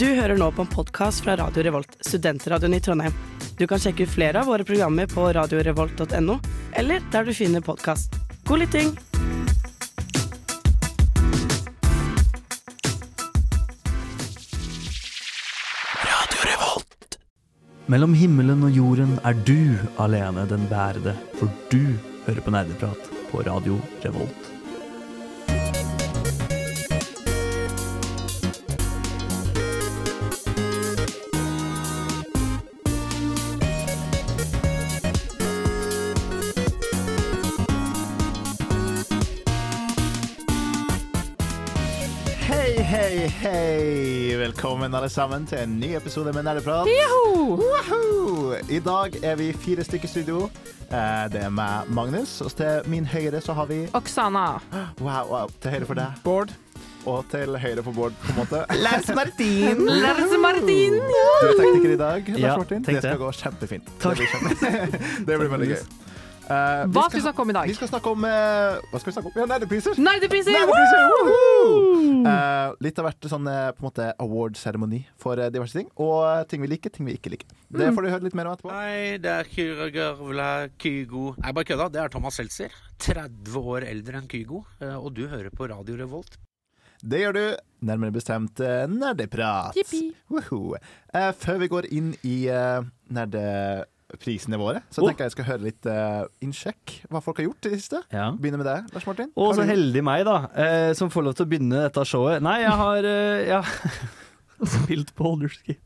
[0.00, 3.12] Du hører nå på en podkast fra Radio Revolt, studentradioen i Trondheim.
[3.58, 6.36] Du kan sjekke ut flere av våre programmer på radiorevolt.no,
[6.80, 8.14] eller der du finner podkast.
[8.48, 8.94] God lytting!
[17.92, 21.92] Mellom himmelen og jorden er du alene den bærede, for du
[22.24, 23.76] hører på nerdeprat på Radio
[24.06, 24.59] Revolt.
[44.80, 46.88] Velkommen alle sammen til en ny episode med Nerdeprat.
[48.72, 50.38] I dag er vi fire stykker i studio.
[50.88, 54.46] Eh, Det er meg, Magnus, og til min høyre så har vi Oksana.
[55.02, 55.52] Wow, wow.
[55.60, 56.16] Til høyre for deg.
[56.24, 56.54] Bård.
[57.04, 58.64] Og til høyre for Bård, på en måte.
[58.86, 59.84] Lars Martin!
[59.84, 60.96] Lars Martin.
[60.96, 62.82] Du er tekniker i dag, Lars Ja, Martin.
[62.88, 63.18] Det skal det.
[63.20, 63.92] gå kjempefint.
[64.00, 64.16] Takk.
[64.16, 65.04] Det blir, kjempe...
[65.28, 65.84] det blir veldig gøy.
[66.50, 67.68] Eh, Hva skal vi snakke om i dag?
[67.70, 69.36] Vi skal snakke om uh, Hva skal vi snakke om?
[69.38, 70.00] Ja, nerdepriser!
[70.02, 70.56] Nerdepriser!
[72.20, 75.86] Eh, litt av hvert sånn på en måte award-seremoni for diverse ting.
[76.02, 77.46] Og ting vi liker, ting vi ikke liker.
[77.70, 77.94] Det Mm.
[77.96, 78.72] får du høre litt mer om etterpå.
[78.74, 81.88] Nei, det er Kyra Gørvla Kygo Nei, bare kødda.
[81.92, 82.70] Det er Thomas Seltzer.
[82.98, 84.64] 30 år eldre enn Kygo.
[84.80, 86.36] Og du hører på Radio Revolt.
[87.02, 87.56] Det gjør du.
[87.86, 88.58] Nærmere bestemt
[88.90, 89.74] nerdeprat.
[89.78, 90.12] Jippi.
[91.14, 92.82] Eh, før vi går inn i eh,
[94.60, 95.08] våre, så Oh.
[95.08, 98.02] tenker jeg jeg skal høre litt uh, innsjekk hva folk har gjort i det siste.
[98.12, 98.30] Ja.
[98.32, 99.30] Begynne med deg, Lars Martin.
[99.36, 102.42] Og så heldig meg, da, eh, som får lov til å begynne dette showet.
[102.42, 103.64] Nei, jeg har eh, jeg
[104.74, 105.78] spilt Boulderskate.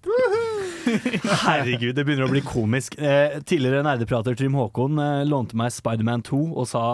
[1.44, 2.96] Herregud, det begynner å bli komisk.
[2.98, 6.84] Eh, tidligere nerdeprater Trym Håkon eh, lånte meg Spiderman 2 og sa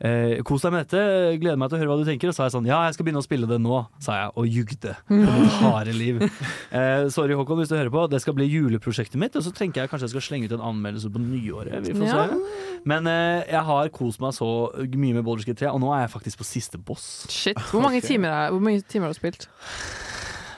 [0.00, 1.00] eh, kos deg med dette,
[1.40, 2.30] gleder meg til å høre hva du tenker.
[2.30, 4.32] Og så sa jeg sånn ja, jeg skal begynne å spille det nå, sa jeg,
[4.40, 4.94] og jugde
[5.60, 6.20] harde liv.
[6.72, 9.82] Eh, sorry Håkon hvis du hører på, det skal bli juleprosjektet mitt, og så tenker
[9.84, 11.80] jeg kanskje jeg skal slenge ut en anmeldelse på nyåret.
[11.88, 12.26] Vi får Ja.
[12.30, 12.78] se.
[12.88, 14.50] Men eh, jeg har kost meg så
[14.80, 17.10] mye med Boulderskate 3, og nå er jeg faktisk på siste boss.
[17.30, 17.58] Shit.
[17.72, 19.44] Hvor mange timer, er, hvor mange timer har du spilt?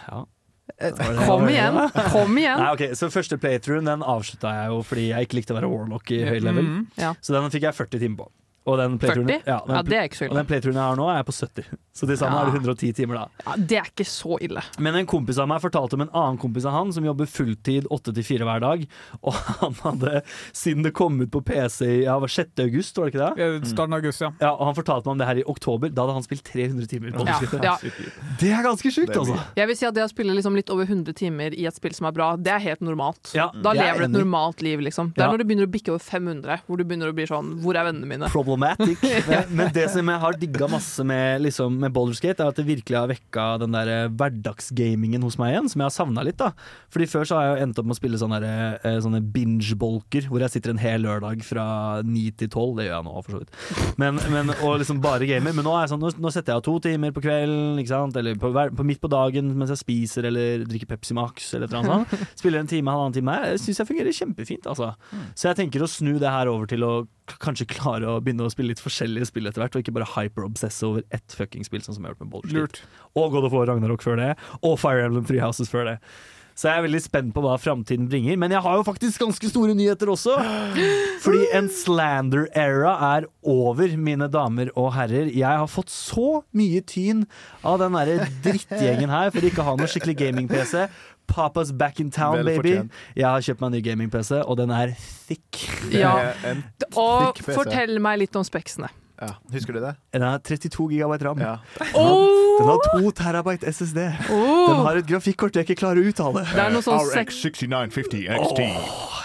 [0.09, 0.23] Ja.
[0.83, 0.93] Eh,
[1.27, 1.77] Kom igjen!
[2.13, 2.59] Kom igjen!
[2.63, 2.95] Nei, okay.
[2.99, 6.23] Så første playthrough den avslutta jeg jo fordi jeg ikke likte å være warlock i
[6.27, 6.69] høy level.
[6.69, 6.87] Mm.
[6.99, 7.13] Ja.
[7.23, 8.31] Så den fikk jeg 40 timer på.
[8.65, 9.43] Og den playturen, 40?
[9.47, 11.27] Ja, den, Ja, det er ikke så og den playturen jeg har nå, er jeg
[11.27, 11.65] på 70.
[11.93, 12.43] Så til sammen Ja.
[12.43, 13.25] er det 110 timer, da.
[13.47, 14.63] Ja, det er ikke så ille.
[14.79, 17.87] Men en kompis av meg fortalte om en annen kompis av han som jobber fulltid
[17.91, 18.87] 8 til 4 hver dag.
[19.27, 20.23] Og han hadde,
[20.55, 22.55] siden det kom ut på PC ja, var 6.
[22.63, 23.43] august, var det ikke det?
[23.43, 24.31] Ja, Starten av august, ja.
[24.41, 25.91] Ja, og Han fortalte meg om det her i oktober.
[25.93, 27.11] Da hadde han spilt 300 timer.
[27.13, 27.77] på Ja, ja.
[28.41, 29.37] Det er ganske sjukt, altså.
[29.59, 31.93] Jeg vil si at det å spille liksom litt over 100 timer i et spill
[31.95, 33.35] som er bra, det er helt normalt.
[33.35, 35.13] Ja, Da er lever du et normalt liv, liksom.
[35.15, 35.33] Det er Ja.
[35.33, 37.85] når du begynner å bikke over 500, hvor du begynner å bli sånn Hvor er
[37.91, 38.29] vennene mine?
[38.53, 38.99] Problematic.
[39.29, 42.65] Men, men det som jeg har digga masse med, liksom, med Boulderskate, er at det
[42.67, 46.39] virkelig har vekka den der eh, hverdagsgamingen hos meg igjen, som jeg har savna litt.
[46.41, 46.51] da
[46.93, 49.23] Fordi Før så har jeg jo endt opp med å spille sånne, der, eh, sånne
[49.35, 51.67] binge-bolker, hvor jeg sitter en hel lørdag fra
[52.07, 52.81] ni til tolv.
[52.81, 53.97] Det gjør jeg nå, for så vidt.
[54.03, 55.57] Men, men, og liksom bare gamer.
[55.57, 57.95] Men nå, er jeg sånn, nå, nå setter jeg av to timer på kvelden, ikke
[57.95, 58.19] sant?
[58.19, 61.75] eller på, på midt på dagen mens jeg spiser eller drikker Pepsi Max eller et
[61.75, 62.29] eller annet sånt.
[62.43, 63.53] Spiller en time, halvannen time her.
[63.55, 64.93] Jeg syns jeg fungerer kjempefint, altså.
[65.35, 66.93] Så jeg tenker å snu det her over til å
[67.43, 70.87] kanskje klare å begynne å spille litt forskjellige spill etter hvert, og ikke bare hyper-obsesse
[70.89, 72.87] over ett fucking spill, sånn som jeg har gjort med Boulderskate.
[73.19, 75.99] Og God of War Ragnarok før det, og Fire Emblem Three Houses før det.
[76.53, 78.37] Så jeg er veldig spent på hva framtiden bringer.
[78.41, 80.35] Men jeg har jo faktisk ganske store nyheter også.
[81.25, 85.31] Fordi en slander-era er over, mine damer og herrer.
[85.33, 87.25] Jeg har fått så mye tyn
[87.65, 90.85] av den derre drittgjengen her for ikke å ha noe skikkelig gaming-PC.
[91.27, 92.57] Papa's back in town, Vel baby.
[92.75, 92.91] fortjent.
[93.17, 94.93] Jeg har kjøpt meg en ny gaming-PC, og den er
[95.29, 95.63] thick.
[95.91, 96.17] Ja.
[96.45, 96.63] er
[96.97, 98.89] Og Thick fortell meg litt om speksene.
[99.23, 99.29] ja.
[99.53, 99.95] Husker du det?
[100.13, 101.39] Den er 32 gigabyte ram.
[101.39, 101.57] Ja.
[101.79, 103.97] Den har 2 terabyte SSD.
[104.29, 106.43] Den Oh, har et grafikkort jeg ikke klarer å uttale.
[106.53, 106.99] det er noe sånn.
[107.15, 108.61] RX6950 XT.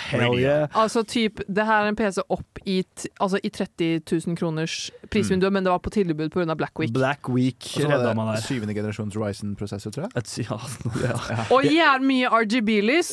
[0.07, 0.68] Hell yeah.
[0.73, 2.84] Altså typ, Det her er en PC opp i,
[3.19, 6.56] altså, i 30 000 kroners prisvindu, men det var på tilbud pga.
[6.56, 6.94] Black Week.
[6.94, 10.12] Black Week Og så redda var det syvende generasjons Ryzen-prosessor, tror jeg.
[10.18, 10.57] Et, ja,
[11.07, 11.45] ja.
[11.54, 13.12] Og jævlig mye RGB-lys.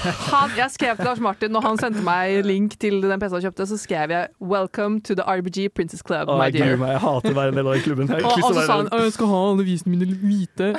[0.58, 3.66] Jeg skrev til Lars Martin når han sendte meg link til den PC han kjøpte,
[3.70, 6.76] så skrev jeg 'Welcome to the RBG Princess Club, åh, my jeg dear'.
[6.76, 6.90] meg.
[6.96, 8.08] Jeg hater å være en del av den klubben.
[8.08, 10.70] Jeg Og, og så sa han 'Jeg skal ha alle visene mine hvite'.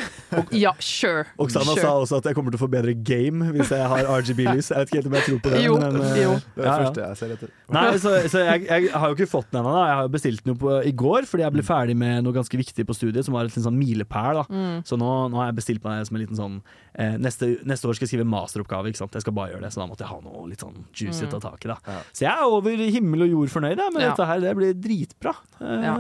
[0.64, 1.26] Ja, sure.
[1.38, 1.82] Oksana sure.
[1.82, 4.72] sa også at jeg kommer til å få bedre game hvis jeg har RGB-lys.
[4.72, 5.64] Jeg vet ikke helt om jeg tror på det.
[5.66, 6.34] Jo, men, eh, jo.
[6.56, 7.50] Det er det første jeg ser etter.
[7.70, 9.74] Nei, så så, så jeg, jeg har jo ikke fått den ennå.
[9.86, 12.34] Jeg har jo bestilt den jo på, i går fordi jeg ble ferdig med noe
[12.34, 14.44] ganske viktig på studiet, som var en sånn milepæl.
[14.50, 14.82] Mm.
[14.88, 16.62] Så nå, nå har jeg bestilt meg som en liten sånn
[16.96, 19.14] eh, neste, neste år skal jeg skrive masteroppgave, ikke sant.
[19.14, 21.32] Jeg skal bare gjøre det, så da måtte jeg ha noe litt sånn juicy å
[21.36, 21.78] ta tak i, da.
[21.86, 22.00] Ja.
[22.14, 24.10] Så jeg er over himmel og jord fornøyd med Ja.
[24.10, 24.40] dette her.
[24.40, 25.36] Det blir dritbra.
[25.62, 25.96] Eh, Ja.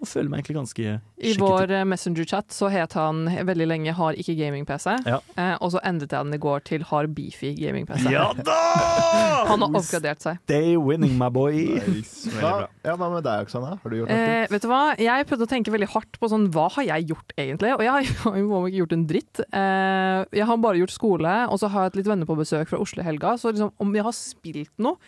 [0.00, 4.36] Og føler meg egentlig ganske I vår Messenger-chat så het han veldig lenge 'har ikke
[4.36, 5.20] gaming-PC', Ja.
[5.36, 8.10] eh, og så endret jeg den i går til 'har beefy gaming-PC'.
[8.10, 8.93] Ja da!
[9.44, 10.38] Han har oppgradert seg.
[10.46, 11.58] Stay winning, my boy.
[11.86, 12.30] Nice.
[12.32, 13.74] Hva, ja, hva med deg, Oksana?
[13.82, 14.28] Har du gjort noe?
[14.44, 14.82] Eh, vet du hva?
[15.00, 17.74] Jeg prøvde å tenke veldig hardt på sånn, hva har jeg gjort egentlig?
[17.76, 19.42] Og jeg har jo ikke gjort en dritt.
[19.44, 22.72] Eh, jeg har bare gjort skole, og så har jeg hatt litt venner på besøk
[22.72, 23.36] fra Oslo i helga.
[23.40, 24.98] Så liksom, om jeg har spilt noe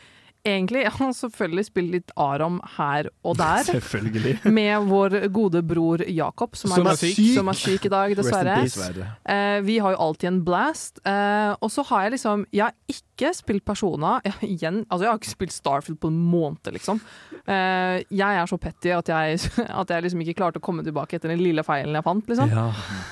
[0.46, 3.64] Egentlig, har selvfølgelig spille litt Aram her og der.
[3.69, 4.37] Selvfølgelig.
[4.54, 7.20] Med vår gode bror Jakob, som, Som er, syk.
[7.34, 8.56] som er syk i dag, dessverre.
[8.64, 9.08] Dessverre.
[9.26, 11.02] Eh, vi har jo alltid en blast.
[11.06, 14.16] Eh, og så har jeg liksom Jeg har ikke spilt Persona.
[14.25, 17.00] Jeg, igjen, altså jeg har ikke spilt Starfield på en måned, liksom.
[17.46, 21.19] Eh, jeg er så petty at jeg, at jeg liksom ikke klarte å komme tilbake
[21.19, 22.31] etter den lille feilen jeg fant.
[22.31, 22.52] Liksom.
[22.54, 22.69] Ja.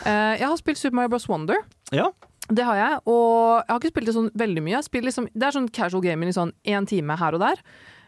[0.07, 1.29] Eh, jeg har spilt Super Mario Bros.
[1.31, 1.61] Wonder.
[1.95, 2.11] Ja.
[2.51, 4.83] Det har jeg, og jeg har ikke spilt det sånn veldig mye.
[4.85, 7.63] Jeg liksom, det er sånn casual gaming i sånn én time her og der.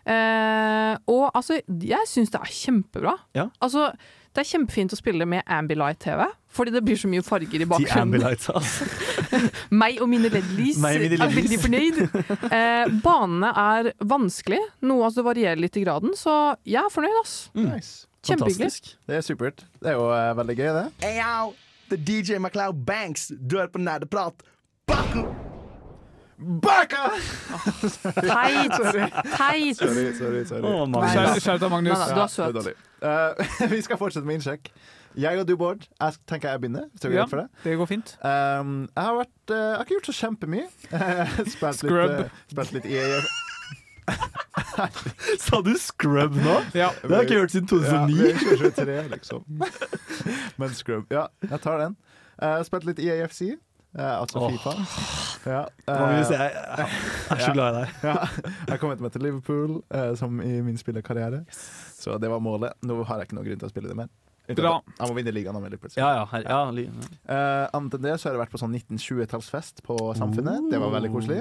[0.07, 3.17] Eh, og altså, jeg syns det er kjempebra.
[3.39, 3.49] Ja.
[3.65, 3.89] Altså,
[4.37, 8.27] det er kjempefint å spille med Ambilight-TV, fordi det blir så mye farger i bakgrunnen.
[8.29, 8.61] Altså.
[9.73, 12.01] Meg og mine LED-lys er veldig fornøyd.
[12.53, 17.37] Eh, banene er vanskelig, noe altså varierer litt i graden, så jeg er fornøyd, ass.
[17.57, 18.11] Nice.
[18.27, 18.97] Kjempehyggelig.
[19.07, 19.65] Det er supert.
[19.81, 20.91] Det er jo uh, veldig gøy, det.
[21.07, 21.23] Hey
[21.91, 23.31] det er DJ MacLeod Banks.
[23.51, 24.43] Du hører på Nerdeprat.
[24.87, 25.25] Baku!
[26.39, 26.97] Baka!
[28.21, 28.73] Teit!
[29.37, 29.77] Teit!
[29.77, 30.45] Sorry, sorry.
[30.45, 30.63] sorry.
[30.63, 31.15] Oh, Magnus.
[31.15, 31.99] Kjære, shout Magnus.
[31.99, 32.15] Nei.
[32.15, 32.59] Du er søt.
[33.03, 33.33] Ja, er.
[33.41, 34.69] Eh, vi skal fortsette med innsjekk.
[35.17, 36.91] Jeg og du, Bård, jeg tenker jeg begynner.
[36.93, 37.27] Hvis det går Ja.
[37.41, 37.49] deg.
[37.65, 38.13] Det går fint.
[38.21, 40.67] Um, jeg har vært uh, Jeg har ikke gjort så kjempemye.
[41.55, 42.11] spilt litt, Scrub.
[42.21, 43.33] uh, spilt litt EAF.
[45.41, 46.59] Sa du scrub nå?
[46.77, 46.91] Ja.
[47.01, 48.19] Det har jeg ikke hørt siden Ja, 2009.
[48.19, 49.45] det er 2023, liksom.
[50.61, 51.07] Men scrub.
[51.13, 51.97] Ja, jeg tar den.
[52.37, 53.57] Uh, spilt litt EAFC.
[53.97, 54.53] Uh, altså Åh.
[54.53, 54.75] Fifa.
[55.47, 57.93] Ja, uh, eh, jeg, jeg er så glad i deg.
[58.03, 58.17] ja,
[58.73, 61.45] jeg kom etter meg til Liverpool, uh, som i min spillerkarriere.
[61.97, 62.77] Så det var målet.
[62.85, 64.13] Nå har jeg ikke noen grunn til å spille det mer.
[64.55, 64.77] Bra.
[64.95, 66.43] Jeg må vinne ligaen om litt Ja, Ja, ja.
[66.47, 66.59] Ja,
[67.27, 70.69] Eh, annet enn det så har jeg vært på sånn 1920-tallsfest på Samfunnet.
[70.71, 71.41] Det var veldig koselig.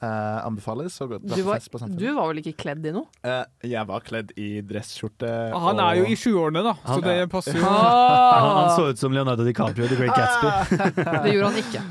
[0.00, 3.04] Eh, anbefales Du var, fest på du var vel ikke kledd i noe?
[3.20, 5.28] Eh, jeg var kledd i dressskjorte.
[5.52, 7.64] Han er jo i sjuårene, da, så det passer jo.
[7.68, 10.80] Han, han så ut som Leonardo DiCaprio, The Great Gatsby.
[11.26, 11.82] Det gjorde han ikke.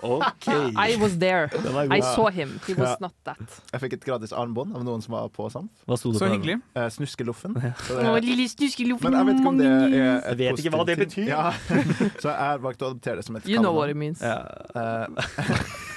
[0.00, 0.48] OK.
[0.48, 1.50] I was there.
[1.52, 2.58] Er I saw him.
[2.66, 2.96] He was Ja.
[3.00, 3.38] not that.
[3.72, 5.70] Jeg fikk et gratis armbånd av noen som var på Samf.
[5.88, 6.58] Hva sto det Så på hyggelig.
[6.76, 7.56] Eh, Snuskeloffen.
[7.84, 10.76] Så Å, det, lille snuskeloffen, men jeg vet ikke om det er Jeg vet ikke
[10.76, 11.28] hva det betyr.
[11.28, 11.50] Ja.
[12.22, 14.20] Så jeg valgte valgt å adoptere det som et You know what it means.
[14.24, 14.40] Ja.
[14.74, 15.92] Eh,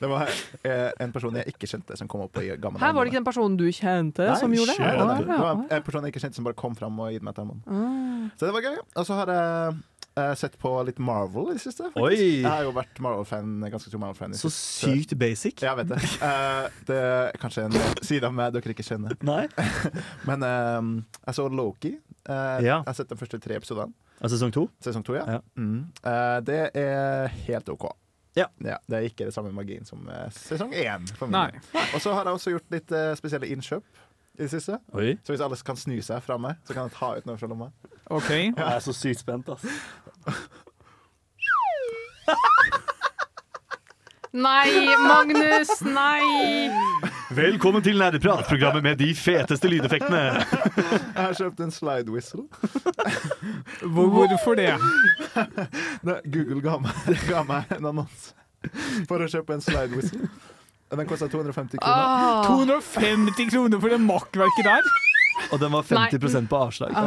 [0.00, 0.28] det var
[0.66, 3.20] eh, en person jeg ikke kjente, som kom opp i gammel Her var det ikke
[3.20, 4.80] den personen du kjente Nei, som gjorde det?
[4.80, 5.14] skjer det.
[5.30, 7.62] Det var en person jeg ikke kjente som bare kom fram og gitt meg termoen.
[7.64, 8.26] Ah.
[8.36, 8.76] Så det var gøy.
[9.00, 9.78] Og så har jeg
[10.20, 11.88] eh, sett på litt Marvel i det siste.
[12.00, 12.12] Oi.
[12.18, 14.36] Jeg har jo vært Marvel-fan, ganske stor Marvel-fan.
[14.38, 15.64] Så sykt basic.
[15.64, 16.02] Jeg vet det.
[16.26, 19.16] Eh, det er kanskje en side av meg dere ikke kjenner.
[19.26, 19.46] Nei.
[20.28, 21.96] Men jeg så Loki.
[22.28, 22.60] Ja.
[22.60, 23.96] Jeg har sett de første tre episodene.
[24.28, 24.66] Sesong to?
[24.84, 25.24] Sesong to, ja.
[25.24, 25.40] Ja.
[25.56, 25.88] Mm.
[26.04, 27.88] Eh, det er helt OK.
[28.38, 28.46] Ja.
[28.60, 31.08] Det er ikke det samme magien som uh, sesong én.
[31.18, 31.82] for min Nei.
[31.94, 33.84] Og så har jeg også gjort litt uh, spesielle innkjøp
[34.38, 34.78] i det siste.
[34.94, 35.16] Oi.
[35.24, 37.50] Så hvis alle kan snu seg fra meg, så kan jeg ta ut noe fra
[37.50, 37.70] lomma.
[38.10, 38.30] OK.
[38.60, 39.66] Jeg er så sykt spent, ass.
[44.30, 45.80] Nei, Magnus!
[45.82, 47.09] Nei!
[47.30, 50.20] Velkommen til Nerdeprat, programmet med de feteste lydeffektene.
[50.34, 52.42] Jeg har kjøpt en slide whistle.
[53.86, 54.72] Hvorfor det?
[56.26, 58.34] Google ga meg, ga meg en annonse
[59.06, 60.26] for å kjøpe en slide whistle.
[60.90, 62.02] Den kosta 250 kroner.
[62.02, 62.48] Ah.
[62.50, 64.90] 250 kroner for det makkverket der?
[65.52, 66.98] Og den var 50% på avslag.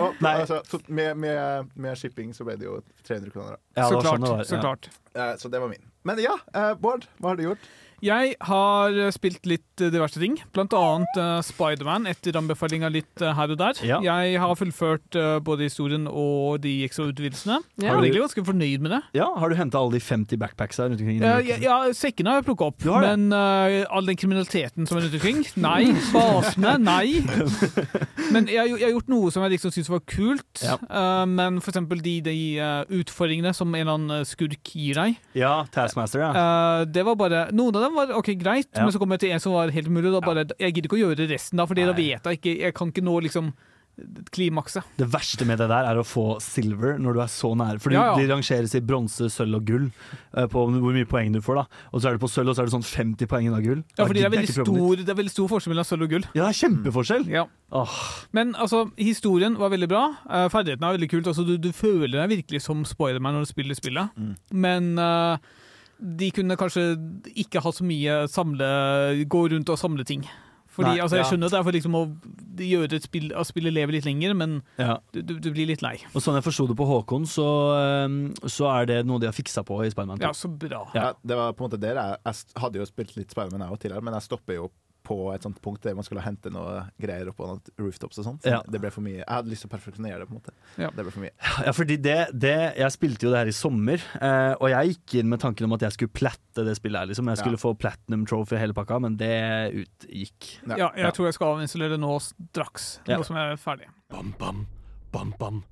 [0.00, 0.34] Og, Nei.
[0.40, 3.62] altså, to, med, med, med shipping så ble det jo 300 kroner.
[3.76, 4.10] Ja, så klart.
[4.10, 4.90] sånn det var, så klart.
[5.14, 5.86] Eh, så det var min.
[6.08, 7.70] Men ja, eh, Bård, hva har du gjort?
[8.02, 13.30] Jeg har spilt litt eh, diverse ting, blant annet uh, Spiderman etter anbefalinga litt uh,
[13.38, 13.78] her og der.
[13.86, 14.00] Ja.
[14.02, 17.60] Jeg har fullført uh, både historien og de ekstrautvidelsene.
[17.78, 17.84] Ja.
[17.84, 19.00] Jeg er egentlig ganske fornøyd med det.
[19.20, 21.22] Ja, Har du henta alle de 50 backpacksa rundt omkring?
[21.22, 25.06] Uh, Ja, ja, sekkene har jeg plukka opp, men eh, all den kriminaliteten som er
[25.06, 25.92] rundt omkring Nei.
[26.14, 26.74] Basene?
[26.82, 27.22] Nei.
[28.32, 30.62] Men jeg, jeg har gjort noe som jeg liksom syns var kult.
[30.64, 30.76] Ja.
[30.80, 35.18] eh, men for eksempel de, de eh, utfordringene som en eller annen skurk gir deg.
[35.36, 36.30] ja, Taskmaster, ja.
[36.32, 38.84] Eh, det var bare Noen av dem var ok, greit, Ja.
[38.84, 40.12] men så kom jeg til en som var helt umulig.
[40.12, 42.74] Da bare, Jeg gidder ikke å gjøre resten, da, Fordi da vet jeg ikke Jeg
[42.74, 43.52] kan ikke nå liksom
[44.32, 44.86] klimakset.
[44.96, 47.80] Det verste med det der er å få silver når du er så nære.
[47.82, 48.14] Fordi Ja, ja.
[48.16, 49.84] de rangeres i bronse, sølv og gull
[50.34, 51.60] eh, på hvor mye poeng du får.
[51.60, 53.62] da Og så er det på sølv, og så er det sånn 50 poeng av
[53.62, 53.84] gull.
[53.98, 56.24] Ja, fordi det er, veldig stor, det er veldig stor forskjell mellom sølv og gull.
[56.32, 57.26] Ja, det er kjempeforskjell!
[57.28, 57.44] Ja.
[57.70, 57.98] Oh.
[58.32, 60.04] Men altså, historien var veldig bra.
[60.24, 61.26] Uh, ferdighetene er veldig kult.
[61.28, 64.16] Altså, du, du føler deg virkelig som Spiderman når du spiller spillet.
[64.16, 64.34] Mm.
[64.56, 65.36] Men eh,
[66.02, 66.86] de kunne kanskje
[67.44, 68.70] ikke ha så mye samle
[69.30, 70.24] Gå rundt og samle ting.
[70.72, 71.28] Fordi, Nei, altså, Jeg ja.
[71.28, 72.02] skjønner at det er for liksom å
[72.64, 74.96] gjøre et spill, at spillet lever litt lenger, men ja.
[75.12, 75.98] du, du, du blir litt lei.
[76.16, 78.14] Og sånn jeg forsto det på Håkon, så, eh,
[78.48, 80.30] så er det noe de har fiksa på i Spiderman 2.
[80.30, 80.86] Ja, så bra.
[80.96, 81.10] Ja.
[81.10, 81.92] Ja, det var på en måte det.
[81.98, 84.70] Jeg, jeg hadde jo spilt litt Spiderman jeg òg tidligere, men jeg stopper jo
[85.02, 88.24] på et sånt punkt der man skulle hente noe greier opp på noen rooftops og
[88.24, 88.42] sånt.
[88.42, 88.60] Så Ja.
[88.70, 89.18] Det ble for mye.
[89.22, 90.52] Jeg hadde lyst til å perfeksjonere det, på en måte.
[90.78, 90.90] Ja.
[90.90, 91.32] Det ble for mye.
[91.66, 95.14] Ja, fordi det, det Jeg spilte jo det her i sommer, eh, og jeg gikk
[95.20, 97.06] inn med tanken om at jeg skulle platte det spillet her.
[97.06, 97.26] Liksom.
[97.28, 97.64] Jeg skulle Ja.
[97.64, 100.58] få platinum trophy hele pakka, men det utgikk.
[100.68, 100.76] Ja.
[100.76, 101.10] Ja, jeg Ja.
[101.10, 103.16] tror jeg skal avinstallere det nå straks, Ja.
[103.18, 103.86] nå som jeg er ferdig.
[104.10, 104.66] Bam, bam,
[105.12, 105.64] bam, bam.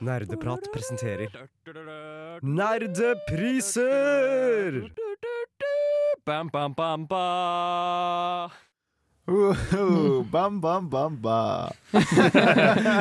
[0.00, 1.28] Nerdeprat presenterer
[2.42, 3.84] Nerdepriser!
[6.24, 8.50] Bam, bam, bam, ba.
[10.30, 11.70] Bam, bam, bam, ba.
[11.92, 12.00] ja,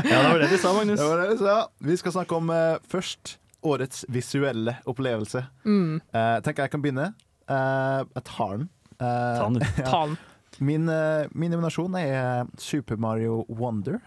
[0.04, 1.00] det var det du sa, Magnus.
[1.00, 1.68] Det var det du sa.
[1.80, 5.46] Vi skal snakke om uh, først årets visuelle opplevelse.
[5.64, 6.02] Mm.
[6.12, 7.14] Uh, tenker jeg kan begynne.
[7.48, 8.70] Uh, jeg tar den.
[9.04, 9.84] Eh, Ta den, du.
[9.92, 10.18] Ta den.
[10.64, 14.00] Min, eh, min nominasjon er Super Mario Wonder.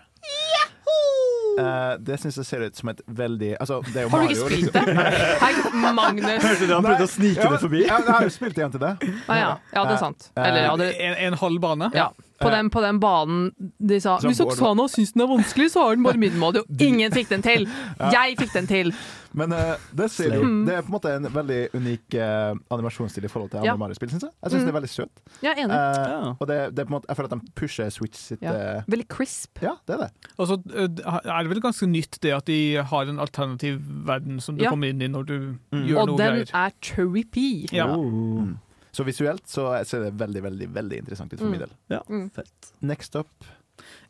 [1.57, 4.27] Uh, det syns jeg ser ut som et veldig Altså, det er jo Har du
[4.27, 4.35] Mario.
[4.37, 4.91] ikke spilt liksom.
[4.93, 5.05] det?
[5.41, 6.43] Hei, Magnus.
[6.45, 7.81] Hørte du han prøvde å snike Ja, det forbi?
[7.87, 8.91] Ja, jeg har jo spilt igjen til det.
[9.25, 9.47] Ah, ja.
[9.73, 10.27] ja, det er sant.
[10.37, 11.89] Eller ja, det, En, en halv bane.
[11.97, 12.11] ja.
[12.41, 15.95] På, den, på den banen de sa Hvis Oksana syns den er vanskelig, så har
[15.97, 16.61] den bare middelmådig.
[16.69, 17.65] Og ingen fikk den til!
[18.13, 18.93] Jeg fikk den til!
[19.37, 23.25] Men uh, det, ser jo, det er på en måte en veldig unik uh, animasjonsstil
[23.25, 23.75] i forhold til andre Ja.
[23.77, 24.33] Mario-spill, syns jeg.
[24.43, 24.67] Jeg syns Mm.
[24.67, 25.23] det er veldig søt.
[25.43, 25.77] Er enig.
[25.77, 26.21] Eh, Ja.
[26.41, 28.83] og det, det er på en måte, jeg føler at de pusher Switch sitt Ja.
[28.89, 29.61] Veldig crisp.
[29.63, 30.11] ja, det er det.
[30.39, 34.57] Og så er det vel ganske nytt det at de har en alternativ verden som
[34.57, 34.71] du Ja.
[34.71, 35.39] kommer inn i når du
[35.73, 35.85] Mm.
[35.89, 37.67] gjør Og noe den er trippy.
[37.73, 37.89] Ja.
[37.97, 38.49] Oh.
[38.97, 38.99] Mm.
[38.99, 41.51] Så visuelt så ser det veldig, veldig veldig interessant ut for Mm.
[41.53, 41.71] min del.
[41.91, 42.31] Ja, Mm.
[42.33, 42.73] fett.
[42.83, 43.29] Next up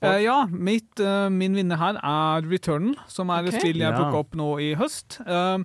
[0.00, 3.49] Uh, ja, mitt, uh, min vinner her er Returnal, som er okay.
[3.49, 3.97] et spill jeg Ja.
[3.99, 5.19] plukka opp nå i høst.
[5.26, 5.59] Uh,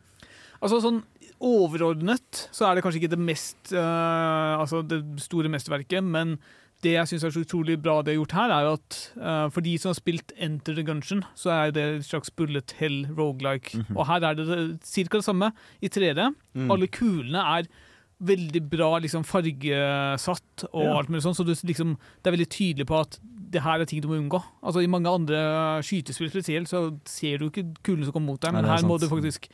[0.60, 1.04] altså sånn
[1.40, 6.40] overordnet så er det kanskje ikke det mest Altså det store mesterverket, men
[6.82, 9.62] det jeg syns er så utrolig bra det er gjort her, er at uh, for
[9.62, 13.75] de som har spilt Enter the Gungeon, så er det et slags bullet hell rogelike.
[13.96, 14.48] Og her er det
[14.82, 15.04] ca.
[15.18, 15.51] det samme
[15.82, 16.32] i 3D.
[16.58, 16.72] Mm.
[16.74, 17.70] Alle kulene er
[18.22, 20.98] veldig bra liksom, fargesatt og Ja.
[21.00, 23.20] alt mulig sånn, så du, liksom, det er veldig tydelig på at
[23.51, 24.42] det her er ting du må unngå.
[24.63, 28.54] Altså I mange andre skytespill spesielt så ser du ikke kulene som kommer mot deg,
[28.54, 29.50] men Nei, her her må du faktisk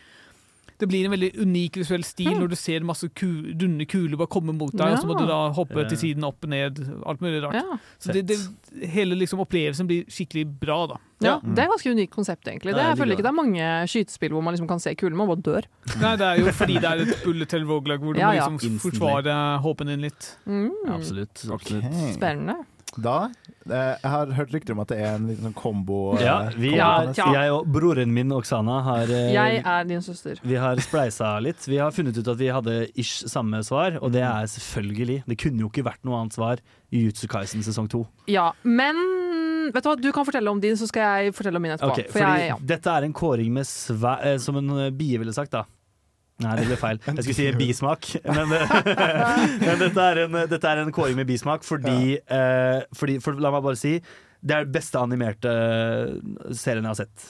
[0.77, 4.29] det blir en veldig unik visuell stil når du ser masse ku, runde kuler bare
[4.29, 5.87] komme mot deg, og så må du da hoppe Ja.
[5.89, 7.57] til siden, opp og ned, alt mulig rart.
[7.57, 7.77] Ja.
[7.97, 8.37] Så det, det,
[8.93, 10.99] hele liksom opplevelsen blir skikkelig bra, da.
[11.25, 12.75] ja, Det er et ganske unikt konsept, egentlig.
[12.75, 15.17] Det, Ja, jeg føler ikke det er mange skytespill hvor man liksom kan se kulen,
[15.17, 15.65] man bare dør.
[15.99, 18.57] Nei, det er jo fordi det er et bullet hell roguelike hvor du Ja, må
[18.61, 20.37] liksom forsvare håpen din litt.
[20.45, 20.69] Mm.
[20.93, 21.41] Absolutt.
[21.49, 21.85] absolutt.
[21.89, 22.13] Okay.
[22.13, 22.59] Spennende.
[22.97, 23.29] Da
[23.69, 26.15] eh, Jeg har hørt rykter om at det er en liten sånn kombo.
[26.17, 30.01] eh, Ja, vi kombo Ja, jeg og broren min Oksana har eh, Jeg er din
[30.01, 30.39] søster.
[30.41, 31.61] Vi har spleisa litt.
[31.69, 35.37] Vi har funnet ut at vi hadde ish samme svar, og det er selvfølgelig Det
[35.37, 36.57] kunne jo ikke vært noe annet svar
[36.91, 38.05] i Jutsu Kaisen sesong to.
[38.31, 38.95] Ja, men
[39.75, 41.97] vet du hva, du kan fortelle om din, så skal jeg fortelle om min etterpå.
[41.99, 42.57] Ok, For jeg, ja.
[42.73, 44.13] Dette er en kåring med svæ...
[44.23, 45.65] eh, Som en bie ville sagt, da.
[46.43, 46.99] Nei, det ble feil.
[47.07, 48.11] Jeg skulle si bismak.
[48.27, 48.49] Men,
[49.65, 53.49] men dette, er en, dette er en kåring med bismak fordi, eh, fordi for, La
[53.55, 53.97] meg bare si
[54.47, 55.49] det er den beste animerte
[56.55, 57.23] serien jeg har sett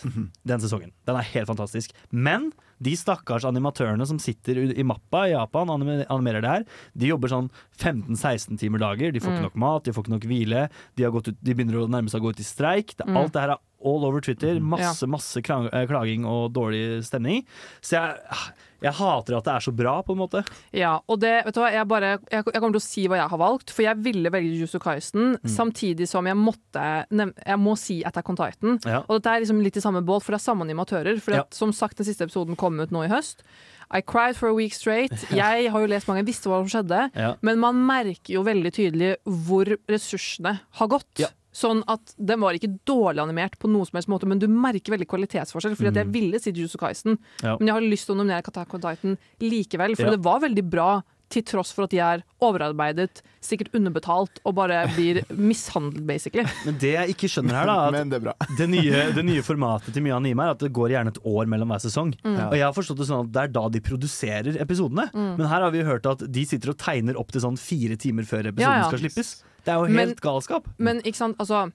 [0.51, 0.91] den sesongen.
[1.07, 1.93] Den er helt fantastisk.
[2.11, 2.49] Men
[2.83, 6.65] de stakkars animatørene som sitter i mappa i Japan og animerer det her,
[6.99, 7.47] de jobber sånn
[7.79, 9.15] 15-16 timer dager.
[9.15, 9.47] De får ikke Mm.
[9.47, 10.65] nok mat, de får ikke nok hvile.
[10.99, 12.93] De, har gått ut, de begynner å nærme seg å gå ut i streik.
[12.99, 13.17] Det, Mm.
[13.23, 14.59] Alt det her er all over Twitter.
[14.59, 17.43] Masse masse eh, klaging og dårlig stemning.
[17.81, 18.41] Så jeg,
[18.83, 20.43] jeg hater at det er så bra, på en måte.
[20.75, 23.17] Ja, og det, vet du hva, jeg, bare, jeg, jeg kommer til å si hva
[23.21, 27.73] jeg har valgt, for jeg ville velge Jusu Kaisen, samtidig som jeg måtte Jeg må
[27.79, 28.77] si Attack on Titan.
[28.85, 29.01] Ja.
[29.07, 31.17] Og dette er liksom litt i samme båt, for det er samme animatører.
[31.23, 31.43] For Ja.
[31.55, 33.41] som sagt, den siste episoden kom ut nå i høst.
[33.89, 35.13] I cried for a week straight.
[35.31, 37.05] Jeg har jo lest mange, jeg visste hva som skjedde.
[37.15, 37.29] Ja.
[37.41, 39.13] Men man merker jo veldig tydelig
[39.47, 41.07] hvor ressursene har gått.
[41.23, 41.29] Ja.
[41.57, 44.93] Sånn at Den var ikke dårlig animert, på noen som helst måte men du merker
[44.93, 45.73] veldig kvalitetsforskjell.
[45.79, 47.43] Fordi at jeg ville si Jujutsu Kaisen, Mm.
[47.43, 47.57] Ja.
[47.57, 49.95] men jeg har lyst til å nominere Katako Titan likevel.
[49.97, 50.11] For Ja.
[50.11, 50.89] det var veldig bra
[51.29, 56.45] til tross for at de er overarbeidet, sikkert underbetalt og bare blir mishandlet, basically.
[56.65, 58.35] Men det jeg ikke skjønner her, da, at Men det er bra.
[58.57, 61.49] det nye, det nye formatet til mye anime er at det går gjerne et år
[61.51, 62.13] mellom hver sesong.
[62.23, 62.37] Mm.
[62.47, 65.09] Og jeg har forstått det sånn at det er da de produserer episodene.
[65.13, 68.23] Men her har vi hørt at de sitter og tegner opp til sånn fire timer
[68.23, 68.87] før episoden Ja, ja.
[68.91, 69.35] skal slippes.
[69.67, 70.67] Det er jo Men- helt galskap.
[70.77, 71.65] Men ikke sant, altså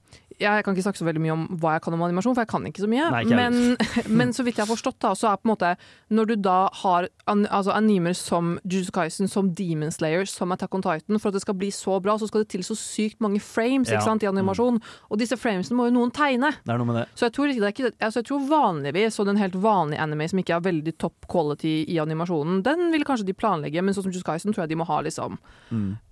[0.42, 2.50] jeg kan ikke snakke så veldig mye om hva jeg kan om animasjon, for jeg
[2.52, 3.06] kan ikke så mye.
[3.14, 3.58] Nei, ikke men,
[4.20, 5.70] men så vidt jeg har forstått, da, så er på en måte
[6.12, 10.75] Når du da har an, altså animer som Juice Kaisen, som Demon Slayer, som Attack
[10.76, 13.20] on Titan, for at det skal bli så bra, så skal det til så sykt
[13.25, 14.00] mange frames Ja.
[14.04, 14.80] sant, i animasjon.
[15.11, 16.52] Og disse framesene må jo noen tegne.
[16.64, 17.06] Det er noe med det.
[17.14, 20.00] Så jeg tror, ikke, det er ikke, altså jeg tror vanligvis, og den helt vanlige
[20.02, 23.94] anime som ikke er veldig top quality i animasjonen, den vil kanskje de planlegge, men
[23.94, 25.38] sånn som Juice Kaisen tror jeg de må ha liksom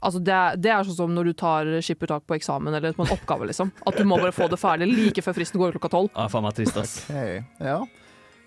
[0.00, 3.12] Altså det, det er sånn som når du tar skippertak på eksamen eller på en
[3.12, 3.72] oppgave, liksom.
[3.86, 6.12] At du må bare få det ferdig like før fristen går klokka tolv.
[6.14, 6.96] Ja, faen meg trist, ass.
[7.08, 7.42] Okay.
[7.58, 7.80] ja.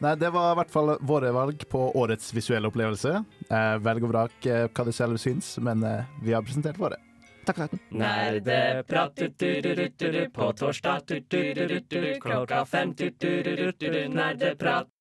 [0.04, 3.22] Nei, det var i hvert fall våre valg på årets visuelle opplevelse.
[3.48, 7.00] Eh, velg og vrak eh, hva du selv syns, men eh, vi har presentert våre.
[7.48, 7.80] Takk for den.
[8.00, 14.92] Nerdeprat du-du-du-du-du-du, på torsdag du-du-du-du-du, klokka fem du-du-du-du-du, nerdeprat.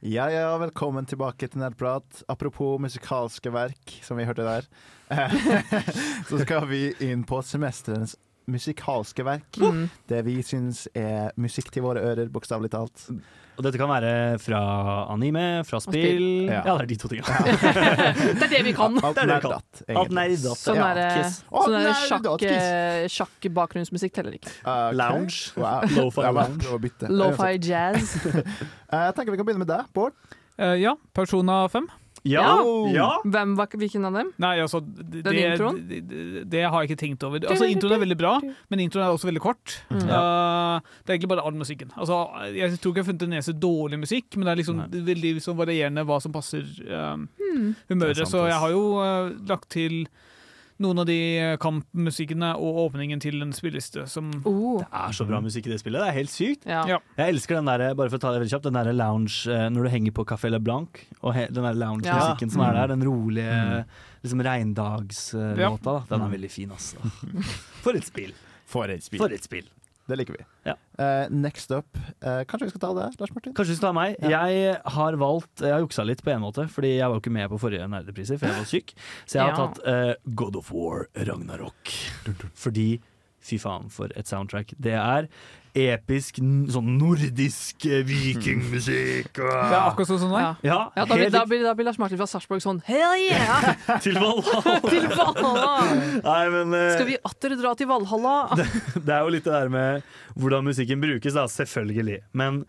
[0.00, 2.20] Ja, ja, velkommen tilbake til Nerdprat.
[2.30, 4.68] Apropos musikalske verk, som vi hørte der,
[6.28, 8.14] så skal vi inn på semesterens
[8.48, 9.58] musikalske verk.
[9.60, 9.84] Mm.
[10.08, 13.08] Det vi syns er musikk til våre ører, bokstavelig talt.
[13.58, 14.58] Og dette kan være fra
[15.10, 16.04] anime, fra spill.
[16.04, 16.60] spill Ja.
[16.62, 17.26] Ja, det er de to tingene.
[18.38, 18.94] Det er det vi kan!
[19.02, 19.96] Alt Det er det vi kan.
[19.98, 20.60] Alt nerdat.
[20.62, 22.52] Sånn er der, sånn sjakk, kiss.
[22.54, 24.52] eh, sjakk-bakgrunnsmusikk teller ikke.
[24.94, 25.50] Lounge.
[25.58, 25.82] Wow.
[26.38, 27.08] Lounge.
[27.10, 28.14] Lo-fi jazz.
[28.30, 28.44] Eh,
[28.94, 30.14] Jeg tenker vi kan begynne med deg, Bård.
[30.58, 31.90] Uh, ja, Persona 5.
[32.26, 32.46] Ja!
[32.92, 33.08] ja.
[33.24, 34.30] Hvem var hvilken av dem?
[34.42, 35.80] Nei, altså det, Den introen?
[35.88, 37.42] Det, det, det har jeg ikke tenkt over.
[37.44, 38.34] Altså, Introen er veldig bra,
[38.72, 39.76] men introen er også veldig kort.
[39.92, 40.02] Mm.
[40.02, 41.92] Eh, det er egentlig bare all musikken.
[41.96, 42.22] Altså,
[42.54, 45.04] jeg tror ikke jeg har funnet en eneste dårlig musikk, men det er liksom Nei.
[45.12, 47.14] veldig liksom, varierende hva som passer uh,
[47.90, 48.24] humøret.
[48.24, 50.02] Sant, så jeg har jo uh, lagt til
[50.80, 55.26] noen av de eh, kampmusikkene og åpningen til en spilleliste som Oh, Det er så
[55.26, 56.00] bra musikk i det spillet.
[56.00, 56.66] Det er helt sykt.
[56.66, 56.84] ja.
[56.86, 56.98] Ja.
[57.18, 59.68] Jeg elsker den der, bare for å ta det veldig kjapt, den der lounge eh,
[59.74, 62.52] når du henger på Café Le Blanc, og he, den der lounge-musikken Ja.
[62.54, 63.84] som er der, den rolige Mm.
[64.22, 65.76] liksom regndags-låta, Ja.
[65.82, 66.04] da.
[66.08, 66.96] Den er veldig fin, altså.
[67.82, 68.32] For et spill.
[68.66, 69.18] For et spill.
[69.18, 69.64] For et spill.
[70.08, 70.44] Det liker vi.
[70.64, 70.74] Ja.
[70.98, 73.52] Uh, next up, Uh, kanskje vi skal ta det, Lars Martin?
[73.54, 74.16] Kanskje vi skal ta meg.
[74.32, 77.34] Jeg har valgt Jeg har juksa litt på en måte, fordi jeg var jo ikke
[77.36, 78.94] med på forrige nerdepriser, for jeg var syk.
[79.28, 79.68] Så jeg har Ja.
[79.68, 81.92] tatt uh, God of War Ragnarok.
[82.58, 82.88] Fordi
[83.48, 84.74] fy faen, for et soundtrack.
[84.82, 85.28] Det er
[85.76, 86.40] episk,
[86.72, 89.30] sånn nordisk eh, vikingmusikk.
[89.38, 90.54] Det er akkurat sånn som Ja.
[90.62, 93.70] Ja, Ja, da, helt da, blir, da blir Lars Martin fra Sarpsborg sånn Hell yeah!
[94.04, 94.80] til Valhalla!
[94.92, 95.76] Til Valhalla!
[96.24, 96.82] Nei, men uh...
[96.96, 98.36] Skal vi atter dra til Valhalla?
[99.06, 101.46] det er jo litt det der med hvordan musikken brukes, da.
[101.48, 102.20] Selvfølgelig.
[102.36, 102.62] Men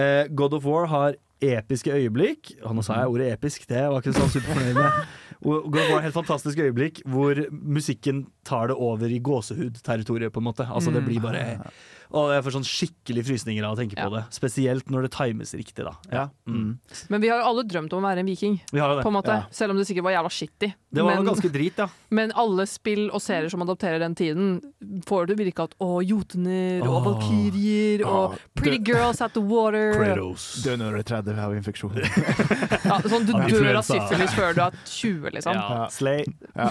[0.00, 2.54] uh, God of War har episke øyeblikk.
[2.62, 5.04] Og nå sa jeg ordet episk, det var ikke sånn superfornøyd med.
[5.04, 10.32] Det God of War har helt fantastisk øyeblikk hvor musikken tar det over i gåsehud-territoriet,
[10.32, 10.64] på en måte.
[10.64, 11.44] Altså det blir bare
[12.12, 14.08] Og jeg får sånn skikkelig frysninger av å tenke Ja.
[14.08, 14.24] på det.
[14.34, 15.94] Spesielt når det times riktig, da.
[16.10, 16.28] Ja.
[16.46, 16.78] Mm.
[17.08, 19.08] Men vi har jo alle drømt om å være en viking, Vi har jo på
[19.08, 19.34] en måte.
[19.42, 19.46] Ja.
[19.50, 20.72] Selv om det sikkert var jævla shitty.
[20.94, 21.88] Det var men, ganske drit, ja.
[22.10, 24.60] men alle spill og serier som adopterer den tiden,
[25.06, 29.92] får det virke at å, jotuner og valkyrjer valkyrier og pretty girls at the water.
[29.94, 30.62] Kratos.
[30.64, 31.98] Dø når du er 30 av infeksjon.
[32.84, 35.56] Ja, sånn, du dør av syfilis før du er 20, liksom.
[35.56, 36.24] Ja, Slay.
[36.52, 36.68] Ja.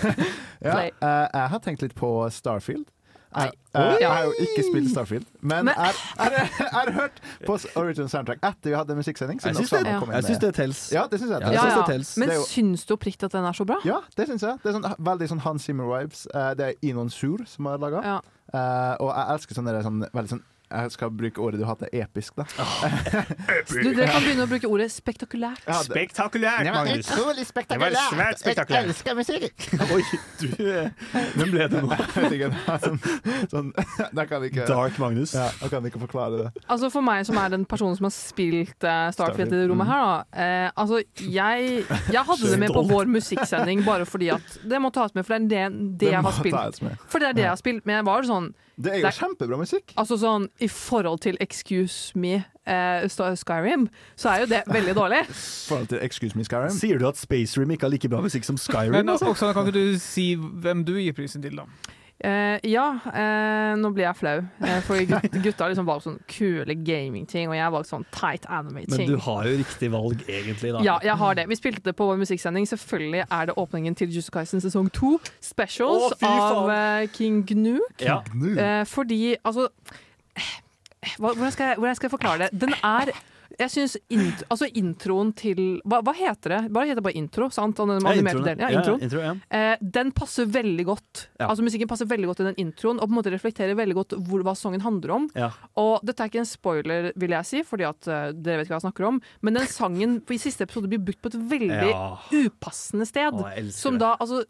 [0.66, 2.88] ja, eh, jeg har tenkt litt på Starfield.
[3.34, 3.50] Nei.
[3.74, 7.16] jeg, jeg har jo ikke spilt Starfield, men jeg har hørt
[7.46, 9.40] på original soundtrack etter vi hadde musikksending.
[9.42, 9.98] Jeg syns det, Ja.
[10.00, 10.82] jeg med- det tels.
[10.92, 11.40] Ja, det syns jeg.
[11.40, 11.86] Ja, Ja, synes ja.
[11.88, 12.16] tels.
[12.16, 13.80] Men jo- syns du oppriktig at den er så bra?
[13.84, 14.58] Ja, det syns jeg.
[14.62, 16.26] Det er sånn, veldig sånn Hans Zimmer-vibes.
[16.34, 18.02] Eh, Det er Inon Sur som har laga.
[18.04, 18.20] Ja.
[19.00, 20.42] og jeg elsker sånne, der, sånn veldig sånn
[20.74, 22.44] Jeg skal bruke ordet du hadde, episk, da.
[23.70, 25.62] Du, dere kan begynne å bruke ordet spektakulært.
[25.68, 27.10] Ja, det- Spektakulært, Magnus.
[27.10, 28.74] utrolig Det var svært spektakulært.
[28.74, 29.66] Jeg elsker musikk!
[29.94, 30.02] Oi,
[30.40, 30.90] du eh,
[31.36, 31.98] Hvem ble det nå?
[32.14, 32.50] Jeg vet ikke,
[32.82, 32.98] sånn,
[33.52, 33.70] sånn
[34.48, 35.34] ikke Dark Magnus.
[35.36, 36.64] ja, Jeg kan ikke forklare det.
[36.66, 39.88] Altså For meg som er den personen som har spilt uh, Starfield i det rommet
[39.90, 40.44] her, da.
[40.44, 44.90] Eh, altså jeg, jeg hadde det med på vår musikksending bare fordi at det må
[44.94, 47.00] tas med, for det er det, det jeg har spilt.
[47.08, 49.10] For det er det jeg har spilt, men jeg var sånn Det er jo Det
[49.14, 49.92] er- kjempebra musikk.
[49.96, 55.20] Altså sånn i forhold til Excuse Me, eh, Skyrim, så er jo det veldig dårlig.
[55.30, 56.70] I forhold til Excuse Me Skyrim.
[56.70, 58.90] Sier du at Space Rim ikke har like bra musikk som Skyrim?
[58.90, 59.26] Men Altså?
[59.30, 61.64] Oksana, kan ikke du si hvem du gir prisen til, da?
[62.24, 64.36] Eh, ja, uh, nå blir jeg flau.
[64.62, 68.06] Uh, for gut, gutta har liksom valgt sånn kule gamingting, og jeg har valgt sånn
[68.14, 68.94] tight anime-ting.
[69.02, 70.72] Men du har jo riktig valg, egentlig.
[70.76, 71.46] da Ja, jeg har det.
[71.50, 72.68] Vi spilte det på vår musikksending.
[72.70, 75.16] Selvfølgelig er det åpningen til Jusu Kaisen sesong to.
[75.44, 77.76] Specials Å, av eh, King Gnu.
[78.00, 78.22] Ja.
[78.30, 79.68] Eh, fordi altså
[80.38, 80.54] eh,
[81.18, 82.60] hva- hvordan, skal jeg, hvordan skal jeg forklare det?
[82.64, 83.12] Den er
[83.60, 86.60] Jeg syns int altså introen til hva, hva heter det?
[86.74, 87.78] Bare heter det bare intro, sant?
[87.78, 88.48] Den Ja, introen.
[88.60, 89.34] Ja, ja, intro, ja.
[89.48, 91.26] Eh, den passer veldig godt.
[91.38, 91.48] Ja.
[91.50, 94.16] Altså Musikken passer veldig godt i den introen, og på en måte reflekterer veldig godt
[94.28, 95.28] hvor, hva sangen handler om.
[95.38, 95.50] Ja.
[95.80, 98.76] Og dette er ikke en spoiler, vil jeg si, fordi at uh, dere vet ikke
[98.76, 101.94] hva jeg snakker om, men den sangen i siste episode blir brukt på et veldig
[102.44, 103.38] upassende sted.
[103.38, 104.44] Å, jeg som da, altså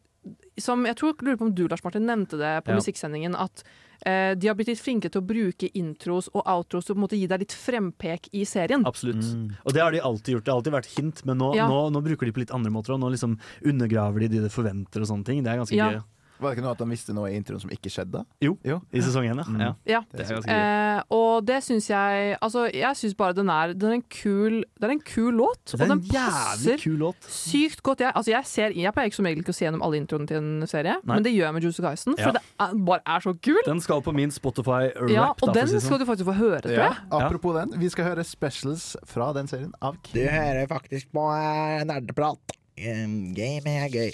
[0.56, 3.60] som Jeg tror, lurer på om du, Lars Martin, nevnte det på musikksendingen, at
[4.04, 7.16] de har blitt litt flinke til å bruke intros og outros og på en måte
[7.18, 8.84] gi deg litt frempek i serien.
[8.84, 9.24] Absolutt.
[9.64, 10.44] Og det har de alltid gjort.
[10.44, 11.68] Det har alltid vært hint, men nå, Ja.
[11.68, 12.92] nå, nå bruker de på litt andre måter.
[12.92, 15.42] Og nå liksom undergraver de det de forventer og sånne ting.
[15.42, 15.90] Det er ganske Ja.
[15.92, 16.02] gøy.
[16.44, 18.20] Var det ikke noe at han visste noe i introen som ikke skjedde?
[18.44, 18.76] Jo, Jo.
[18.92, 19.44] i sesong én, ja.
[19.48, 19.62] Mm.
[19.88, 20.00] ja.
[20.12, 20.42] Det er.
[20.52, 24.60] Eh, og det syns jeg Altså, jeg syns bare den er, den er en kul
[24.76, 27.28] Det er en kul låt, Det er og en den passer jævlig kul låt.
[27.32, 28.00] sykt godt.
[28.04, 30.28] Jeg, altså jeg, ser, jeg pleier ikke som regel ikke å se gjennom alle introene
[30.28, 31.14] til en serie, Nei.
[31.16, 32.32] men det gjør jeg med Juicy Kyson, for Ja.
[32.36, 33.62] det er, bare er så kul.
[33.66, 35.10] Den skal på min Spotify-rap.
[35.10, 35.86] Ja, og da, den si sånn.
[35.88, 36.96] skal du faktisk få høre, tror jeg.
[37.10, 41.84] Apropos den, vi skal høre specials fra den serien av Du hører faktisk på eh,
[41.88, 42.54] nerdeprat.
[42.76, 44.10] Game er gøy.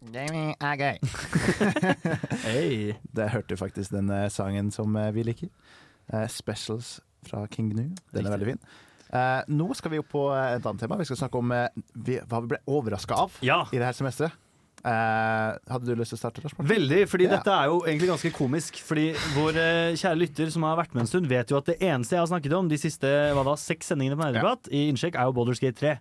[0.00, 0.96] Gaming er gøy.
[2.46, 2.94] Hey.
[3.12, 5.50] Det hørte faktisk den eh, sangen som eh, vi liker.
[6.10, 7.90] Uh, specials fra King Gnu.
[8.14, 8.62] Den er veldig fin.
[9.12, 10.96] Uh, nå skal vi opp på et annet tema.
[10.98, 13.66] Vi skal snakke om uh, vi, hva vi ble overraska av Ja.
[13.70, 14.38] i det her semesteret.
[14.80, 16.56] Uh, hadde du lyst til å starte, Lars?
[16.56, 17.36] Veldig, fordi yeah.
[17.36, 18.80] dette er jo egentlig ganske komisk.
[18.86, 19.60] Fordi vår
[20.00, 22.32] kjære lytter som har vært med en stund, vet jo at det eneste jeg har
[22.32, 25.76] snakket om de siste hva da, seks sendingene på Nerdeprat i Innsjekk, er jo Boulderskate
[25.84, 25.94] 3.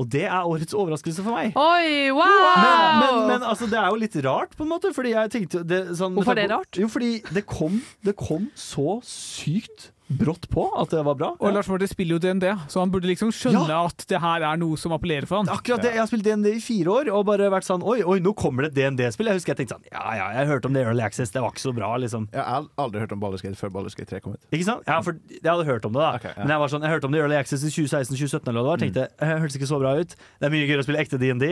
[0.00, 1.56] Og det er årets overraskelse for meg.
[1.58, 2.46] Oi, wow!
[2.56, 4.92] Men, men, men altså, det er jo litt rart, på en måte.
[4.96, 6.80] Fordi jeg tenkte det, sånn, Hvorfor er det rart?
[6.80, 11.30] Jo, fordi det kom, det kom så sykt brått på at det var bra.
[11.40, 14.60] Og Lars Martin spiller jo DND, så han burde liksom skjønne at det her er
[14.60, 15.50] noe som appellerer for han.
[15.52, 18.18] Akkurat det, Jeg har spilt DND i fire år og bare vært sånn Oi, oi,
[18.22, 19.30] nå kommer det et DND-spill.
[19.30, 21.54] Jeg husker jeg tenkte sånn Ja ja, jeg hørte om det Early Access, det var
[21.54, 22.28] ikke så bra, liksom.
[22.32, 24.42] Jeg har aldri hørt om Baldur's før Baldur's 3 kom ut.
[24.52, 24.86] Ikke sant?
[24.88, 26.14] Ja, for jeg hadde hørt om det, da.
[26.20, 26.42] Okay, ja.
[26.44, 28.72] Men jeg var sånn, jeg hørte om det Early Access i 2016-2017 eller hva det
[28.72, 28.82] var.
[28.82, 30.16] Tenkte, eh, hørtes ikke så bra ut.
[30.16, 31.46] Det er mye gøyere å spille ekte DND.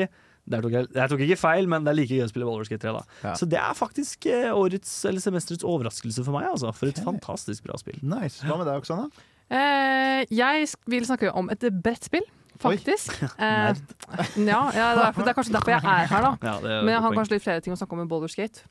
[0.50, 2.70] Der tok jeg, jeg tok ikke feil, men det er like gøy å spille Baldur's
[2.72, 2.94] Gate 3.
[2.96, 3.35] da Ja.
[3.38, 6.48] Så det er faktisk eh, årets, eller semesterets overraskelse for meg.
[6.50, 7.07] Altså For et okay.
[7.07, 8.00] fantastisk bra spill.
[8.03, 8.40] Nice.
[8.46, 9.09] Hva med deg, Oksana?
[9.50, 12.26] Eh, jeg vil snakke om et brettspill,
[12.62, 13.14] faktisk.
[13.40, 13.74] Eh,
[14.50, 16.33] ja, ja det, er, det er kanskje derfor jeg er her, da.
[16.48, 17.20] Ja, Men jeg har poeng.
[17.20, 18.66] kanskje litt flere ting å snakke om enn Baldur's Gate.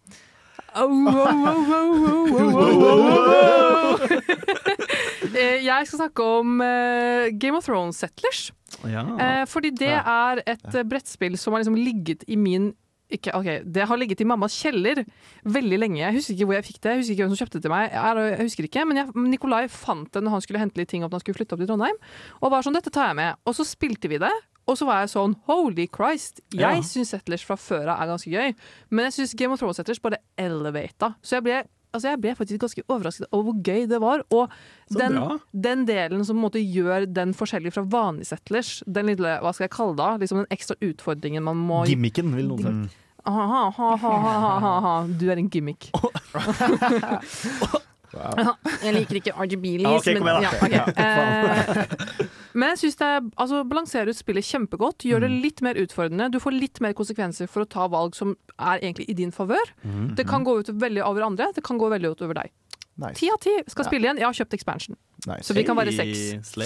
[5.30, 8.52] Eh, Jeg skal snakke om eh, Game of Thrones Settlers.
[8.88, 9.04] ja.
[9.20, 10.02] Eh, fordi det Ja.
[10.34, 12.74] er et eh, brettspill som har liksom ligget i min
[13.12, 15.04] ikke, okay, Det har ligget i mammas kjeller
[15.44, 15.98] veldig lenge.
[15.98, 16.90] Jeg husker ikke hvor jeg fikk det.
[16.92, 17.90] Jeg husker ikke hvem som kjøpte det til meg.
[17.92, 21.04] Jeg, jeg husker ikke, Men jeg, Nikolai fant det når han skulle hente litt ting
[21.04, 21.98] opp når han skulle flytte opp til Trondheim.
[22.44, 23.36] Og var sånn, dette tar jeg med.
[23.48, 24.30] Og så spilte vi det.
[24.70, 26.42] Og så var jeg sånn holy Christ.
[26.54, 26.82] Jeg Ja.
[26.86, 28.54] syns Settlers fra før av er ganske gøy.
[28.94, 31.16] Men jeg syns Game of Thrones Settlers bare elevata.
[31.26, 31.58] Så jeg ble,
[31.94, 34.22] altså jeg ble faktisk ganske overrasket over hvor gøy det var.
[34.30, 34.50] Og
[34.94, 35.18] den,
[35.58, 39.74] den delen som måte gjør den forskjellig fra vanlige settlers, den lille, hva skal jeg
[39.74, 42.96] kalle det, liksom den ekstra utfordringen man må Gimmicken, vil noen si.
[43.26, 44.94] Ha, ha, ha.
[45.20, 45.90] Du er en gimmick.
[48.14, 50.68] Jeg liker ikke RGB-lys, Ja, okay, men igjen da.
[50.74, 50.86] ja.
[51.00, 55.06] Eh, men jeg syns det altså, balanserer ut spillet kjempegodt.
[55.06, 56.30] Gjør det litt mer utfordrende.
[56.34, 59.74] Du får litt mer konsekvenser for å ta valg som er egentlig i din favør.
[60.18, 62.52] Det kan gå ut veldig over andre, det kan gå veldig ut over deg.
[63.00, 63.16] Nice.
[63.22, 63.90] Ti av ti skal Ja.
[63.90, 64.18] spille igjen.
[64.20, 64.98] Jeg har kjøpt expansion.
[65.28, 65.46] nice.
[65.48, 66.58] Så vi kan være seks.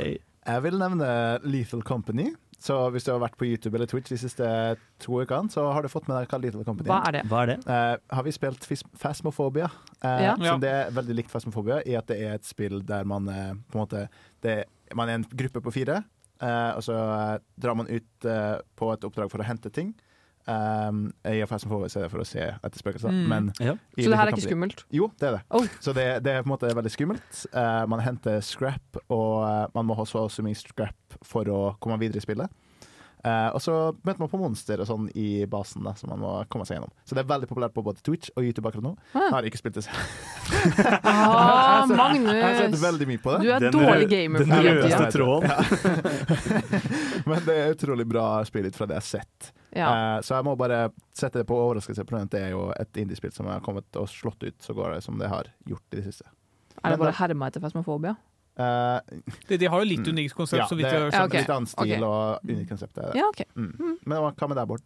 [0.46, 2.34] Jeg vil nevne Lethal Company.
[2.64, 4.48] Så hvis du har vært på YouTube eller Twitch de siste
[5.04, 7.24] to ukene, så har du fått med deg hva Lethal Company Hva er det?
[7.28, 7.58] Hva er det?
[7.68, 9.70] Uh, har vi spilt Fasmofobia, Phasmophobia?
[10.00, 10.36] Eh, Ja.
[10.40, 13.52] Som det er veldig likt Fasmofobia, i at det er et spill der man uh,
[13.68, 14.06] på en måte
[14.46, 14.64] det,
[14.96, 16.04] Man er en gruppe på fire,
[16.40, 16.96] eh, og så
[17.58, 18.28] drar man ut
[18.78, 19.96] på et oppdrag for å hente ting.
[20.48, 23.28] Um, I Phasmophobia så er det for å se etter spøkelser, Mm.
[23.32, 23.76] men Ja.
[23.96, 24.84] Så det her er ikke skummelt?
[24.92, 25.42] Jo, det er det.
[25.52, 25.66] Oh.
[25.80, 27.46] Så det, det er på en måte veldig skummelt.
[27.56, 31.98] Uh, man henter scrap, og eh, man må ha så mye scrap for å komme
[32.00, 32.52] videre i spillet.
[33.24, 36.32] Uh, og så møter man på monster og sånn i basen, da, som man må
[36.52, 36.92] komme seg gjennom.
[37.08, 38.92] Så det er veldig populært på både Twitch og YouTube akkurat nå.
[39.16, 39.30] Ah.
[39.30, 39.96] Jeg har ikke spilt det selv.
[41.08, 42.82] Ah, Jeg har sett Magnus!
[42.84, 45.50] veldig mye på Du er Den dårlig gamer Den rødeste tråden.
[47.32, 49.54] men det er utrolig bra spill ut fra det jeg har sett.
[49.76, 50.18] Ja.
[50.18, 53.32] Eh, så jeg må bare sette det på overraskelse, for det er jo et indiespill
[53.34, 56.06] som har kommet og slått ut så går det som det har gjort i det
[56.12, 56.28] siste.
[56.84, 58.16] Er det bare herma etter Fasmofobia?
[58.54, 59.00] Eh,
[59.50, 61.34] De, de har jo litt unikt konsept, ja, så vidt jeg har Ja, skjønt.
[61.40, 62.04] litt annen stil okay.
[62.06, 62.98] og unikt konsept.
[62.98, 63.16] er det.
[63.22, 63.46] Ja, okay.
[63.56, 63.98] Mm.
[64.06, 64.84] Men hva med deg, Bård?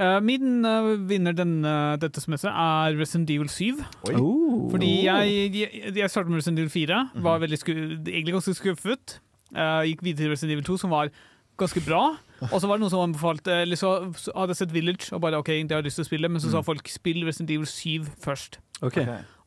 [0.00, 3.82] Uh, min uh, vinner denne, dette semesteret er Resident Evil 7.
[4.08, 4.14] Oi.
[4.16, 4.70] Oh.
[4.72, 7.22] Fordi jeg, jeg, jeg startet med Resident Evil 4, Mhm.
[7.26, 7.72] var sku,
[8.08, 9.18] egentlig ganske skuffet.
[9.50, 11.10] Eh, gikk videre til Resident Evil 2, som var
[11.58, 12.16] ganske bra.
[12.48, 13.90] Og så var det noen som anbefalte så
[14.36, 16.50] hadde sett Village og bare OK, det har jeg lyst til å spille, men så
[16.50, 16.64] sa Mm.
[16.64, 18.58] folk spill Resident Evil 7 først.
[18.82, 18.96] Ok.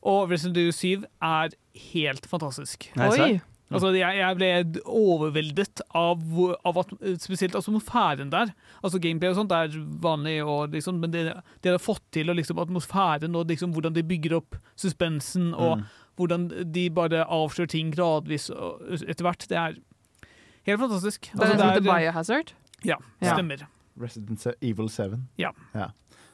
[0.03, 1.49] Og Resident Evil 7 er
[1.93, 2.89] helt fantastisk.
[2.95, 3.41] Nei, Oi!
[3.73, 6.19] Altså, jeg, jeg ble overveldet av,
[6.67, 6.91] av at,
[7.23, 8.51] spesielt atmosfæren der.
[8.84, 11.23] Altså Gameplay og sånt er vanlig, og liksom, men det
[11.63, 15.79] de har fått til, og liksom atmosfæren og liksom hvordan de bygger opp suspensen, og
[15.79, 15.84] Mm.
[16.17, 19.73] hvordan de bare avslører ting gradvis etter hvert, det er
[20.67, 21.32] helt fantastisk.
[21.34, 22.53] Det er det er, det er Biohazard.
[22.84, 23.34] Ja, Ja.
[23.36, 23.67] stemmer.
[24.00, 25.19] Resident Evil 7.
[25.38, 25.52] Ja.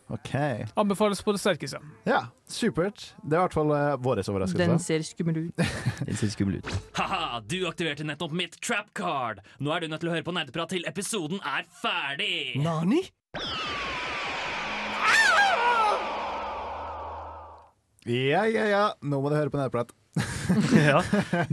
[0.10, 0.32] OK.
[0.76, 1.78] Anbefales på det sterkeste.
[2.08, 3.14] Ja, supert.
[3.22, 4.24] Det er i hvert fall uh, vår
[4.58, 5.56] Den ser skummel ut.
[6.08, 6.72] Den ser skummel ut.
[6.98, 9.44] Haha, du aktiverte nettopp mitt trap card.
[9.60, 12.58] Nå er du nødt til å høre på nerdeprat til episoden er ferdig.
[12.64, 13.04] Nani?
[18.10, 18.84] Ja, ja, ja.
[19.06, 19.94] Nå må du høre på nerdeprat.
[20.74, 21.04] ja,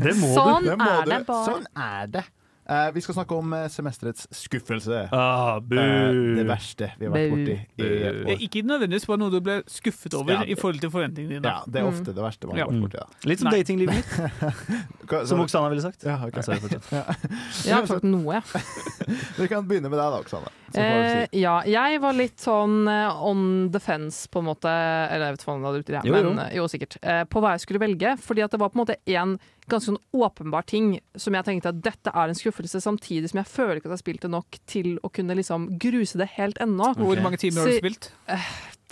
[0.01, 1.11] det må Sånn Det må er du.
[1.13, 1.45] det bare.
[1.51, 2.23] Sånn er det.
[2.69, 5.05] Eh, vi skal snakke om eh, semesterets skuffelse.
[5.15, 5.57] Ah.
[5.63, 8.31] Eh, det verste vi har vært borti i et år.
[8.35, 11.47] er ikke nødvendigvis bare noe du ble skuffet over Ja, i forhold til forventningene dine.
[11.53, 12.67] Ja, det er ofte det verste man har Ja.
[12.73, 12.99] vært borti.
[12.99, 13.29] Da.
[13.31, 16.03] Litt som datinglivet mitt, som Oksana ville sagt.
[16.09, 16.43] Ja, okay.
[16.43, 16.83] jeg.
[16.91, 18.65] Jeg har sagt noe, jeg.
[19.39, 20.51] Vi kan begynne med deg, da, Oksana.
[20.75, 21.41] Så Eh, si.
[21.41, 24.67] ja, jeg var litt sånn eh, on the fence, på en måte.
[24.69, 26.33] Eller jeg vet ikke hva du hadde uti det, Jo, jo.
[26.35, 26.99] men eh, jo, sikkert.
[27.03, 28.17] Eh, på hva jeg skulle velge.
[28.27, 29.37] Fordi at det var på en måte en
[29.69, 33.51] ganske sånn åpenbar ting som jeg tenkte at dette er en skuffelse, samtidig som jeg
[33.51, 36.59] føler ikke at jeg har spilt det nok til å kunne liksom gruse det helt
[36.63, 36.93] ennå.
[36.99, 38.11] Hvor mange timer har du spilt?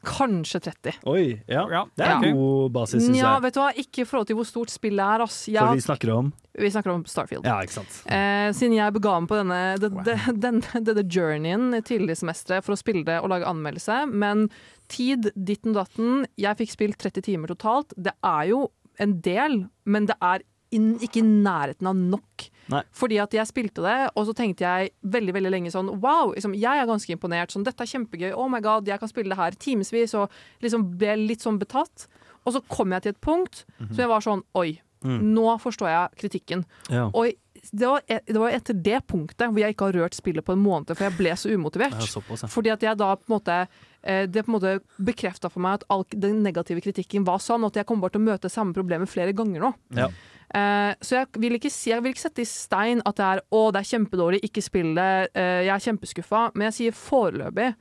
[0.04, 0.98] Kanskje 30.
[1.08, 1.62] Oi, ja.
[1.72, 1.84] Ja.
[1.96, 2.32] Det er Ja.
[2.36, 3.22] god basis, syns jeg.
[3.24, 5.46] Ja, vet du hva, ikke i forhold til hvor stort spillet er, ass.
[5.48, 7.44] Jeg, For vi snakker om vi snakker om Starfield.
[7.44, 7.94] Ja, ikke sant.
[8.06, 12.62] Eh, siden jeg bega meg på denne, de, de, den, denne journeyen tidlig i semesteret
[12.62, 14.50] for å spille det og lage anmeldelse, men
[14.92, 17.94] tid, ditten datten, jeg fikk spilt 30 timer totalt.
[17.96, 18.68] Det er jo
[19.02, 20.44] en del, men det er
[20.76, 22.48] inn, ikke i nærheten av nok.
[22.72, 22.80] Nei.
[22.96, 26.54] Fordi at jeg spilte det, og så tenkte jeg veldig veldig lenge sånn Wow, liksom,
[26.56, 27.52] jeg er ganske imponert.
[27.52, 28.32] Sånn, Dette er kjempegøy.
[28.34, 30.14] Oh my god, jeg kan spille det her timevis.
[30.16, 30.30] Og
[30.64, 32.06] liksom ble litt sånn betatt.
[32.46, 35.34] Og så kom jeg til et punkt som jeg var sånn Oi, Mm.
[35.36, 36.62] nå forstår jeg kritikken.
[36.88, 37.10] Ja.
[37.12, 37.28] Og
[37.76, 40.52] det var, et- det var etter det punktet hvor jeg ikke har rørt spillet på
[40.54, 42.00] en måned, for jeg ble så umotivert.
[42.08, 42.48] Såpass, ja.
[42.48, 43.68] Fordi at jeg da på en måte
[44.02, 47.62] eh, Det på en måte bekrefta for meg at all den negative kritikken var sann,
[47.64, 49.74] og at jeg kommer til å møte samme problemet flere ganger nå.
[49.94, 50.08] Ja.
[50.54, 53.72] Eh, så jeg vil, ikke jeg vil ikke sette i stein at det er 'å,
[53.74, 57.74] det er kjempedårlig, ikke spill det', uh, jeg er kjempeskuffa, men jeg sier foreløpig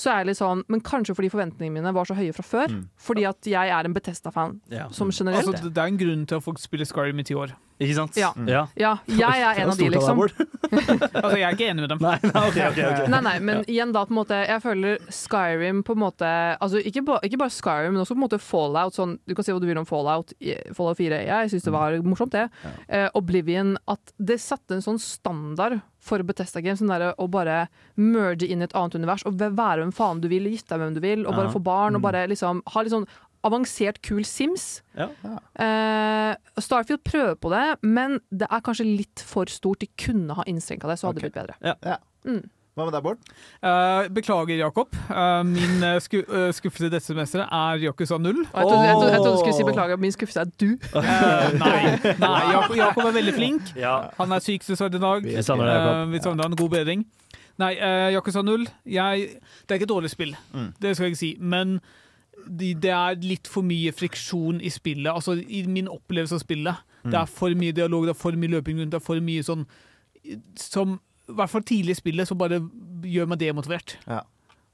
[0.00, 2.72] så er jeg litt sånn Men kanskje fordi forventningene mine var så høye fra før.
[2.72, 2.84] Mm.
[3.00, 4.88] Fordi at jeg er en Betesta-fan Ja.
[4.94, 5.44] som generelt.
[5.46, 7.52] Altså, det det er en grunn til at folk spiller Skyrim i ti år.
[7.80, 8.16] Ikke sant?
[8.20, 8.28] Ja.
[8.44, 8.66] ja.
[8.76, 10.18] ja, jeg er en av de, Det liksom.
[11.22, 12.02] Altså, jeg er ikke enig med dem.
[12.04, 13.06] Nei, nei, okay, okay, okay.
[13.14, 16.82] Nei, nei, men igjen da på en måte Jeg føler Skyrim på en måte Altså
[16.84, 18.96] ikke, ba, ikke bare Skyrim, men også på en måte Fallout.
[18.96, 20.34] Sånn, du kan si hva du vil om Fallout,
[20.76, 21.22] Fallout 4.
[21.30, 22.46] Jeg syns det var morsomt, det.
[22.88, 23.76] Eh, Oblivion.
[23.90, 26.80] At det satte en sånn standard for Bethesda Games.
[26.80, 27.68] Sånn der, å bare
[28.00, 30.94] merge inn i et annet univers og være hvem faen du vil, gifte deg hvem
[30.96, 31.52] du vil, og bare Ja.
[31.52, 31.94] få barn.
[31.96, 33.06] Og bare liksom ha litt sånn
[33.44, 34.82] avansert, kul Sims.
[34.96, 35.08] Ja.
[35.56, 39.78] Eh, Starfield prøver på det, men det er kanskje litt for stort.
[39.80, 41.56] De kunne ha innskrenka det, så hadde det blitt bedre.
[42.78, 43.30] Hva med deg, Bård?
[43.64, 44.94] Uh, beklager, Jakob.
[45.10, 47.88] Uh, min eh, sku uh, skuffelse dette semesteret er 0.
[47.90, 50.68] Og jeg trodde, jeg, trodde, du skulle si beklager, min skuffelse er du.
[51.58, 51.80] Nei,
[52.22, 53.72] nei Jakob, Jakob er veldig flink.
[53.76, 53.96] Ja.
[54.20, 55.26] Han er syk dessverre i dag.
[55.26, 56.14] Vi savner deg, Jakob.
[56.14, 56.56] Vi savner han.
[56.62, 57.04] God bedring.
[57.60, 59.26] Nei, uh, Yakuza 0 jeg,
[59.66, 60.70] Det er ikke et dårlig spill, Mm.
[60.80, 61.36] det skal jeg ikke si.
[61.40, 61.80] Men
[62.46, 65.10] de, det er litt for mye friksjon i spillet.
[65.12, 66.86] Altså i min opplevelse av spillet.
[67.04, 69.44] Det er for mye dialog, det er for mye løping rundt, det er for mye
[69.44, 69.66] sånn
[70.60, 70.98] som
[71.30, 72.60] i hvert fall tidlig i spillet som bare
[73.06, 73.96] gjør meg demotivert.
[74.06, 74.20] Ja,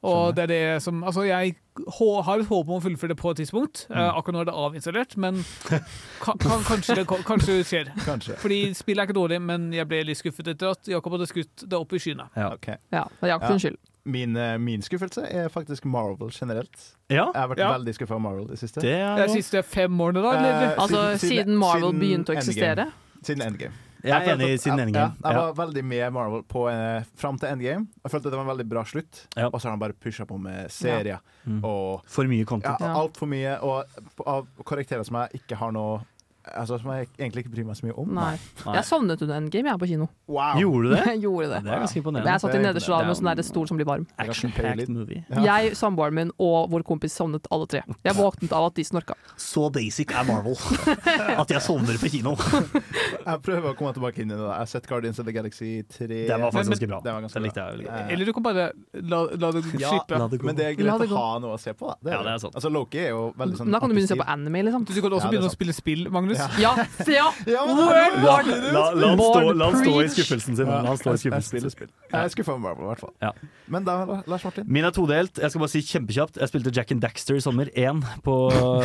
[0.07, 1.57] Og det er det som Altså, jeg
[1.99, 3.87] har et håp om å fullføre det på et tidspunkt.
[3.91, 3.97] Mm.
[3.97, 5.41] Eh, akkurat nå er det avinstallert, men
[6.25, 7.91] kan, kan, kanskje, det, kanskje det skjer.
[8.05, 8.37] Kanskje.
[8.41, 11.67] Fordi spillet er ikke dårlig, men jeg ble litt skuffet etter at Jakob hadde skutt
[11.69, 12.29] det opp i skyene.
[12.37, 12.53] Ja.
[12.55, 12.77] okay.
[12.95, 13.79] Ja, det er Jakob sin skyld.
[14.07, 16.77] Min, eh, min skuffelse er faktisk Marvel generelt.
[17.11, 17.73] ja, Jeg har vært Ja.
[17.75, 18.81] veldig skuffa av Marvel det siste.
[18.81, 20.31] det er det er siste fem årene, da?
[20.39, 20.63] Eller?
[20.71, 22.47] Eh, Altså, siden- siden Marvel siden begynte å Endgame.
[22.47, 22.93] eksistere.
[23.27, 23.73] Siden Endgame.
[24.05, 25.15] Jeg er enig i sin endgame.
[25.23, 27.87] Ja, jeg var veldig med Marvel på, eh, fram til Endgame.
[28.05, 29.27] Jeg følte det var en veldig bra slutt.
[29.37, 29.47] Ja.
[29.49, 31.61] Og så har han bare pusha på med serier Mm.
[31.65, 32.81] og For mye ja, content.
[32.81, 33.57] Altfor mye.
[33.63, 33.85] Og
[34.27, 36.01] av karakterer som jeg ikke har noe
[36.55, 38.11] Altså Som jeg egentlig ikke bryr meg så mye om.
[38.15, 38.37] Nei.
[38.65, 38.75] Nei.
[38.79, 40.07] Jeg sovnet under Endgame, jeg, på kino.
[40.31, 40.61] Wow!
[40.61, 41.15] Gjorde du det?
[41.25, 41.61] Gjorde det.
[41.67, 42.31] Det er ganske imponerende.
[42.31, 44.07] jeg satt i nederste rad med en er- sånn der stol som blir varm.
[44.23, 45.25] Action-packed movie.
[45.31, 45.43] Ja.
[45.61, 47.83] Jeg, samboeren min og vår kompis sovnet alle tre.
[48.07, 49.17] Jeg våknet av at de snorka.
[49.37, 50.55] Så basic er Marvel
[51.43, 52.37] at jeg sovner på kino.
[53.27, 54.43] Jeg prøver å komme tilbake inn i det.
[54.45, 56.07] Jeg har sett Guardians of the Galaxy 3.
[56.29, 56.99] Den var faktisk ganske bra.
[57.03, 57.97] Den var ganske Den likte jeg veldig godt.
[57.97, 58.67] Eh, Eller du kan bare
[59.03, 60.21] la, la det slippe.
[60.21, 60.29] Ja.
[60.47, 61.91] Men det er greit det å ha noe å se på.
[61.91, 62.13] Da.
[62.15, 62.55] Ja, det er sant.
[62.59, 64.87] Altså Loki er jo veldig sånn Da kan du begynne å se på anime, liksom.
[64.87, 66.36] Du kan også Ja, er begynne å spille spill, Magnus.
[66.39, 66.61] Markus.
[66.63, 66.73] Ja,
[67.17, 67.27] ja.
[67.47, 68.51] Ja, Word, Word.
[68.73, 70.71] la, la, han stå, la han stå i skuffelsen sin.
[70.71, 71.93] La han stå i skuffelsen spill.
[72.13, 73.15] Jeg er skuffa over Marvel, i hvert fall.
[73.23, 73.33] Ja.
[73.73, 73.97] Men da,
[74.31, 74.67] Lars Martin?
[74.71, 75.41] Min er todelt.
[75.43, 78.37] Jeg skal bare si kjempekjapt Jeg spilte Jack and Daxter i sommer 1 på,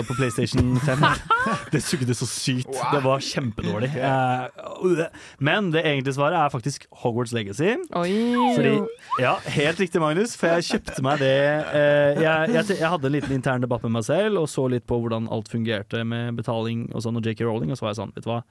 [0.07, 1.05] på PlayStation 5.
[1.73, 2.69] Det sugde så sykt.
[2.69, 3.91] Det var kjempedårlig.
[3.97, 5.05] Eh,
[5.39, 7.75] men det egentlige svaret er faktisk Hogwarts Legacy.
[7.97, 8.11] Oi.
[8.55, 8.73] Fordi,
[9.21, 13.15] ja, Helt riktig, Magnus, for jeg kjøpte meg det eh, jeg, jeg, jeg hadde en
[13.15, 16.87] liten intern debatt med meg selv og så litt på hvordan alt fungerte med betaling
[16.93, 18.41] og sånn, og JK Rowling, og så var jeg sånn, vet du hva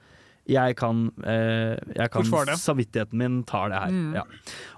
[0.49, 2.25] jeg kan, eh, jeg kan
[2.57, 3.91] Samvittigheten min tar det her.
[3.93, 4.15] Mm.
[4.15, 4.23] Ja.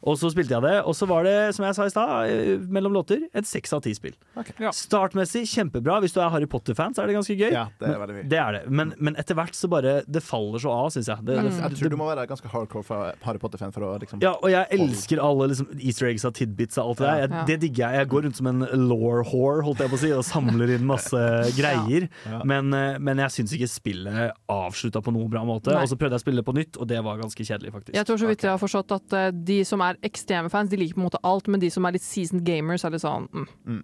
[0.03, 2.57] Og så spilte jeg det, og så var det, som jeg sa i stad, eh,
[2.67, 4.13] mellom låter, et seks av ti spill.
[4.59, 4.71] Ja.
[4.75, 5.99] Startmessig kjempebra.
[6.03, 7.51] Hvis du er Harry Potter-fan, så er det ganske gøy.
[7.51, 8.27] Ja, det er veldig mye.
[8.29, 8.63] Det er det.
[8.69, 11.23] Men, men etter hvert så bare Det faller så av, syns jeg.
[11.23, 14.21] Det, det, Jeg tror du må være ganske hardcore fra Harry Potter-fan for å liksom
[14.23, 17.21] ja, og jeg elsker alle liksom, easter eggs og tidbits og alt det der.
[17.23, 17.43] Jeg, Ja.
[17.47, 17.99] Det digger jeg.
[18.03, 20.85] Jeg går rundt som en law whore, holdt jeg på å si, og samler inn
[20.85, 21.23] masse
[21.59, 22.09] greier.
[22.29, 22.43] Ja.
[22.47, 25.52] Men, eh, men jeg syns ikke spillet avslutta på noe bra måte.
[25.61, 25.83] Nei.
[25.83, 27.95] Og så prøvde jeg å spille det på nytt, og det var ganske kjedelig, faktisk.
[27.97, 30.79] Jeg tror så vidt jeg har forstått at uh, de som er ekstreme fans, de
[30.79, 33.29] liker på en måte alt, men de som er litt seasoned gamers, er litt sånn
[33.31, 33.81] mm,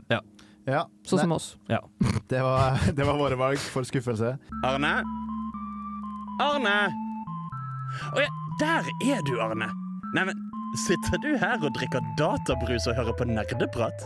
[0.70, 0.84] Ja.
[1.08, 1.54] Sånn som oss.
[1.66, 2.20] oss.
[2.32, 4.36] det, var, det var våre valg for skuffelse.
[4.68, 5.00] Arne?
[6.44, 6.78] Arne?
[8.14, 8.30] Å ja,
[8.62, 9.72] der er du, Arne.
[10.14, 10.38] Neimen,
[10.86, 14.06] sitter du her og drikker databrus og hører på nerdeprat?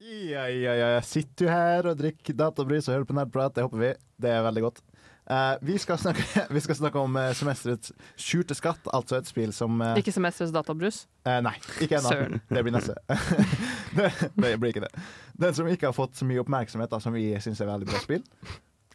[0.00, 0.88] Ja, ja, ja.
[0.96, 3.54] Jeg sitter jo her og drikker databrus og hører på nerdprat.
[3.56, 3.90] Det håper vi.
[4.20, 4.82] Det er veldig godt.
[5.30, 6.24] Eh, vi, skal snakke,
[6.56, 10.50] vi skal snakke om eh, semesterets skjulte skatt, altså et spill som eh, Ikke semesterets
[10.56, 11.04] databrus.
[11.22, 11.52] eh, Nei,
[11.86, 12.40] ikke ennå.
[12.56, 12.96] Det blir neste.
[13.96, 14.90] det, det blir ikke det.
[15.38, 18.02] Den som ikke har fått så mye oppmerksomhet, da, som vi syns er veldig bra
[18.02, 18.24] spill.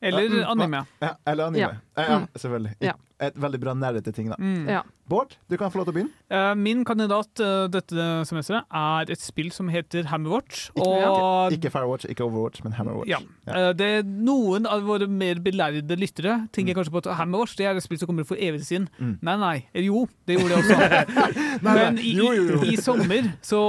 [0.06, 0.84] Eller mm, anime.
[1.02, 1.78] Ja, eller anime.
[1.96, 2.04] Ja.
[2.04, 2.28] Ja Mm.
[2.36, 2.74] selvfølgelig.
[2.84, 2.94] Ja.
[3.24, 4.36] Et veldig bra nerdete ting, da.
[4.40, 4.66] Mm.
[4.68, 4.82] Ja.
[5.08, 6.12] Bård, du kan få lov til å begynne.
[6.34, 10.66] Uh, Min kandidat uh, dette semesteret er et spill som heter Hammerwatch.
[10.82, 13.08] Og Ikke Firewatch, ikke Overwatch, men Hammerwatch.
[13.14, 13.20] Ja.
[13.48, 17.68] Eh, Det er Noen av våre mer belærde lyttere tenker kanskje på at Hammerwatch det
[17.70, 18.90] er et spill som kommer for evig siden.
[19.00, 19.14] Mm.
[19.30, 19.56] Nei, nei.
[19.86, 21.24] Jo, det gjorde det også.
[21.70, 23.62] Men i, i, i sommer så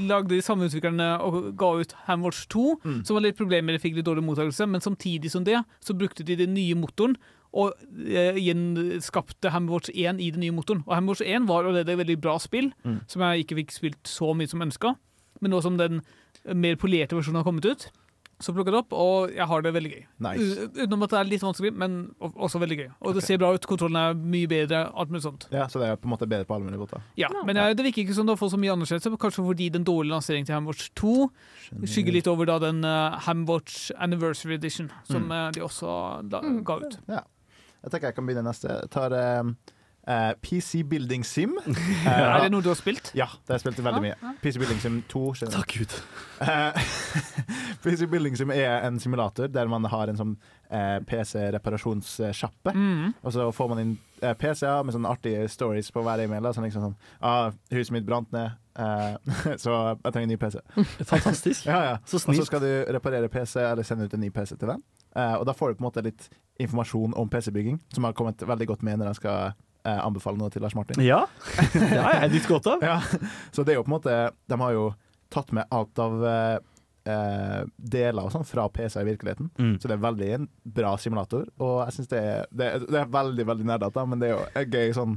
[0.00, 2.98] lagde de samme utviklerne og ga ut Hammerwatch 2, Mm.
[3.06, 6.36] som var litt problemer, fikk litt dårlig mottakelse, men samtidig som det så brukte de
[6.36, 7.14] den nye motoren.
[7.54, 7.72] Og
[8.10, 10.82] eh, gjenskapte Hammerwatch 1 i den nye motoren.
[10.88, 13.00] Og Hammerwatch 1 var allerede et veldig bra spill, Mm.
[13.06, 14.96] som jeg ikke fikk spilt så mye som ønska.
[15.40, 16.02] Men nå som den
[16.54, 17.90] mer polerte versjonen har kommet ut,
[18.42, 20.02] så plukka det opp, og jeg har det veldig gøy.
[20.26, 20.66] Nice.
[20.74, 22.88] Utenom at det er litt vanskelig, men også veldig gøy.
[23.06, 25.46] Og det ser bra ut, kontrollen er mye bedre, alt mulig sånt.
[25.54, 27.04] Ja, Så det er på en måte bedre på alle mulige måter.
[27.16, 29.68] Ja, Men jeg, det virker ikke som det har fått så mye anerkjennelse, kanskje fordi
[29.70, 31.14] den dårlige lanseringen til Hamwatch 2
[31.86, 35.54] skygger litt over da den uh, Hamwatch Anniversary Edition, som mm.
[35.54, 35.94] de også
[36.28, 36.98] da, ga ut.
[37.84, 38.68] Jeg tenker jeg kan begynne neste.
[38.80, 39.50] Jeg tar eh,
[40.08, 41.52] eh, PC Building Sim.
[42.04, 43.10] Eh, Er det noe du har spilt?
[43.16, 44.32] Ja, det har jeg spilt veldig mye.
[44.42, 45.22] PC Building Sim 2.
[45.40, 45.60] skjønner.
[45.60, 45.98] Takk Gud.
[46.44, 46.74] Eh,
[47.84, 50.32] PC Building Sim er en simulator der man har en sånn
[50.68, 52.72] eh, PC-reparasjonssjappe.
[52.74, 53.12] Mm.
[53.22, 56.48] Og så får man inn PC-er med sånne artige stories på hver e-mail.
[56.56, 59.14] Sånn liksom sånn ah, 'Huset mitt brant ned, eh,
[59.62, 60.60] så jeg trenger en ny PC'.
[61.04, 61.66] Fantastisk.
[61.70, 61.96] Ja, ja.
[62.04, 64.82] Så Og så skal du reparere PC eller sende ut en ny PC til den.
[65.14, 66.28] Eh, og da får du på en måte litt
[66.62, 69.52] informasjon om PC-bygging, som har kommet veldig godt med når jeg skal
[69.86, 71.00] eh, anbefale noe til Lars Martin.
[71.04, 71.24] Ja.
[71.74, 72.84] ja, jeg nyter godt av.
[72.86, 73.00] Ja,
[73.54, 74.14] så det er jo på en måte
[74.50, 74.86] De har jo
[75.34, 76.56] tatt med alt av eh,
[77.10, 79.50] eh, deler og sånn fra PC i virkeligheten.
[79.58, 79.72] Mm.
[79.82, 83.10] Så det er veldig en bra simulator, og jeg syns det, er- det, det er
[83.18, 85.16] veldig veldig nerdete, men det er jo gøy sånn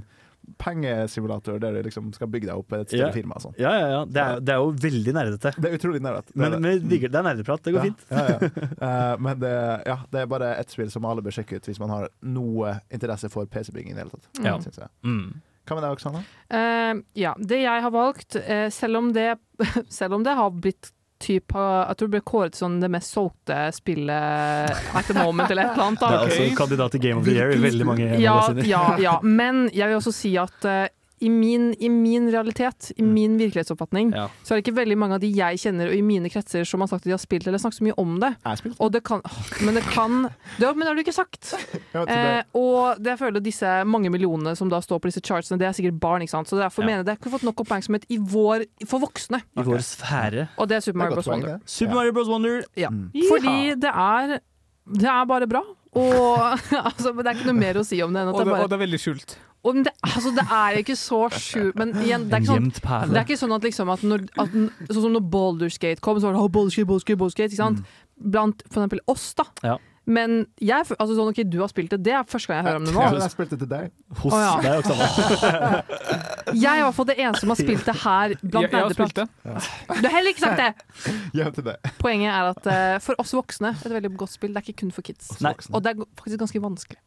[0.62, 3.12] pengesimulator der du liksom skal bygge deg opp et større Ja.
[3.16, 3.56] firma og sånn.
[3.60, 4.06] Ja, ja, ja.
[4.06, 5.52] Det er, det er jo veldig nerdete.
[5.58, 6.32] Det er utrolig nerdete.
[6.34, 6.62] Det er Men, det.
[6.62, 7.64] men det er nerdeprat.
[7.64, 8.06] Det går fint.
[8.12, 8.50] Ja, ja, ja.
[8.88, 9.52] Eh, men det,
[9.88, 12.76] ja, det er bare et spill som alle bør sjekke ut hvis man har noe
[12.94, 14.28] interesse for PC-bygging i det hele tatt.
[14.46, 14.58] Ja.
[14.64, 14.90] Synes jeg.
[15.04, 15.42] Mm.
[15.68, 16.22] Hva med deg, Oksana?
[16.54, 19.34] Uh, ja, det jeg har valgt, uh, selv, om det,
[20.00, 22.90] selv om det har blitt typ, har- jeg tror det ble kåret til sånn det
[22.92, 26.00] mest solgte spillet at the moment, eller et eller annet.
[26.00, 26.16] Det Da.
[26.16, 28.68] er altså kandidat til Game of the Year i veldig mange Ja, magasiner.
[28.68, 29.20] ja, ja.
[29.24, 30.88] Men jeg vil også si at eh,
[31.20, 34.28] i, min, i min realitet, i min virkelighetsoppfatning, Ja.
[34.44, 36.80] så er det ikke veldig mange av de jeg kjenner og i mine kretser som
[36.82, 38.36] har sagt at de har spilt eller snakket så mye om det.
[38.80, 39.22] Og det kan
[39.66, 41.54] Men det kan det, Men det har du ikke sagt!
[41.94, 45.58] Ja, Eh, og det jeg føler disse mange millionene som da står på disse chartsene,
[45.58, 46.22] det er sikkert barn.
[46.22, 46.48] ikke sant?
[46.48, 46.86] Så derfor Ja.
[46.88, 49.42] mener jeg det har ikke fått nok oppmerksomhet i vår, for voksne.
[49.58, 50.48] I vår sfære.
[50.58, 51.28] Og det er Super er Mario Bros.
[51.28, 51.60] Wonder.
[51.66, 52.28] Super Mario Bros.
[52.28, 52.64] Wonder.
[52.76, 52.90] Ja.
[52.90, 53.12] Mm.
[53.30, 54.40] Fordi det er
[54.88, 55.62] det er bare bra.
[55.98, 58.42] Og altså, men Det er ikke noe mer å si om det enn at Og
[58.42, 59.36] det det, er og det er veldig skjult.
[59.68, 63.12] og det, altså, det er ikke så skjult, Men igjen, det er ikke sånn perle.
[63.14, 64.58] det er ikke sånn at, liksom, at, når, at
[64.94, 67.96] Sånn som når Boulderskate kom, så var det oh, Boulderskate, Boulderskate, ikke sant?
[68.18, 69.46] Blant for eksempel oss, da.
[69.66, 69.78] Ja.
[70.08, 72.80] Men jeg, altså sånn, ok, du har spilt det, det er første gang jeg hører
[72.80, 73.02] om det nå.
[73.04, 73.90] Ja, jeg spilte til deg.
[74.22, 74.54] Hos oh, ja.
[74.64, 75.82] deg, Oksana.
[76.56, 78.94] Jeg er i hvert fall det eneste som har spilt det her blant jeg har
[78.96, 79.66] spilt nerdeprat.
[79.84, 79.98] det.
[80.00, 81.50] Du har heller ikke sagt det!
[81.58, 81.74] Til det.
[82.00, 84.94] Poenget er at uh, for oss voksne, et veldig godt spill, det er ikke kun
[84.96, 85.28] for kids.
[85.44, 85.52] Nei.
[85.76, 87.02] Og det er faktisk ganske vanskelig.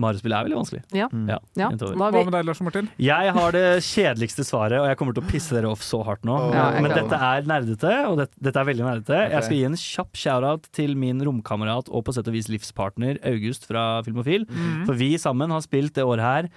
[0.00, 0.82] Mario-spillet er veldig vanskelig.
[0.96, 1.06] Ja.
[1.28, 1.96] Ja, Ja, over.
[1.96, 2.88] Hva med deg, Lars Martin?
[3.00, 6.26] Jeg har det kjedeligste svaret, og jeg kommer til å pisse dere off så hardt
[6.28, 6.36] nå.
[6.52, 9.16] Ja, Men dette er nerdete, og det, dette er veldig nerdete.
[9.16, 9.34] Okay.
[9.36, 13.22] Jeg skal gi en kjapp shout-out til min romkamerat og på sett og vis livspartner
[13.24, 14.44] August fra Filmofil.
[14.50, 14.84] Mm.
[14.88, 16.50] For vi sammen har spilt det året her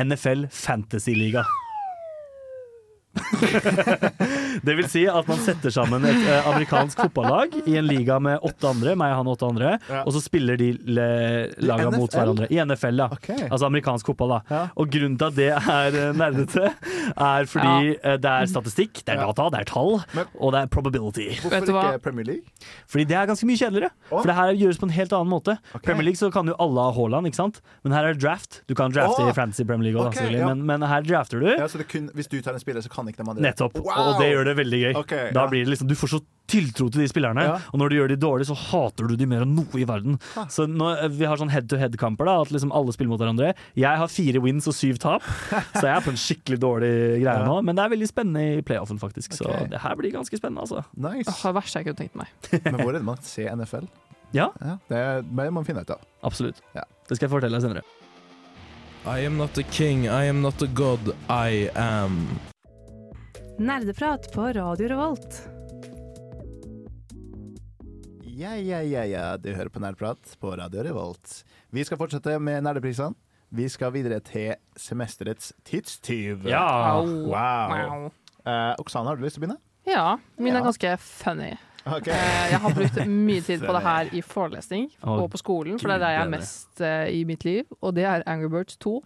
[0.00, 1.44] NFL Fantasy-liga.
[4.66, 8.40] det vil si at man setter sammen et eh, amerikansk fotballag i en liga med
[8.46, 10.02] åtte andre, meg, han og åtte andre, Ja.
[10.04, 12.48] og så spiller de laga mot hverandre.
[12.50, 13.08] I NFL, ja.
[13.16, 13.48] Okay.
[13.48, 14.40] Altså amerikansk fotball, da.
[14.50, 14.62] Ja.
[14.76, 16.72] Og grunnen til at det er eh, nerdete,
[17.14, 18.16] er fordi ja.
[18.20, 21.28] det er statistikk, det er data, det er tall, Men- og det er probability.
[21.40, 22.46] Hvorfor ikke Premier League?
[22.90, 23.90] Fordi det er ganske mye kjedeligere.
[24.10, 25.56] For det her gjøres på en helt annen måte.
[25.74, 25.84] Okay.
[25.90, 27.60] Premier League så kan jo alle ha Haaland, ikke sant?
[27.84, 28.62] Men her er det draft.
[28.70, 29.30] Du kan drafte oh.
[29.30, 30.48] i Fantasy Premier League også, okay, ja.
[30.48, 31.48] men, men her drafter du.
[31.50, 33.78] Ja, så det kun, hvis du tar en spiller, så kan ikke de andre Nettopp.
[33.80, 34.12] Wow!
[34.14, 34.92] Og det gjør det veldig gøy.
[35.04, 35.50] Okay, da ja.
[35.52, 37.58] blir det liksom, Du får så tiltro til de spillerne, Ja.
[37.70, 40.16] og når du gjør de dårlig, så hater du de mer enn noe i verden.
[40.34, 40.46] Ha.
[40.50, 43.52] Så nå, eh, Vi har sånn head-to-head-kamper, da at liksom alle spiller mot hverandre.
[43.78, 45.22] Jeg har fire wins og syv tap,
[45.78, 46.90] så jeg er på en skikkelig dårlig
[47.22, 47.44] greie Ja.
[47.46, 47.60] nå.
[47.62, 49.32] Men det er veldig spennende i playoffen, faktisk.
[49.38, 50.82] Så det her blir ganske spennende, altså.
[50.96, 51.30] Nice.
[51.30, 52.26] Åh, det verste jeg kunne tenkt meg.
[52.66, 53.86] Men hvor er det man ser NFL?
[54.34, 54.50] Ja.
[54.90, 56.02] Det er- må man finne ut av.
[56.24, 56.60] Absolutt.
[56.74, 56.82] Ja.
[57.06, 57.82] Det skal jeg fortelle deg senere.
[59.06, 62.26] I am not a king, I am not a god, I am.
[63.60, 65.42] Nerdeprat på Radio Revolt.
[68.24, 69.36] Ja, ja, ja, ja.
[69.36, 71.42] Du hører på Nerdprat på Radio Revolt.
[71.68, 73.12] Vi skal fortsette med nerdeprisene.
[73.52, 76.46] Vi skal videre til semesterets tidstyv.
[76.48, 76.64] Ja.
[77.02, 77.28] Wow.
[77.34, 78.08] Wow.
[78.46, 79.60] Uh, Oksane, har du lyst til å begynne?
[79.84, 80.06] Ja,
[80.38, 80.60] min Ja.
[80.62, 81.52] er ganske funny.
[81.86, 82.08] Ok.
[82.12, 85.88] Eh, Jeg har brukt mye tid på det her i forelesning og på skolen, for
[85.88, 88.76] det er det jeg er mest eh, i mitt liv, og det er Angry Birds
[88.82, 88.96] 2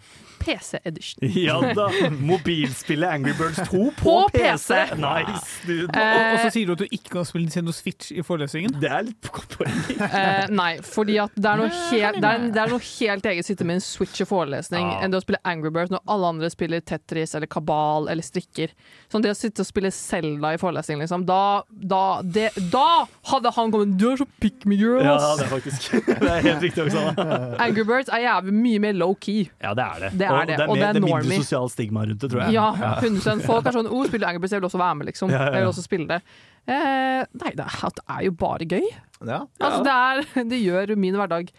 [0.40, 1.28] PC Edition.
[1.44, 1.88] Ja da!
[2.14, 4.74] Mobilspillet Angry Birds 2 på, På PC!
[4.74, 4.98] PC.
[5.00, 5.88] Nice, dude.
[5.88, 8.74] Og, Eh, og så sier du at du ikke kan spille Nintendo Switch i forelesningen.
[8.82, 9.78] Det er litt godt poeng.
[10.04, 13.44] Eh, nei, fordi at det er noe helt, det er, det er noe helt eget
[13.44, 15.02] å sitte med en Switch i forelesning ah.
[15.04, 18.74] enn det å spille Angry Birds når alle andre spiller Tetris eller Kabal eller strikker.
[19.12, 23.50] Sånn det å sitte og spille Zelda i forelesning, liksom, da, da, det, da hadde
[23.56, 25.38] han kommet Du er så pick me girl, Ja, ass!
[25.40, 25.90] det er faktisk
[26.24, 27.28] Det er helt riktig, Oksana.
[27.64, 29.46] Angry Birds er jævlig mye mer low-key.
[29.62, 30.10] Ja, det er det.
[30.20, 32.06] Det er og det, det er, og mer, det er det mindre sosialt sosial stigma
[32.08, 32.56] rundt det, tror jeg.
[32.56, 32.66] Ja,
[33.02, 35.30] 100 Folk er sånn 'Å, spiller Angry Birds, jeg vil også være med', liksom.
[35.34, 35.54] Ja, ja, ja.
[35.58, 36.20] Jeg vil også spille det.
[36.64, 38.86] Eh, nei, det er, det er jo bare gøy.
[39.28, 39.40] Ja.
[39.60, 41.52] Altså, det, er, det gjør min hverdag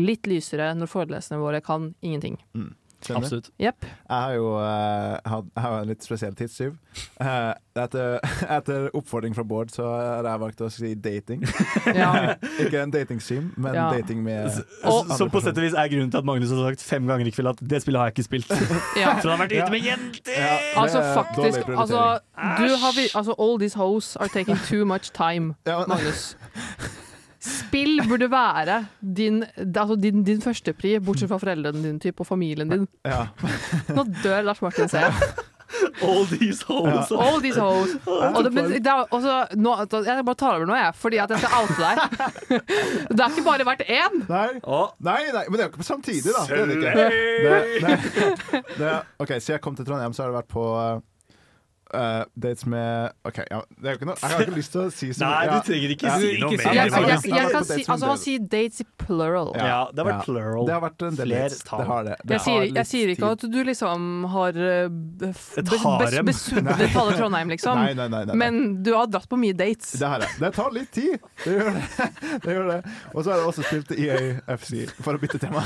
[0.00, 2.38] litt lysere når foreleserne våre kan ingenting.
[3.02, 3.24] Skjønner.
[3.26, 3.48] Absolutt.
[3.60, 3.84] Yep.
[3.84, 6.76] Jeg har jo uh, hatt- jeg har en litt spesiell tidstyv.
[7.20, 8.18] Uh, etter,
[8.58, 11.42] etter oppfordring fra Bård så har jeg valgt å si dating.
[12.02, 12.34] Ja.
[12.62, 13.88] Ikke en datingsim, men Ja.
[13.92, 14.50] dating med
[14.84, 17.26] Og, som på sett og vis er grunnen til at Magnus har sagt fem ganger
[17.26, 18.52] i kveld at det spillet har jeg ikke spilt.
[19.02, 19.16] ja.
[19.20, 19.64] For han har vært Ja.
[19.66, 20.36] ute med jenter!
[20.38, 22.02] Ja, Altså faktisk altså,
[22.38, 26.36] du har, vi- altså, All these hoes are taking too much time, Ja, Magnus.
[27.42, 32.70] Spill burde være din, altså din, din førstepri, bortsett fra foreldrene dine typ, og familien
[32.70, 32.84] din.
[33.08, 33.24] ja.
[33.96, 35.32] Nå dør Lars Martin, ser jeg.
[36.04, 37.10] All these hoes.
[37.16, 37.94] All these hoes.
[38.06, 39.72] Og det, men det er også, nå,
[40.04, 41.96] jeg bare tar over nå, jeg, fordi at jeg skal oute deg.
[43.16, 44.18] Det har ikke bare vært én.
[44.28, 44.48] Nei.
[45.08, 46.44] Nei, nei, men det er jo ikke på samtidig, da.
[46.46, 46.92] Det er det ikke.
[47.46, 48.62] Det, nei.
[48.76, 48.92] Det,
[49.24, 50.66] OK, siden jeg kom til Trondheim, så har det vært på
[51.94, 54.82] uh, dates med OK, ja, det er jo ikke noe Jeg har ikke lyst til
[54.82, 56.16] å si så Nei, du trenger ikke Ja.
[56.18, 56.62] si Ikke noe mer.
[56.62, 59.52] Jeg, jeg, jeg, Jeg kan si, altså, han sier dates i plural.
[59.58, 60.66] Ja, det har vært plural.
[60.68, 61.62] Det har vært en del dates.
[61.68, 62.16] Det har det.
[62.22, 65.28] det Jeg sier, har jeg sier ikke at du liksom har uh,
[65.62, 66.30] Et harem.
[66.30, 67.80] besudlet alle Trondheim, liksom.
[67.82, 68.22] Nei, nei, nei.
[68.22, 68.38] nei, nei.
[68.42, 69.94] Men du har dratt på mye dates.
[70.00, 70.38] Det har jeg.
[70.42, 71.16] Det tar litt tid.
[71.44, 71.84] Det gjør det.
[72.44, 72.80] det, gjør det.
[73.12, 74.72] Og så har jeg også spilt EAFC,
[75.02, 75.64] for å bytte tema.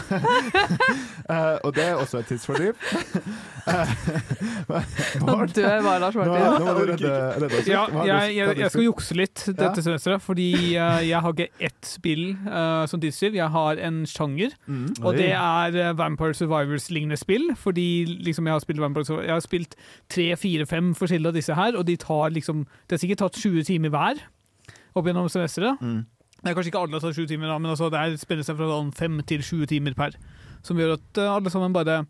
[1.31, 2.75] uh, og det er også et tidsfordriv.
[3.67, 3.95] Eh,
[5.27, 6.65] Nå dør bare Lars nå, Martin.
[6.65, 7.11] nå må du redde,
[7.43, 7.69] redde oss.
[7.69, 10.47] Ja, jeg, jeg, jeg skal jukse litt dette semesteret, fordi
[10.79, 13.37] eh, jeg har ikke ett spill uh, som tidstyv.
[13.39, 14.89] Jeg har en sjanger, Mm.
[15.03, 17.51] og det er eh, Vampire Survivors-lignende spill.
[17.57, 17.87] Fordi
[18.27, 19.77] liksom jeg har spilt Vampire Survivors Jeg har spilt
[20.11, 23.39] tre, fire, fem forskjellige av disse her, og de tar liksom Det har sikkert tatt
[23.43, 24.21] 20 timer hver
[24.97, 25.77] opp gjennom semesteret.
[25.85, 26.07] Mm.
[26.41, 28.45] Det er kanskje ikke alle har tatt 20 timer, da, men altså det er spenner
[28.47, 30.15] seg fra sånn fem til 20 timer per.
[30.65, 32.03] Som gjør at alle sammen bare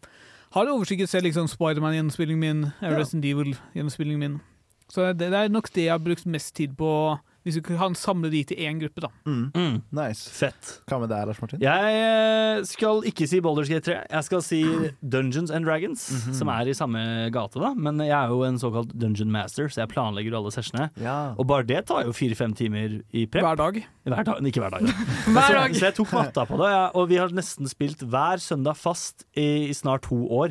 [0.55, 2.97] har overskygget selv liksom Spiderman-gjennomspillingen min, Ja.
[2.99, 4.41] Resident Evil-gjennomspillingen min.
[4.89, 7.95] Så det, det er nok det jeg har brukt mest tid på Hvis du kan
[7.95, 9.09] samle de til én gruppe, da.
[9.25, 9.53] Mm.
[9.55, 9.77] Mm.
[9.95, 10.27] Nice.
[10.35, 10.81] Fett.
[10.91, 11.61] Hva med deg, Lars Martin?
[11.63, 14.01] Jeg eh, skal ikke si Baldur's Gate 3.
[14.11, 14.59] Jeg skal si
[15.01, 16.35] Dungeons and Dragons, Mhm.
[16.35, 17.71] som er i samme gate, da.
[17.79, 20.91] Men jeg er jo en såkalt dungeon master, så jeg planlegger alle sessionene.
[21.01, 21.35] Ja.
[21.39, 23.43] Og bare det tar jo fire-fem timer i prep.
[23.47, 23.79] Hver dag.
[24.07, 24.87] Hver dag, ikke hver dag.
[24.91, 24.93] Da.
[25.37, 25.71] Hver så, dag.
[25.79, 29.23] så jeg tok matta på det, ja, og vi har nesten spilt hver søndag fast
[29.37, 30.51] i, i snart to år.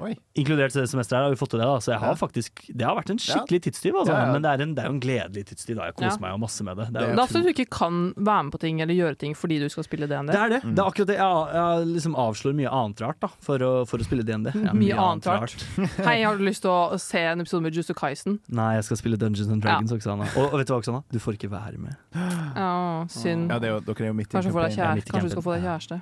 [0.00, 0.14] Oi.
[0.40, 1.76] Inkludert det semesteret her har vi fått til det, da.
[1.84, 2.18] så jeg har Ja.
[2.20, 4.12] faktisk Det har vært en skikkelig tidstyv, altså.
[4.14, 4.32] Ja, ja.
[4.32, 5.76] Men det er, en, det er jo en gledelig tidstyv.
[5.76, 6.20] da Jeg koser Ja.
[6.24, 6.86] meg jo masse med det.
[6.92, 9.34] Det er, Det er ofte du ikke kan være med på ting eller gjøre ting
[9.36, 10.32] fordi du skal spille DND.
[10.32, 10.60] det er det.
[10.62, 11.16] Det er akkurat det.
[11.20, 14.50] Jeg, jeg liksom avslår mye annet rart da for å, for å spille DND.
[14.64, 15.56] Ja, Mye annet rart.
[16.00, 18.38] Hei, har du lyst til å se en episode med Justo Kaisen?
[18.48, 20.24] Nei, jeg skal spille Dungeons and Dragons, Oksana.
[20.36, 21.02] Og, og vet du hva, Oksana?
[21.12, 21.96] Du får ikke være med.
[22.60, 23.50] Ja, synd.
[23.50, 24.80] Ja, det er jo, dere er jo midt i Kanskje, få deg campaign.
[24.80, 24.94] er kjære.
[24.94, 26.00] midt i Kanskje du skal få deg kjæreste.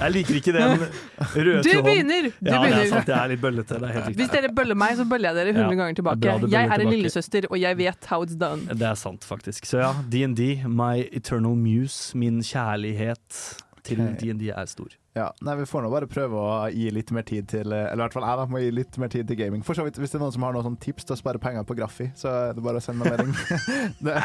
[0.00, 0.70] Jeg liker ikke den
[1.46, 2.28] røde Du begynner!
[2.30, 3.04] Du Ja, er begynner.
[3.24, 3.78] Er litt bøllete.
[3.80, 4.20] Det er helt riktig.
[4.22, 6.32] Hvis dere bøller meg, så bøller jeg dere 100 Ja, ganger tilbake.
[6.34, 6.48] er.
[6.56, 8.66] Jeg er en lillesøster, og jeg vet how it's done.
[8.72, 9.66] Det er sant, faktisk.
[9.66, 13.42] Så ja, DND, my eternal muse, min kjærlighet
[13.86, 14.02] til.
[14.20, 14.94] DND er stor.
[15.16, 18.00] Ja, nei, Vi får nå bare prøve å gi litt mer tid til Eller i
[18.02, 19.62] hvert fall jeg da, må gi litt mer tid til gaming.
[19.64, 21.64] For så vidt, Hvis det er noen som har noen tips til å spare penger
[21.64, 23.32] på Graffi, så er det bare å sende meg melding.
[24.06, 24.16] det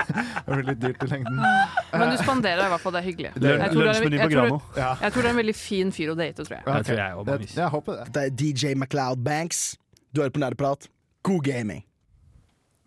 [0.49, 1.39] blir litt dyrt i lengden.
[1.93, 3.31] Men du spanderer i hvert fall, det er hyggelig.
[3.37, 4.61] Det- Jeg tror det er- Lunsjmeny på tror- Grano.
[4.75, 4.91] Ja.
[5.01, 6.65] Jeg tror det er en veldig fin fyr å date, tror jeg.
[6.65, 8.13] Det tror jeg Det- Jeg håper det.
[8.13, 9.77] Det er DJ MacLeod Banks.
[10.13, 10.87] Du hører på Nerdeprat.
[11.23, 11.83] God gaming.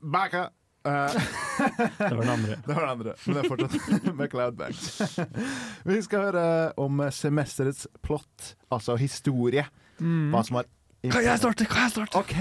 [0.02, 0.50] Backa!
[0.84, 1.08] Eh,
[1.58, 2.56] Det var den andre.
[2.66, 5.18] det var den andre, men det er fortsatt med Cloudbanks.
[5.90, 6.46] Vi skal høre
[6.80, 9.66] om semesterets plott, altså historie.
[9.98, 10.68] Hva som har
[11.04, 11.66] Kan jeg starte?
[11.68, 12.18] Kan jeg starte?
[12.18, 12.36] OK.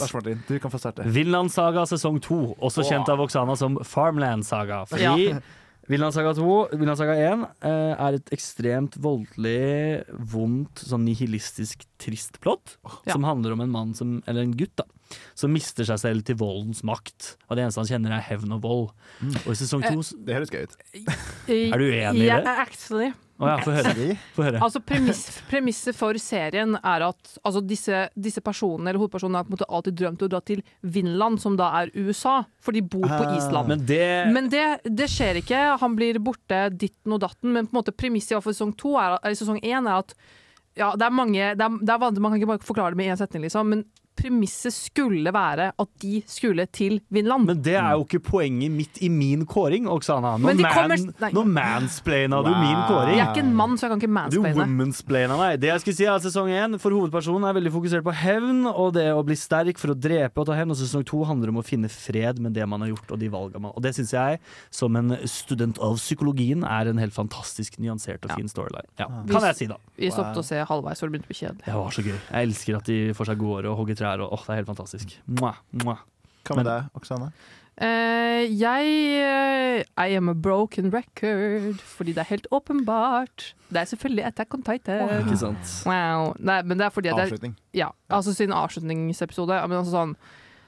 [0.00, 1.06] Lars Martin, du kan få starte.
[1.12, 4.84] Vinlandssaga sesong to, også kjent av Oksana som Farmland Saga.
[4.88, 5.40] Fordi ja.
[5.88, 12.76] Vinlandssaga 2, Villandsaga 1 eh, er et ekstremt voldelig, vondt, sånn nihilistisk, trist plott.
[13.06, 13.14] Ja.
[13.14, 14.84] Som handler om en mann som, eller en gutt, da,
[15.38, 17.36] som mister seg selv til voldens makt.
[17.48, 18.90] Og det eneste han kjenner, er hevn og vold.
[19.44, 20.76] Og i sesong to Det høres gøy ut.
[21.48, 22.58] Er du enig i det?
[22.58, 24.16] actually Oh, ja, få høre.
[24.34, 24.58] Høre.
[24.58, 29.52] Altså premiss, Premisset for serien er at altså, disse, disse personene eller hovedpersonene har på
[29.52, 33.06] en måte alltid drømt å dra til Vinland, som da er USA, for de bor
[33.06, 33.36] på Ah.
[33.38, 33.70] Island.
[33.70, 35.78] Men det Men det, det skjer ikke.
[35.78, 37.52] Han blir borte ditten og datten.
[37.54, 40.14] Men på en måte premisset i sesong to er, er, sesong én er at
[40.74, 42.98] ja, det er mange det er, det er vanlig, Man kan ikke bare forklare det
[42.98, 43.70] med én setning, liksom.
[43.70, 43.84] Men
[44.18, 47.46] premisset skulle være at de skulle til Vinland.
[47.46, 50.34] Men det er jo ikke poenget mitt i min kåring, Oksana.
[50.38, 53.16] Nå, Men man, kommer- nå mansplaina du min kåring.
[53.16, 54.66] jeg er ikke en mann, så jeg kan ikke Du mansplaine.
[54.66, 55.60] womansplaina meg.
[55.60, 58.66] Det jeg skulle si er at Sesong én for hovedpersonen er veldig fokusert på hevn
[58.66, 60.70] og det å bli sterk for å drepe og ta hevn.
[60.70, 63.28] Og sesong to handler om å finne fred med det man har gjort og de
[63.28, 64.40] valga man Og det syns jeg,
[64.70, 68.86] som en student av psykologien, er en helt fantastisk nyansert og fin storyline.
[68.98, 69.76] Ja, kan jeg si, da.
[69.96, 71.64] Vi stoppet å se halvveis, for det begynte å bli kjedelig.
[71.68, 72.18] Det var så gøy.
[72.32, 74.07] Jeg elsker at de får seg gårde og hogger trær.
[74.16, 75.16] Og, åh, det er helt fantastisk.
[75.38, 76.04] Mwah, mwah.
[76.48, 77.28] Hva med deg, Oksane?
[77.78, 78.86] Uh, jeg
[79.22, 83.52] uh, I am a broken record, fordi det er helt åpenbart.
[83.70, 85.12] Det er selvfølgelig Attack on Titan.
[85.20, 85.74] Ikke sant?
[85.86, 86.32] Wow.
[86.40, 87.54] Nei, men det er fordi at jeg, Avslutning.
[87.74, 90.16] ja, altså sin avslutningsepisode men altså sånn,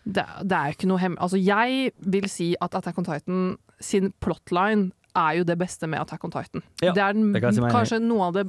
[0.05, 1.17] det, det er ikke noe hem...
[1.21, 5.99] Altså, jeg vil si at Attack on Titan sin plotline er jo det beste med
[6.05, 6.63] Attack on Titan.
[6.79, 8.47] Ja, det er den, det kan si kanskje noe av det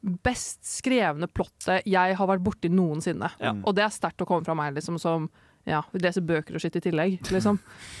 [0.00, 3.30] best skrevne plottet jeg har vært borti noensinne.
[3.42, 3.54] Ja.
[3.64, 5.28] Og det er sterkt å komme fra meg, liksom, som
[5.68, 7.58] ja, leser bøker og skitt i tillegg, liksom.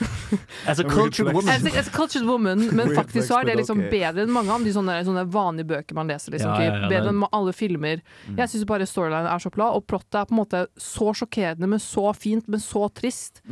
[0.70, 1.50] As a cultured woman.
[1.52, 4.54] As a, as a cultured woman, men faktisk så er det liksom bedre enn mange
[4.54, 6.32] av de sånne, sånne vanlige bøker man leser.
[6.34, 8.00] Liksom, Ja, ja, ja, bedre enn alle filmer.
[8.30, 11.68] Jeg syns bare storylinen er så plat, og plottet er på en måte så sjokkerende,
[11.68, 13.42] men så fint, men så trist.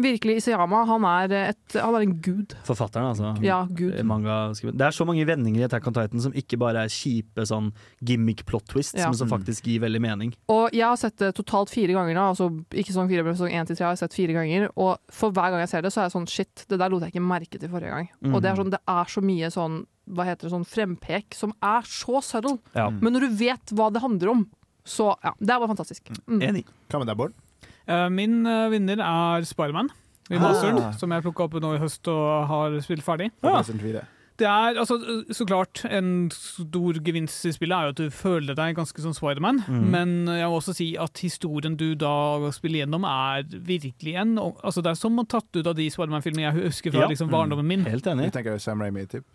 [0.00, 2.54] Virkelig, Isayama, han er, et, han er en gud.
[2.66, 3.32] Forfatteren, altså.
[3.44, 3.94] Ja, gud.
[4.06, 4.74] Manga-skriver.
[4.80, 7.70] Det er så mange vendinger i Attack on Titan som ikke bare er kjipe sånn
[8.04, 9.08] gimmick plot twists, Ja.
[9.10, 10.34] men som faktisk gir veldig mening.
[10.48, 13.52] Og jeg har sett det totalt fire ganger nå, altså ikke sånn fire, men sånn
[13.52, 14.68] én til tre har jeg sett fire ganger.
[14.76, 17.02] Og for hver gang jeg ser det, så er jeg sånn shit, det der lot
[17.04, 18.08] jeg ikke merke til forrige gang.
[18.24, 18.34] Mm.
[18.34, 19.80] Og det er, sånn, det er så mye sånn,
[20.10, 22.58] hva heter det, sånn frempek som er så subtle.
[22.74, 22.88] Ja.
[22.90, 24.46] Men når du vet hva det handler om,
[24.84, 26.08] så ja, det er bare fantastisk.
[26.26, 26.40] Mm.
[26.42, 26.64] Enig.
[26.90, 27.34] Hva med deg, Bård?
[27.90, 29.90] Eh, Min eh, vinner er Spiderman.
[30.30, 30.92] Remastered, Ah.
[30.94, 33.32] som jeg plukka opp nå i høst og har spilt ferdig.
[33.42, 34.02] 4?
[34.40, 34.96] Det er altså,
[35.36, 39.12] så klart En stor gevinst i spillet er jo at du føler deg ganske som
[39.12, 39.82] Spiderman, mm.
[39.92, 44.80] men jeg må også si at historien du da spiller gjennom, er virkelig en altså
[44.82, 47.08] Det er som å tatt ut av de Spiderman-filmene jeg husker fra Ja.
[47.12, 47.84] liksom, barndommen min.
[47.84, 48.30] Helt enig.
[48.30, 48.32] enig.
[48.32, 49.26] tenker Sam Raimi, typ.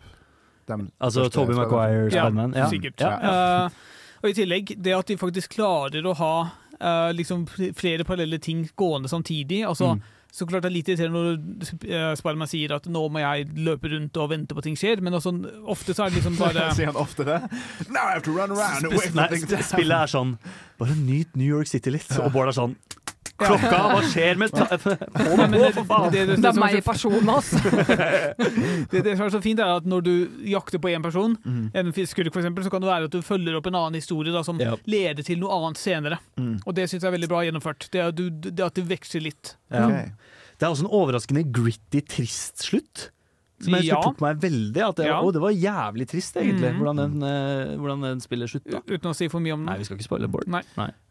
[0.66, 1.54] Dem Altså Toby.
[1.54, 2.54] Maguire, Spiderman.
[2.56, 2.98] Ja, sikkert.
[2.98, 3.66] Ja.
[3.66, 3.70] Uh,
[4.24, 6.34] og i tillegg, det at de faktisk klarer å ha
[6.80, 9.64] eh, liksom flere parallelle ting gående samtidig.
[9.68, 10.02] Altså, Mm.
[10.36, 13.88] Så klart det er litt irriterende når uh, Spiderman sier at nå må jeg løpe
[13.88, 15.30] rundt og vente på ting skjer, men altså,
[15.64, 17.38] ofte så er det liksom bare Sier han ofte det?
[17.88, 20.34] Now I have to run around and wait for things to sp- spillet er sånn
[20.82, 22.10] Bare nyt New York City litt.
[22.20, 22.74] Og Bård er sånn
[23.36, 26.12] Klokka, hva skjer med ta på, det, for faen!
[26.12, 27.60] det, det, Det er meg i personen, person, altså.
[28.92, 30.12] det, det som er så fint, er at når du
[30.48, 31.70] jakter på én person, Mm.
[31.74, 34.42] en skurk eksempel, så kan det være at du følger opp en annen historie da,
[34.46, 34.80] som yep.
[34.88, 36.18] leder til noe annet senere.
[36.40, 36.56] Mm.
[36.64, 37.88] Og det syns jeg er veldig bra gjennomført.
[37.92, 39.54] Det, at du, det at det veksler litt.
[39.70, 39.84] Ja.
[39.86, 40.10] Okay.
[40.56, 43.10] Det er også en overraskende gritty, trist slutt.
[43.58, 44.02] Som jeg Ja.
[44.04, 44.82] tok meg veldig.
[44.88, 45.20] At det, Ja.
[45.22, 46.78] å, det var jævlig trist, egentlig, mm.
[46.78, 48.82] hvordan, den, uh, hvordan den spiller slutta.
[48.84, 50.46] Uten å si for mye om Nei, vi skal ikke spoile Bård.
[50.46, 50.60] Nei.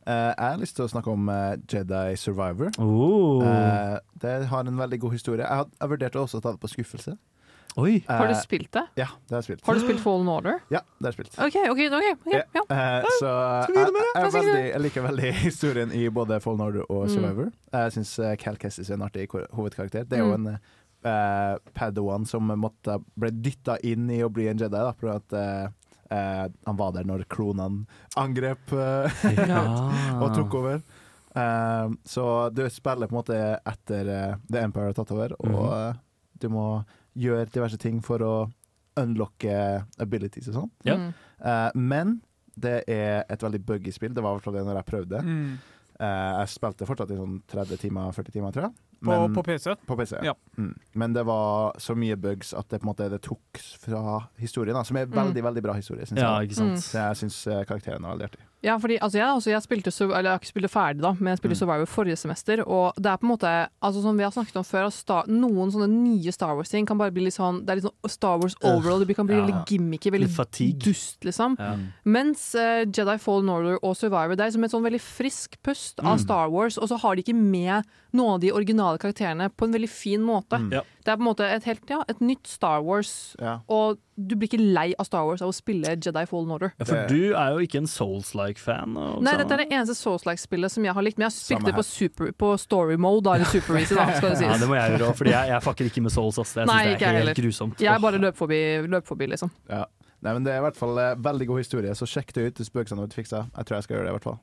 [0.05, 2.69] Eh, jeg har lyst til å snakke om uh, Jedi Survivor.
[2.77, 3.41] Oh.
[3.41, 5.41] Eh, det har en veldig god historie.
[5.41, 7.17] Jeg, had, jeg vurderte også å ta det på skuffelse.
[7.77, 8.05] Oi.
[8.07, 8.85] Har du spilt det?
[8.95, 9.65] Ja, det har jeg spilt.
[9.65, 10.61] Har du spilt Fallen Order?
[10.71, 11.33] Ja, det har jeg spilt.
[11.43, 11.81] OK, OK.
[11.91, 12.61] ok, ok, ja.
[12.69, 13.33] Eh, så
[13.65, 14.05] skal vi jeg, med det?
[14.05, 17.07] jeg, er Hva skal vi veldig, jeg liker veldig historien i både Fallen Order og
[17.09, 17.13] Mm.
[17.17, 17.51] Survivor.
[17.73, 20.05] Jeg syns Cal Kestis er en artig hovedkarakter.
[20.07, 20.47] Det er jo Mm.
[20.47, 20.59] en
[21.05, 25.33] eh, padawan som måtte, ble dytta inn i å bli en Jedi, da, for at
[25.37, 25.67] eh,
[26.09, 27.85] eh, han var der når klonene
[28.17, 29.63] angrep Ja.
[30.21, 30.81] og tok over.
[31.35, 35.71] Eh, så du spiller på en måte etter eh, The Empire har tatt over, og
[35.71, 35.99] Mhm.
[36.39, 36.67] du må
[37.15, 38.33] gjøre diverse ting for å
[38.99, 40.71] unlocke abilities og sånn.
[40.87, 40.95] Ja.
[40.97, 41.13] Mm.
[41.45, 42.21] Eh, men
[42.55, 44.13] det er et veldig buggy spill.
[44.15, 45.21] Det var i hvert fall det når jeg prøvde.
[45.23, 45.57] Mm.
[45.95, 48.73] Uh, jeg spilte fortsatt i sånn 30 timer, 40 timer, tror jeg.
[49.05, 49.75] På, Men, på PC.
[49.87, 50.17] på PC.
[50.25, 50.33] Ja.
[50.57, 50.73] Mm.
[50.93, 54.75] Men det var så mye bugs at det på en måte det tok fra historien,
[54.77, 56.07] da, som er en veldig veldig bra historie.
[56.09, 56.49] Synes ja, jeg.
[56.49, 56.83] ikke sant.
[56.83, 57.39] Så jeg syns
[57.69, 58.43] karakteren er veldig artig.
[58.65, 61.31] Ja, fordi altså, jeg, altså, jeg spilte eller jeg har ikke spilt ferdig, da, men
[61.31, 61.59] jeg spilte Mm.
[61.61, 62.63] Survivor forrige semester.
[62.65, 63.51] Og det er på en måte
[63.81, 67.13] altså, Som vi har snakket om før, Star, noen sånne nye Star Wars-ting kan bare
[67.13, 69.05] bli litt sånn Det er litt sånn Star Wars overall.
[69.05, 69.45] Det kan bli Ja.
[69.45, 70.31] veldig gimmicky, veldig
[70.83, 71.55] dust, liksom.
[71.59, 71.75] Ja.
[72.05, 75.99] Mens uh, Jedi Fallen Order og Survivor Det er som et sånn veldig frisk pust
[75.99, 76.23] av Mm.
[76.25, 79.73] Star Wars, og så har de ikke med noen av de originale karakterene på en
[79.73, 80.57] veldig fin måte.
[80.57, 80.71] Mm.
[80.71, 80.81] Ja.
[81.05, 83.59] Det er på en måte et helt ja, et nytt Star Wars, Ja.
[83.69, 86.71] og du blir ikke lei av Star Wars av å spille Jedi Fallen Order.
[86.79, 88.95] Ja, for du er jo ikke en Souls-like-fan.
[89.21, 91.19] Nei, dette er det eneste Souls-like-spillet som jeg har likt.
[91.21, 94.07] Men jeg har spilt det på, super, på story mode, da, eller super easy, da,
[94.17, 94.63] skal det Ja, sies.
[94.65, 96.39] det må jeg gjøre òg, for jeg, jeg fucker ikke med Souls.
[96.41, 96.55] Ass.
[96.57, 97.85] Jeg syns det er helt grusomt.
[97.85, 99.51] Jeg bare løp forbi, løp forbi liksom.
[99.69, 99.85] Ja.
[100.25, 102.65] Nei, men Det er i hvert fall eh, veldig god historie, så sjekk det ut
[102.65, 103.43] Spøkelsene har fiksa.
[103.53, 104.39] Jeg tror jeg skal gjøre det, i hvert fall.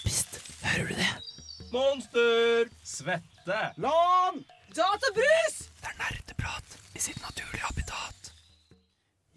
[0.00, 1.10] Pst, hører du det?
[1.70, 2.72] Monster!
[3.44, 3.72] Svette!
[3.76, 4.44] Lån!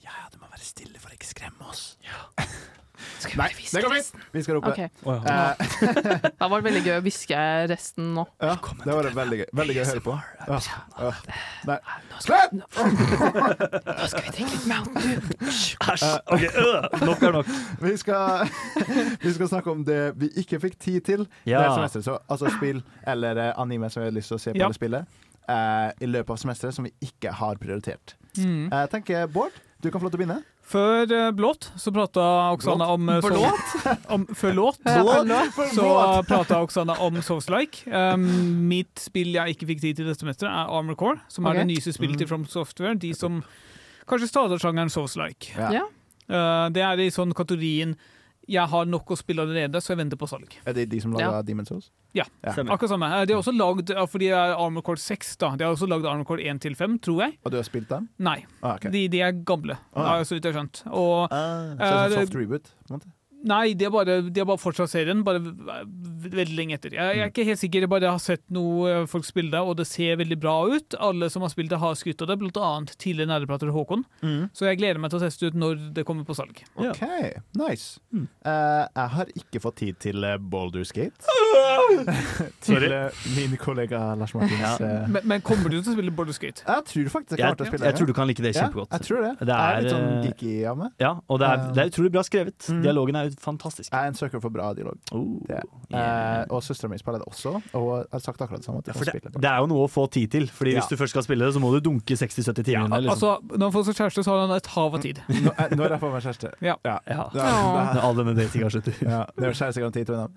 [0.03, 1.85] Ja, du må være stille for å ikke skremme oss.
[3.39, 4.23] Nei, det går fint!
[4.35, 4.69] Vi skal rope.
[4.73, 4.89] Okay.
[5.03, 5.53] Oh, ja.
[5.57, 7.37] Eh, Det var veldig gøy å hviske
[7.71, 8.25] resten nå.
[8.43, 9.47] ja, det var det veldig gøy.
[9.59, 10.17] Veldig gøy å høre på.
[10.47, 10.59] Ja.
[11.69, 11.77] Nei.
[12.21, 12.53] Slutt!
[12.53, 15.33] Nå skal vi drikke litt Mountain Dew.
[15.89, 16.05] Æsj!
[16.37, 16.51] Okay.
[17.07, 17.51] nok er nok.
[17.81, 18.47] Vi skal,
[19.25, 21.63] vi skal snakke om det vi ikke fikk tid til Ja.
[21.63, 22.07] det semesteret.
[22.07, 24.69] Så, altså spill eller eh, anime som vi har lyst til å se på Ja.
[24.69, 25.03] eller spille
[25.49, 28.15] uh, i løpet av semesteret, som vi ikke har prioritert.
[28.37, 28.69] Mm.
[28.71, 30.41] Uh, tenker, Bård, du kan få lov til å begynne.
[30.63, 33.25] Før Blåt Blått så prata Oksana om eh,
[34.15, 34.79] om Før låt
[35.75, 35.87] så
[36.27, 37.83] prata Oksana om Souls-like.
[37.91, 38.23] Um,
[38.69, 41.51] mitt spill jeg ikke fikk tid til dette semesteret, er Armor Core, som Ok.
[41.51, 42.95] er det nyeste spillet til From Software.
[42.95, 43.43] De som
[44.07, 45.51] kanskje starter sjangeren Souls-like.
[45.57, 45.81] Ja.
[45.81, 45.85] Ja.
[46.31, 47.97] Uh, det er i sånn kategorien
[48.47, 50.51] jeg har nok å spille allerede, så jeg venter på salg.
[50.65, 51.41] Er det de som lager Ja.
[51.41, 51.89] Demon's Souls?
[52.13, 52.51] Ja, Ja.
[52.51, 53.07] Akkurat samme.
[53.21, 55.55] Eh, De har også lagd, fordi det er Armor Core 6, da.
[55.55, 57.37] De har også lagd Armor Core 1 til 5, tror jeg.
[57.45, 58.09] Og du har spilt dem?
[58.19, 58.91] Nei, Ah, okay.
[58.91, 60.17] de, de er gamle, Ah.
[60.17, 60.83] ja, så vidt jeg har skjønt.
[60.91, 62.69] Og Ah, så det sånn en soft reboot?
[62.91, 63.05] måte.
[63.49, 66.95] Nei, de har bare, de bare fortsatt serien, bare veldig lenge etter.
[66.95, 69.63] Jeg, jeg er ikke helt sikker, jeg bare har sett noe eh, folk spille det,
[69.63, 70.97] og det ser veldig bra ut.
[71.03, 74.05] Alle som har spilt det, har skrytt av det, blant annet tidligere nerdeprater Håkon.
[74.53, 76.63] Så jeg gleder meg til å teste ut når det kommer på salg.
[76.79, 77.03] OK,
[77.59, 77.99] nice.
[78.13, 78.27] Mm.
[78.45, 81.13] Uh, jeg har ikke fått tid til Baldur's Boulders Gate.
[82.65, 84.79] til eh, min kollega Lars Martins.
[84.79, 85.07] ja.
[85.07, 86.63] Men, men kommer du til å spille Baldur's Skate?
[86.65, 88.53] jeg tror faktisk jeg Jeg, kommer til å spille jeg tror du kan like det
[88.53, 88.91] Ja, kjempegodt.
[88.95, 89.31] jeg tror det.
[89.39, 90.93] Det jeg er litt er, sånn eh, geeky av meg.
[91.03, 92.69] Ja, og det er, det er utrolig bra skrevet.
[92.69, 92.81] Mm.
[92.87, 93.91] Dialogen er fantastisk.
[93.91, 94.97] Jeg er en søker for bra dialog.
[95.11, 95.63] Oh, yeah.
[95.93, 98.79] Eh, og søstera mi spiller det også, og jeg har sagt akkurat det samme.
[98.83, 100.47] At Ja, for det, det er jo noe å få tid til.
[100.47, 100.79] Fordi Ja.
[100.81, 103.09] Hvis du først skal spille det, så må du dunke 60-70 Ja, liksom.
[103.09, 105.21] altså, når man får seg kjæreste, så har man et hav av tid.
[105.45, 106.51] Nå, når jeg får meg kjæreste.
[106.61, 106.75] Ja.
[106.85, 106.97] ja.
[107.07, 107.23] ja.
[107.33, 107.91] Det, Ja.
[107.93, 108.91] er, All denne datinga slutter.
[108.99, 109.23] det, ja.
[109.37, 110.29] det er jo kjærestegaranti, tror jeg.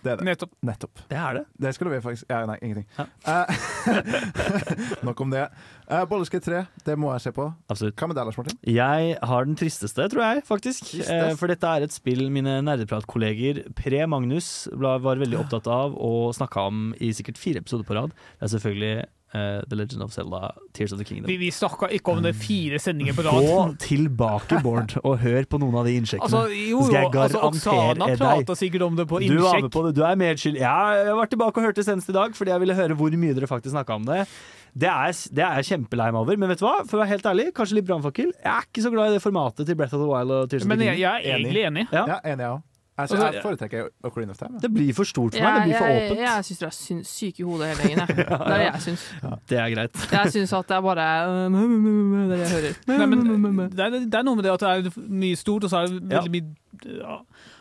[0.00, 0.26] Det er det.
[0.30, 0.52] Nettopp.
[0.64, 1.02] Nettopp.
[1.10, 1.42] Det er det.
[1.60, 2.86] Det skulle vi faktisk Ja, nei, ingenting.
[2.96, 3.06] Ja.
[3.28, 5.46] Eh, nok om det.
[5.90, 7.50] Uh, Bolleske 3, det må jeg se på.
[7.72, 7.96] Absolutt.
[8.00, 8.58] Hva med deg, Lars Martin?
[8.64, 10.92] Jeg har den tristeste, tror jeg, faktisk.
[11.04, 16.68] Eh, for dette er et spill mine nerdepratkolleger pre-Magnus var veldig opptatt av og snakka
[16.70, 18.14] om i sikkert fire episoder på rad.
[18.38, 18.94] Det er selvfølgelig
[19.34, 21.28] eh, The Legend of Zelda Tears of the Kingdom.
[21.30, 23.76] Vi, vi snakka ikke om det fire sendinger på Gå rad.
[23.82, 26.28] tilbake, Bård, og hør på noen av de innsjekkene.
[26.28, 29.36] Altså, jo, Skal jo, jeg altså, Oksana prata sikkert om det på innsjekk.
[29.38, 30.60] du var med på det, du er medskyld.
[30.62, 30.78] Ja,
[31.10, 33.50] jeg var tilbake og hørte senest i dag, fordi jeg ville høre hvor mye dere
[33.50, 34.24] faktisk snakka om det.
[34.70, 36.76] Det er, det er jeg kjempelei meg over, men vet du hva?
[36.86, 38.30] For å være helt ærlig, kanskje litt brannfakkel.
[38.38, 40.62] Jeg er ikke så glad i det formatet til Breath of the Wild og Tears
[40.62, 41.86] of Men the jeg, Men jeg er egentlig enig.
[41.90, 42.04] Ja.
[42.06, 42.60] Ja, enig, jeg òg.
[42.60, 42.69] Altså,
[43.00, 44.54] Altså, jeg foretrekker Ocarina of Time.
[44.54, 44.62] ja.
[44.64, 45.54] Det blir for stort for meg.
[45.56, 46.20] Det blir for jeg, jeg, åpent.
[46.26, 47.98] jeg syns dere er syk syke i hodet hele gjengen.
[48.08, 48.16] jeg.
[48.16, 49.04] Det er det jeg syns.
[49.50, 50.02] Det er greit.
[50.12, 52.80] Jeg syns at det er bare øh, det er det jeg hører.
[52.86, 55.70] Nei, men det er, det er noe med det at det er mye stort, og
[55.72, 57.16] så er det veldig mye ja.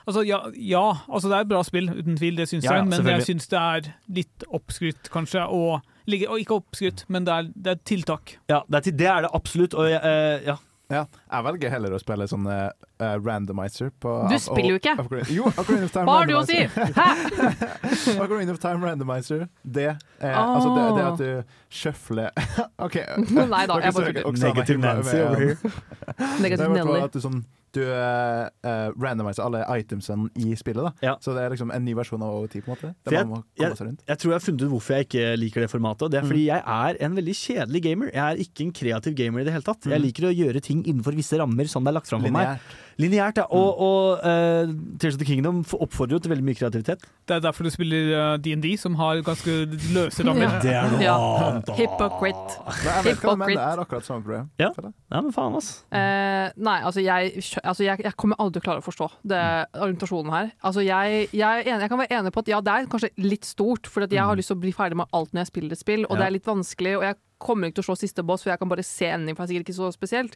[0.08, 3.08] Altså, ja, ja, altså det er et bra spill, uten tvil, det syns jeg, men
[3.12, 7.50] jeg syns det er litt oppskrytt, kanskje, og, ligge- og ikke oppskrytt, men det er,
[7.54, 8.38] det er tiltak.
[8.50, 9.76] Ja, det er, det er det absolutt.
[9.78, 10.56] Og jeg, eh, ja.
[10.90, 12.70] Ja, jeg velger heller å spille sånn eh,
[13.22, 14.96] randomizer på Du spiller jo ikke.
[15.30, 16.64] Jo, Ocarina of Time Hva har du å si?
[16.66, 16.98] randomizer.
[16.98, 18.16] Hæ?
[18.24, 22.32] Ocarina of Time randomizer, det er altså det, det at du shuffler
[22.88, 22.98] OK.
[23.30, 24.42] Nei da, jeg bare tuller.
[24.48, 25.58] Negative Nancy over here.
[26.10, 27.06] Det er Negativ i hvert fall Nelly.
[27.06, 27.40] at du sånn
[27.74, 30.84] du eh, eh, randomiser alle itemsene i spillet.
[30.84, 31.16] da Ja.
[31.22, 32.62] Så det er liksom en ny versjon av OT.
[32.62, 33.26] på en måte jeg-
[33.58, 33.98] jeg-.
[34.08, 36.02] Jeg tror jeg har funnet ut hvorfor jeg ikke liker det formatet.
[36.04, 36.54] og Det er fordi Mm.
[36.54, 38.06] jeg er en veldig kjedelig gamer.
[38.14, 39.84] Jeg er ikke en kreativ gamer i det hele tatt.
[39.86, 40.06] Jeg Mm.
[40.06, 42.60] liker å gjøre ting innenfor visse rammer som det er lagt fram for meg.
[43.00, 43.38] Lineært.
[43.40, 43.46] Ja.
[43.56, 47.06] Og, og uh, Tears of the Kingdom oppfordrer jo til veldig mye kreativitet.
[47.30, 49.56] Det er derfor du spiller uh, som har ganske
[49.96, 50.50] løse rammer.
[50.50, 50.60] Ja.
[50.64, 51.16] Det er noe Ja.
[51.48, 51.66] annet.
[51.70, 51.78] da.
[51.80, 52.58] Hypocrite.
[53.06, 53.56] Vet hva Hypocrite.
[53.56, 54.50] det er akkurat samme problem.
[54.60, 54.70] Ja.
[54.84, 55.70] Nei, men faen, ass.
[55.92, 59.40] Uh, nei, altså, jeg, altså jeg, jeg kommer aldri til å klare å forstå det,
[59.80, 60.52] argumentasjonen her.
[60.62, 63.12] Altså jeg, jeg, er enig, jeg kan være enig på at ja, det er kanskje
[63.24, 65.72] litt stort, for jeg har lyst til å bli ferdig med alt når jeg spiller
[65.78, 66.24] et spill, og Ja.
[66.24, 68.60] det er litt vanskelig, og jeg kommer ikke til å slå siste boss, for jeg
[68.60, 70.36] kan bare se enden, for det er sikkert ikke så spesielt.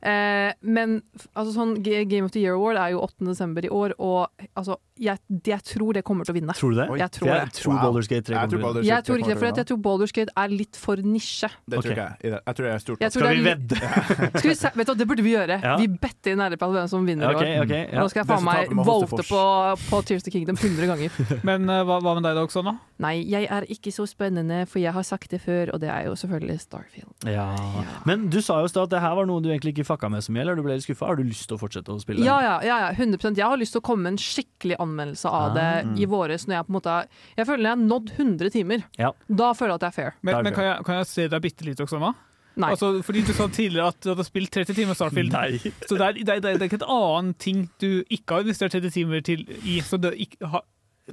[0.00, 1.00] Eh, men
[1.34, 3.26] altså, sånn Game of the Year Award er jo 8.
[3.28, 6.56] desember i år, og altså, jeg, jeg tror det kommer til å vinne.
[6.56, 6.88] Tror du det?
[7.00, 7.80] Jeg tror jeg tror Wow.
[7.84, 8.88] Baldur's Gate 3 Jeg kommer tror til å vinne.
[8.90, 11.50] Jeg tror ikke det, for jeg tror Baldur's Gate er litt for nisje.
[11.70, 12.08] Det tror okay.
[12.24, 12.32] jeg.
[12.34, 13.04] Jeg tror det er stort.
[13.04, 13.78] Jeg tror Skal det vi er, vedde?
[14.40, 15.58] Skal vi se, vet du, det burde vi gjøre.
[15.62, 15.76] Ja.
[15.80, 17.68] Vi better i nerdeprat hvem som vinner i okay, år.
[17.68, 18.00] Okay, ja.
[18.00, 19.44] Nå skal jeg faen meg Volte vote på,
[19.86, 21.20] på Tears of the Kingdom 100 ganger.
[21.48, 22.76] Men uh, hva, hva med deg da, Oksana?
[23.00, 26.08] Nei, jeg er ikke så spennende, for jeg har sagt det før, og det er
[26.10, 27.28] jo selvfølgelig Starfield.
[27.30, 27.48] Ja.
[28.08, 30.10] Men du sa jo i stad at det her var noe du egentlig ikke fucka
[30.12, 31.10] med så mye, eller du ble litt skuffa.
[31.10, 32.24] Har du lyst til å fortsette å spille?
[32.26, 35.34] Ja, ja, ja, ja, 100% Jeg har lyst til å komme med en skikkelig anmeldelse
[35.40, 35.94] av det mm.
[36.00, 36.46] i våres.
[36.48, 36.96] Når jeg på en måte
[37.36, 38.88] Jeg føler jeg har nådd 100 timer.
[39.00, 39.12] Ja.
[39.28, 40.18] Da føler jeg at det er fair.
[40.22, 42.14] Men, er men kan, jeg, kan jeg se deg bitte litt, Oksana?
[42.60, 42.72] Nei.
[42.74, 45.32] Altså, fordi du sa tidligere at du hadde spilt 30 timer Starfield.
[45.38, 45.72] Nei.
[45.86, 48.74] Så det er, det, er, det er ikke et annet ting du ikke har investert
[48.76, 50.64] 30 timer til i, så du ikke ha,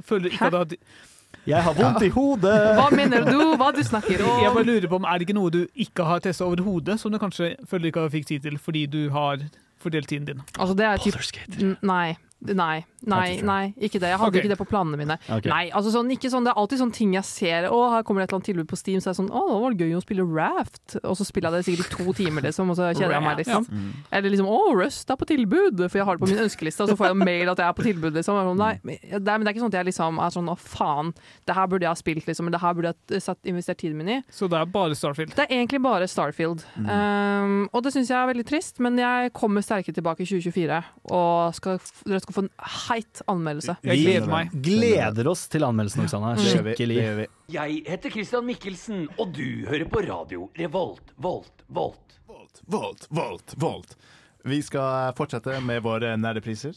[0.01, 0.47] føler ikke Hæ?
[0.47, 1.13] at du har
[1.47, 2.55] Jeg har vondt i hodet!
[2.75, 3.37] Hva mener du?
[3.55, 4.41] Hva du snakker om?
[4.43, 7.13] Jeg bare lurer på om Er det ikke noe du ikke har testa overhodet, som
[7.13, 9.39] du kanskje føler ikke fikk tid til fordi du har
[9.79, 10.41] fordelt tiden din?
[10.59, 12.17] Altså, det er typ Nei.
[12.37, 14.11] Nei, nei, nei, ikke det.
[14.11, 14.43] Jeg hadde okay.
[14.43, 15.15] ikke det på planene mine.
[15.25, 15.49] Okay.
[15.49, 17.65] Nei, altså sånn, ikke sånn, Det er alltid sånne ting jeg ser.
[17.73, 19.41] Å, her kommer det et eller annet tilbud på Steam, så er det sånn Å,
[19.49, 20.99] nå var det gøy å spille Raft.
[21.01, 23.41] Og så spiller jeg det sikkert i to timer, liksom, og så kjeder jeg meg,
[23.41, 23.65] liksom.
[24.13, 25.81] Eller liksom Å, Rust er på tilbud!
[25.87, 27.77] For jeg har det på min ønskeliste, og så får jeg mail at jeg er
[27.79, 28.41] på tilbud, liksom.
[28.51, 30.53] Sånn, Nei, men det er, men det er ikke sånn at jeg liksom er sånn
[30.53, 31.11] Å, faen,
[31.49, 32.51] det her burde jeg ha spilt, liksom.
[32.51, 34.21] Eller det her burde jeg satt, investert tiden min i.
[34.29, 35.33] Så det er bare Starfield.
[35.33, 36.61] Det er egentlig bare Starfield.
[36.77, 40.81] Um, og det syns jeg er veldig trist, men jeg kommer sterkere tilbake i 2024.
[41.17, 41.81] Og skal,
[42.27, 42.49] skal få en
[42.89, 43.77] heit anmeldelse.
[43.87, 44.51] Jeg gleder meg.
[44.51, 46.33] gleder oss til anmeldelsen, Oksana.
[46.35, 46.97] Det Skikkelig.
[47.21, 47.27] vi.
[47.55, 52.03] Jeg heter Christian Mikkelsen, og du hører på radio Revolt, Volt, Volt.
[52.27, 53.95] Volt, volt, volt, volt.
[54.43, 56.75] Vi skal fortsette med våre nerdepriser.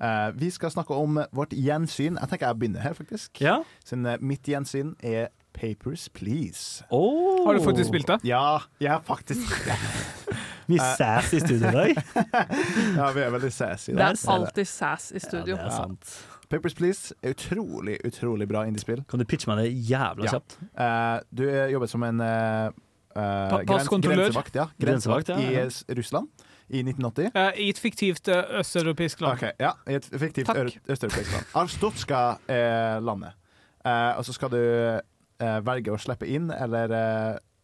[0.00, 2.16] Eh, vi skal snakke om vårt gjensyn.
[2.20, 3.40] Jeg tenker jeg begynner her, faktisk.
[3.42, 3.58] Ja?
[3.84, 6.84] Siden eh, mitt gjensyn er Papers, Please.
[6.90, 7.44] Oh.
[7.46, 8.20] Har du faktisk spilt det?
[8.24, 9.42] Ja, jeg har faktisk
[10.68, 12.00] Mye sass i studio i dag.
[12.98, 13.94] Ja, vi er veldig sassy.
[13.96, 15.54] Det er alltid sass i studio.
[15.56, 16.10] Ja, det er sant.
[16.48, 19.02] Papers, Please er utrolig, utrolig bra indiespill.
[19.08, 20.36] Kan du pitche meg det jævla Ja.
[20.36, 20.58] kjapt?
[20.80, 21.42] Eh, du
[21.74, 22.68] jobber som en uh,
[23.16, 26.28] uh, grensevakt, ja, Grensevakt, i Russland
[26.68, 27.32] i 1980.
[27.36, 29.36] Uh, I et fiktivt østeuropeisk land.
[29.40, 30.48] Okay, ja, I et fiktivt
[30.88, 31.52] østeuropeisk land.
[31.64, 33.36] Arstotska er landet.
[33.86, 36.92] Eh, og så skal du eh, velge å slippe inn eller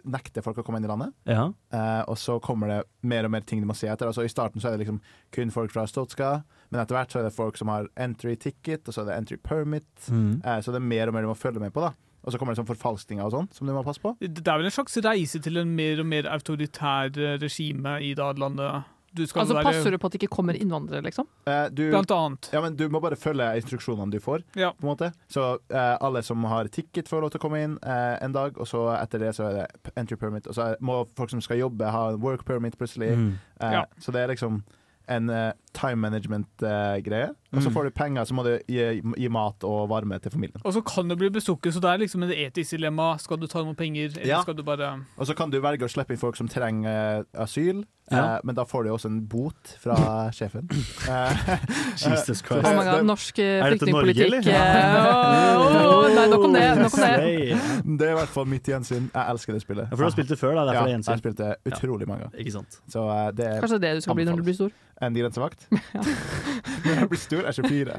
[0.04, 1.14] eh, nekte folk å komme inn i landet.
[1.28, 1.48] Ja.
[1.74, 4.10] Eh, og så kommer det mer og mer ting de må se etter.
[4.10, 5.00] Altså I starten så er det liksom
[5.34, 6.36] kun folk fra Stotska,
[6.70, 9.18] men etter hvert så er det folk som har entry ticket, og så er det
[9.18, 9.90] entry permit.
[10.08, 10.40] Mm.
[10.44, 11.84] Eh, så det er mer og mer de må følge med på.
[11.84, 11.94] da
[12.24, 14.14] Og så kommer det sånn forfalskninger og sånn som du må passe på.
[14.20, 18.14] Det er vel en slags reise til en mer og mer autoritær eh, regime i
[18.16, 21.26] det landet du skal Altså være Passer du på at det ikke kommer innvandrere, liksom?
[21.46, 22.48] Eh, du, Blant annet.
[22.52, 24.42] ja, men du må bare følge instruksjonene du får.
[24.58, 24.72] Ja.
[24.74, 27.78] på en måte Så eh, alle som har ticket, får lov til å komme inn
[27.82, 30.46] eh, en dag, og så etter det så er det entry permit.
[30.50, 33.14] Og så må folk som skal jobbe, ha en work permit plutselig.
[33.16, 33.32] Mm.
[33.60, 33.84] Eh, Ja.
[34.00, 34.62] Så det er liksom
[35.06, 37.34] en eh, time management-greie.
[37.56, 37.74] Og så Mm.
[37.74, 40.60] får du penger, så må du gi, gi mat og varme til familien.
[40.64, 43.16] Og så kan det bli bestukket, så det er liksom et etisk dilemma.
[43.18, 44.40] Skal du ta imot penger, eller Ja.
[44.42, 47.22] skal du bare Og så kan du velge å slippe inn folk som trenger eh,
[47.42, 48.36] asyl, Ja.
[48.36, 49.94] eh, men da får du også en bot fra
[50.36, 50.68] sjefen.
[51.08, 51.58] Eh,
[51.96, 52.66] Jesus Christ.
[52.66, 54.46] Oh my god, norsk eh, Er flyktningpolitikk.
[54.46, 54.54] eh,
[56.14, 56.78] Nei, nok om det.
[56.78, 57.98] Nok om det.
[57.98, 59.10] Det er i hvert fall mitt gjensyn.
[59.14, 59.84] Jeg elsker det spillet.
[59.88, 60.60] Ja, for du har spilt det før, da.
[60.60, 61.18] ja, Derfor er det jeg har gjensyn.
[61.18, 62.38] spilt det utrolig mange ganger.
[62.44, 62.80] Ikke sant.
[62.88, 64.70] Så eh, det er Kanskje det er det du skal bli når du blir stor.
[65.02, 65.66] en grensevakt.
[66.84, 67.96] Jeg blir stor, er 24.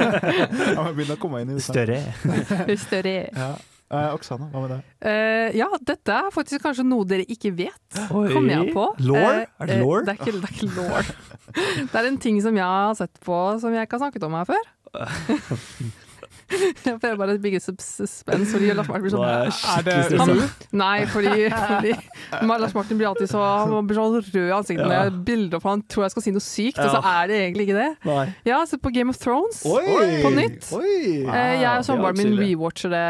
[0.70, 1.64] Jeg må begynne å komme inn i det.
[1.66, 2.00] Større.
[2.78, 3.14] Større.
[3.34, 3.50] Ja.
[3.90, 4.90] Eh, Oksana, hva med deg?
[5.02, 8.28] Eh, ja, dette er faktisk kanskje noe dere ikke vet, Oi.
[8.30, 8.84] Kom jeg på.
[9.02, 9.32] Lore?
[9.40, 10.04] Eh, Er det eh, lore?
[10.06, 11.02] Det er ikke, det er ikke lore.
[11.90, 14.36] Det er en ting som jeg har sett på som jeg ikke har snakket om
[14.38, 14.70] her før.
[16.50, 20.40] Jeg prøver bare å bygge sus- suspens, fordi Lars Martin blir jeg sånn det han.
[20.80, 21.92] Nei, fordi, fordi
[22.64, 25.70] Lars Martin blir alltid så, han blir så rød i ansiktet når jeg bilder for
[25.76, 27.88] han tror jeg skal si noe sykt, og så er det egentlig ikke det.
[28.10, 28.24] Nei.
[28.50, 29.62] Ja, sett på Game of Thrones.
[29.68, 30.22] Oi!
[30.24, 30.66] På nytt.
[30.74, 30.96] Oi!
[31.28, 33.04] Wow, jeg og samboeren er min rewatcher det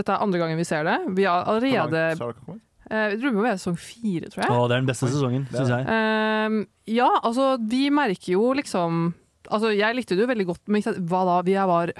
[0.00, 0.96] Dette er andre gangen vi ser det.
[1.18, 2.62] Vi har allerede har kommet?
[2.90, 4.50] eh, Jeg tror vi må være sesong fire, tror jeg.
[4.50, 5.86] Å, det er den beste sesongen, syns jeg.
[5.92, 9.10] Ehm, ja, altså, vi merker jo liksom
[9.50, 11.42] Altså, jeg likte det jo veldig godt, men hva da?
[11.50, 11.92] Jeg var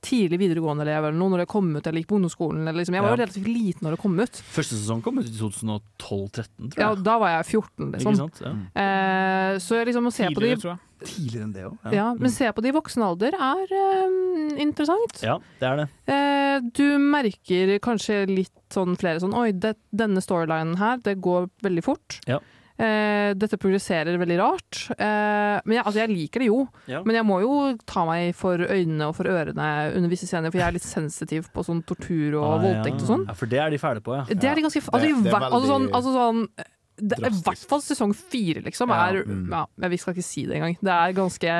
[0.00, 2.62] tidlig videregående elev eller noe når det kom ut, eller gikk på ungdomsskolen.
[2.64, 2.94] Eller liksom.
[2.96, 3.24] Jeg var jo Ja.
[3.26, 4.38] relativt liten når det kom ut.
[4.56, 6.80] Første sesong kom ut i 2012-13, tror jeg.
[6.80, 8.16] Ja, da var jeg 14, Ikke liksom.
[8.16, 8.40] sant?
[8.40, 8.52] Ja.
[8.80, 10.80] Eh, så jeg liksom må se på de Tidligere, tror jeg.
[11.10, 11.92] Tidligere enn det òg.
[11.92, 15.20] ja, Men se på det i voksen alder er eh, interessant.
[15.22, 15.88] ja, det er det.
[16.08, 21.50] Eh, du merker kanskje litt sånn flere sånn Oi, det, denne storylinen her, det går
[21.62, 22.20] veldig fort.
[22.26, 22.38] Ja.
[22.80, 24.78] Eh, dette progresserer veldig rart.
[24.96, 26.62] Eh, men jeg, altså, jeg liker det jo.
[26.88, 27.02] Ja.
[27.04, 27.54] Men jeg må jo
[27.84, 29.68] ta meg for øynene og for ørene
[29.98, 33.08] under visse scener, for jeg er litt sensitiv på sånn tortur og Ah, voldtekt og
[33.12, 33.24] sånn.
[33.28, 34.24] Ja, for det er de fæle på, ja.
[34.30, 36.46] Det er de ganske altså, Det- det er altså, sånn, altså sånn
[37.00, 38.90] det er I hvert fall sesong fire, liksom.
[38.92, 39.48] Er, mm.
[39.50, 40.76] ja, vi skal ikke si det engang.
[40.84, 41.54] Det er ganske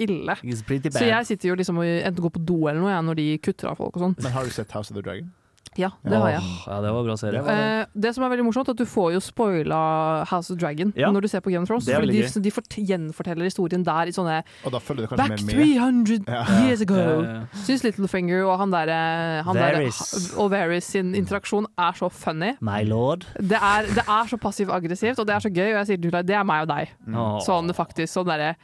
[0.00, 0.36] ille.
[0.40, 3.26] Så jeg sitter jo liksom og enten går på do eller noe jeg, når de
[3.44, 4.16] kutter av folk og sånn.
[4.22, 5.32] Men har du sett House of the Dragon?
[5.76, 6.40] Ja, det har jeg.
[6.40, 7.32] Åh, Ja, det var bra serie.
[7.40, 7.80] Det var det.
[7.82, 10.92] Eh, det som er veldig morsomt, er at du får jo spoila House of Dragon
[10.96, 11.10] Ja.
[11.10, 11.84] når du ser på Game of Thrones.
[11.88, 15.42] Fordi de, de fort- gjenforteller historien der i sånne Og da følger du kanskje Back
[15.42, 15.76] med med?
[15.76, 16.44] 300 Ja.
[16.64, 16.94] years ago!
[16.96, 17.62] Ja, ja, ja.
[17.66, 20.34] Syns Littlefinger og han derre der, Varys.
[20.38, 22.54] og Varys sin interaksjon er så funny.
[22.60, 23.26] My lord.
[23.40, 25.70] Det er, det er så passiv-aggressivt, og det er så gøy.
[25.74, 26.88] Og jeg sier til deg, det er meg og deg.
[27.06, 27.40] Mm.
[27.44, 28.12] Sånn faktisk.
[28.16, 28.54] Sånn derre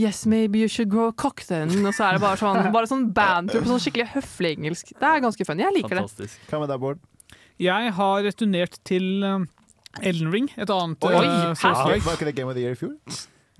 [0.00, 1.72] Yes, maybe you should grow a cock then.
[1.84, 4.94] Og så er det bare sånn, bare sånn banter på sånn skikkelig høflig engelsk.
[4.96, 5.66] Det er ganske funny.
[5.66, 6.30] Jeg liker det.
[6.48, 7.02] Hva med deg, Bård?
[7.60, 9.44] Jeg har returnert til um,
[10.00, 12.94] Elden Ring, et annet Oi, uh, Var ikke det Game of the Year i fjor?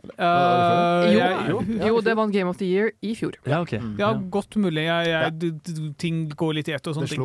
[0.01, 3.34] Uh, Jo, jeg- jo, det vant Game of the Year i fjor.
[3.46, 3.72] Ja, ok.
[3.98, 4.84] Ja, godt mulig.
[4.86, 7.20] Jeg, jeg, d- d- ting går litt i ett og sånne ting.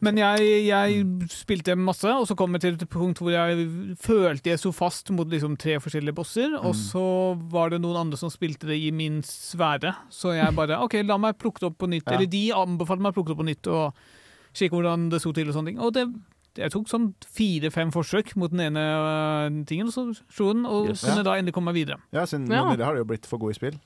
[0.00, 3.66] Men jeg, jeg spilte masse, og så kom jeg til et punkt hvor jeg
[3.98, 7.04] følte jeg sto fast mot liksom tre forskjellige bosser, og så
[7.50, 9.94] var det noen andre som spilte det i min sfære.
[10.10, 12.04] Så jeg bare OK, la meg plukke det opp på nytt.
[12.06, 12.16] Ja.
[12.18, 13.94] Eller de anbefalte meg å plukke det opp på nytt og
[14.54, 15.80] kikke hvordan det sto til og sånne ting.
[15.82, 16.06] Og det
[16.56, 20.88] jeg tok sånn fire-fem forsøk mot den ene øh, tingen, og så slo den, og
[20.92, 21.04] Yes.
[21.04, 21.98] kunne da endelig komme meg videre.
[22.12, 22.62] Ja, siden Ja.
[22.76, 23.78] dere har jo blitt for gode i spill.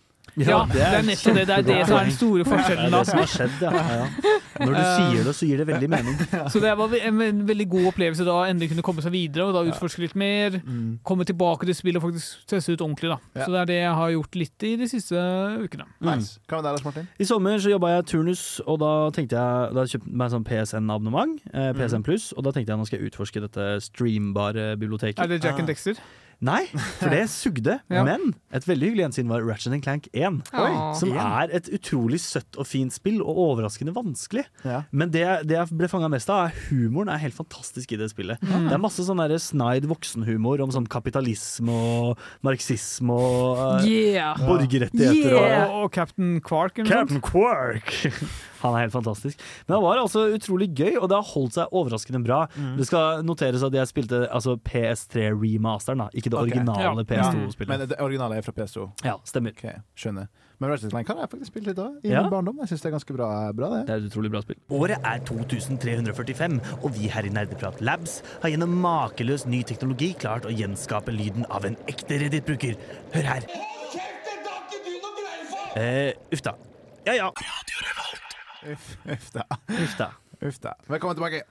[0.46, 1.46] Ja, det er nettopp det.
[1.48, 2.86] Det er det som er den store Det forskjellen.
[2.86, 2.98] er da.
[2.98, 3.70] det som har skjedd, ja.
[3.98, 4.34] ja.
[4.58, 6.16] Når du sier det, så gir det veldig mening.
[6.52, 9.62] Så det var en, veldig god opplevelse da endelig kunne komme seg videre og da
[9.70, 10.58] utforske litt mer.
[11.06, 13.12] Komme tilbake til spillet og faktisk teste ut ordentlig.
[13.14, 13.44] da.
[13.44, 15.24] Så det er det jeg har gjort litt i de siste
[15.62, 15.86] ukene.
[16.04, 16.38] Nice.
[16.50, 17.08] Hva med deg, Lars Martin?
[17.18, 20.46] I sommer så jobba jeg turnus, og da tenkte jeg Da kjøpte jeg meg sånn
[20.48, 25.22] PSN-abonnement, eh, PSN Pluss, og da tenkte jeg nå skal jeg utforske dette streambare biblioteket.
[25.22, 26.00] Er det Jack and Dexter?
[26.44, 26.68] Nei,
[27.00, 27.78] for det sugde.
[27.90, 28.04] Ja.
[28.06, 30.40] Men et veldig hyggelig gjensyn var Ratchet Clank 1.
[30.54, 30.70] Oi.
[30.98, 34.44] Som er et utrolig søtt og fint spill, og overraskende vanskelig.
[34.62, 34.84] Ja.
[34.92, 38.10] Men det, det jeg ble fanga mest av, er humoren er helt fantastisk i det
[38.12, 38.42] spillet.
[38.44, 44.38] Det er masse sånn snide voksenhumor om sånn kapitalisme og marxisme og uh, Yeah!
[44.38, 45.34] borgerrettigheter.
[45.34, 45.66] Yeah.
[45.72, 46.78] Og, Og, Captain Quark?
[46.86, 47.92] Captain Quark!
[48.62, 49.38] Han er helt fantastisk.
[49.68, 52.40] Men han var altså utrolig gøy, og det har holdt seg overraskende bra.
[52.78, 56.92] Det skal noteres at jeg spilte altså PS3-remasteren, ikke det originale Ja.
[57.04, 57.68] PS2-spillet.
[57.68, 58.88] Men det originale er fra PS2.
[59.04, 59.50] Ja, stemmer.
[59.56, 59.64] Ok,
[59.96, 60.28] skjønner.
[60.60, 62.22] Men Ratchet Clank har jeg faktisk spilt litt av i Ja.
[62.22, 62.56] min barndom.
[62.58, 63.86] Jeg syns det er ganske bra, bra det.
[63.86, 64.56] Det er et utrolig bra spill.
[64.70, 70.42] Året er 2345, og vi her i Nerdeprat Labs har gjennom makeløs ny teknologi klart
[70.42, 72.74] å gjenskape lyden av en ekte Reddit-bruker.
[73.14, 73.44] Hør her.
[75.76, 76.54] Eh, uff da.
[77.06, 77.30] Ja ja.
[77.30, 78.27] Radio da.
[78.66, 79.44] Uff da.
[80.42, 80.74] Uff da.
[80.88, 81.42] Velkommen tilbake.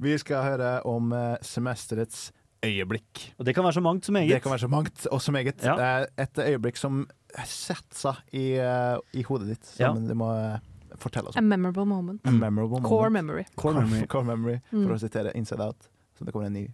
[0.00, 2.30] Vi skal høre om eh, semesterets
[2.64, 3.30] øyeblikk.
[3.40, 4.42] Og det kan være så mangt som Det eget.
[4.42, 5.62] kan være så mangt og som eget.
[5.64, 6.04] Ja.
[6.20, 7.06] Et øyeblikk som
[7.44, 9.72] setter seg i, eh, i hodet ditt.
[9.80, 9.92] Ja.
[9.94, 10.58] Som du må eh,
[11.00, 12.20] fortelle oss A memorable moment.
[12.26, 13.26] A memorable Core moment.
[13.26, 13.44] memory.
[13.56, 14.06] Core memory.
[14.12, 14.84] Core memory, Mm.
[14.86, 15.88] for å sitere Inside Out.
[16.18, 16.66] Så det kommer en ny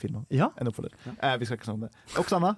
[0.00, 0.26] film om.
[0.30, 0.50] Ja.
[0.60, 0.94] En oppfølger.
[1.20, 1.90] Eh, vi skal ikke snakke om det.
[2.16, 2.54] Oksana?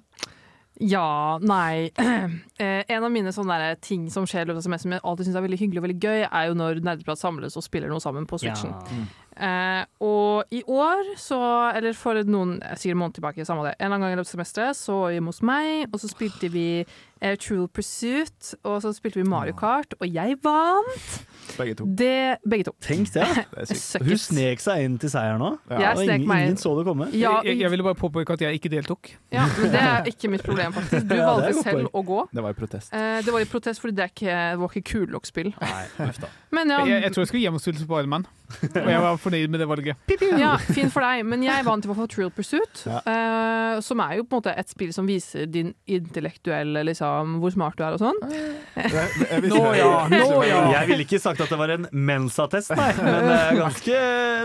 [0.80, 1.90] Ja, nei
[2.62, 5.28] eh, En av mine sånne ting som skjer i løpet av semesteret som jeg alltid
[5.28, 8.02] syns er veldig hyggelig og veldig gøy, er jo når Nerdeprat samles og spiller noe
[8.02, 8.74] sammen på Switchen.
[9.38, 11.38] Eh, og i år, så
[11.78, 13.76] Eller for noen sikkert en måned tilbake, samme det.
[13.78, 16.10] En eller annen gang i løpet av semesteret så var vi hos meg, og så
[16.10, 21.27] spilte vi eh, True Pursuit, og så spilte vi Mario Kart, og jeg vant!
[21.57, 21.84] Begge to.
[21.99, 22.72] Det, begge to.
[22.84, 23.24] Tenk det.
[23.68, 25.51] Det Hun snek seg inn til seieren nå.
[25.70, 25.94] Ja.
[25.96, 27.09] ingen, meg ingen så det komme.
[27.16, 29.12] Ja, jeg, jeg ville bare påpeke at jeg ikke deltok.
[29.34, 31.07] ja, men det er ikke mitt problem, faktisk.
[31.09, 32.20] Du valgte selv å gå.
[32.34, 32.92] Det var i protest.
[32.94, 35.53] Eh, det var i protest fordi det, er ikke, det var ikke kul nok spill.
[35.61, 36.30] Nei, uff da.
[36.55, 38.22] Men ja, Jeg, jeg tror jeg skulle hjem og spille Spiderman,
[38.64, 40.14] og jeg var fornøyd med det valget.
[40.44, 41.24] ja, fint for deg.
[41.28, 43.01] Men jeg vant i hvert fall Trill Pursuit, Ja.
[43.05, 47.53] eh, som er jo på en måte et spill som viser din intellektuelle liksom, hvor
[47.55, 48.16] smart du er og sånn.
[49.49, 50.59] Nå ja, nå ja.
[50.78, 53.99] Jeg ville ikke sagt at det var en mensattest, nei, men det er ganske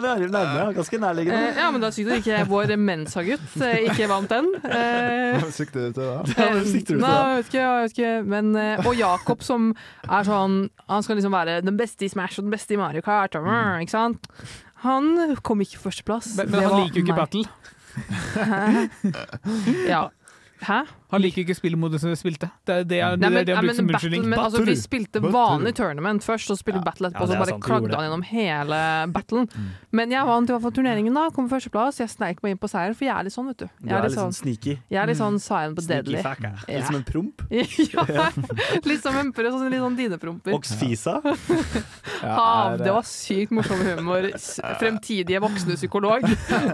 [0.03, 1.55] nærme, ganske Eh, nærliggende.
[1.57, 4.49] ja, men da sykt at ikke vår Mensa-gutt eh, ikke vant den.
[4.63, 6.35] Eh, Sikter du til det?
[6.37, 7.23] Ja, men sikter du til Nei, det?
[7.23, 8.13] jeg vet ikke, jeg vet ikke.
[8.35, 9.71] Men, eh, og Jakob som
[10.09, 13.01] er sånn Han skal liksom være den beste i Smash og den beste i Mario
[13.05, 13.35] Kart.
[13.39, 14.27] Og, mm, ikke sant?
[14.83, 16.33] Han kom ikke førsteplass.
[16.37, 17.21] Men, men han liker jo ikke meg.
[17.23, 17.45] battle.
[19.87, 20.09] Ja.
[20.63, 20.81] Hæ?
[21.13, 22.49] Han liker ikke spillmodus som vi spilte.
[22.65, 24.23] Det er det, er, Nei, det, er det nei, bruker som unnskyldning.
[24.31, 27.63] men, altså, vi spilte vanlig tournament først, og spilte battle etterpå, Ja, så bare sant,
[27.67, 28.79] klagde han gjennom hele
[29.13, 29.47] battlen.
[29.93, 31.27] Men jeg vant i hvert fall turneringen, da.
[31.35, 32.01] Kom førsteplass.
[32.01, 33.67] Jeg sneik meg inn på seier, for jeg er litt sånn, vet du.
[33.79, 34.75] Du Jeg er er litt sånn sånn, sneaky.
[34.89, 36.19] jeg er litt sånn silent but deadly.
[36.23, 36.53] Ja.
[36.67, 37.45] Litt som en promp.
[37.53, 38.29] ja,
[38.89, 40.57] litt som en sånn, litt sånn dinepromper.
[40.57, 41.19] Oksfisa.
[42.23, 44.29] Hav, det var sykt morsom humor.
[44.81, 46.25] Fremtidige voksne psykolog.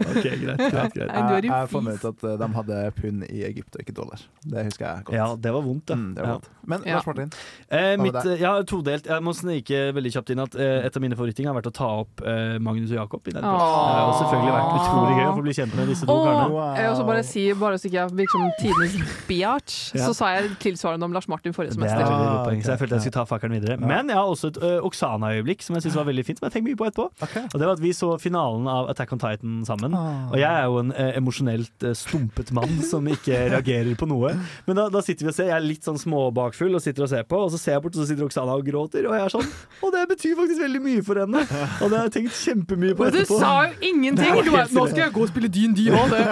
[0.09, 1.11] Ok, greit, greit, greit.
[1.11, 4.21] Jeg, Jeg funnet ut at eh, de hadde pund i Egypt og ikke dollar.
[4.39, 5.15] Det husker jeg godt.
[5.17, 5.95] Ja, det var vondt, da.
[5.99, 6.33] Mm, det var Ja.
[6.39, 6.49] vondt.
[6.69, 7.31] Men Lars Martin,
[7.69, 8.25] Eh, Hva med mitt, deg?
[8.31, 9.05] eh, ja, todelt.
[9.09, 11.73] Jeg må snike veldig kjapt inn at eh, et av mine favoritting har vært å
[11.73, 13.21] ta opp eh, Magnus og Jakob.
[13.27, 16.13] I den det har selvfølgelig vært utrolig gøy å få bli kjent med disse to
[16.23, 16.51] karene.
[16.53, 16.75] Wow.
[16.77, 18.95] jeg også bare si, bare så ikke jeg virker som tidenes
[19.27, 20.05] biatch, Ja.
[20.07, 22.05] så sa jeg tilsvarende om Lars Martin forrige Det er semester.
[22.05, 23.77] veldig Ah, godt poeng, så jeg følte jeg skulle ta fakkelen videre.
[23.79, 26.53] Men jeg har også et uh, Oksana-øyeblikk som jeg syns var veldig fint, som jeg
[26.55, 27.09] tenker mye på etterpå.
[27.27, 27.43] Okay.
[27.49, 29.93] Og det var at Vi så finalen av Attack on Titan sammen.
[29.93, 30.29] Ah.
[30.31, 34.18] Og jeg er jo en uh, emosjonelt uh, stumpet mann som ikke reagerer på noe.
[34.67, 37.11] Men da, da sitter vi og ser, jeg er litt sånn småbakfull og sitter og
[37.11, 39.23] ser på, og så ser jeg bort, og så sitter Oksana og gråter, og jeg
[39.25, 39.47] er sånn
[39.85, 41.39] Og det betyr faktisk veldig mye for henne!
[41.79, 44.31] Og det har jeg tenkt kjempemye på Og du sa jo ingenting!
[44.43, 46.23] Du bare 'Nå skal jeg gå og spille DND òg', det.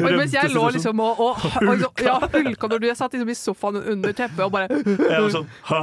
[0.04, 3.14] Og mens jeg lå liksom og, og, og, og ja, hulka når du jeg satt
[3.14, 4.68] liksom i sofaen under teppet og bare
[5.12, 5.82] Jeg var sånn ha,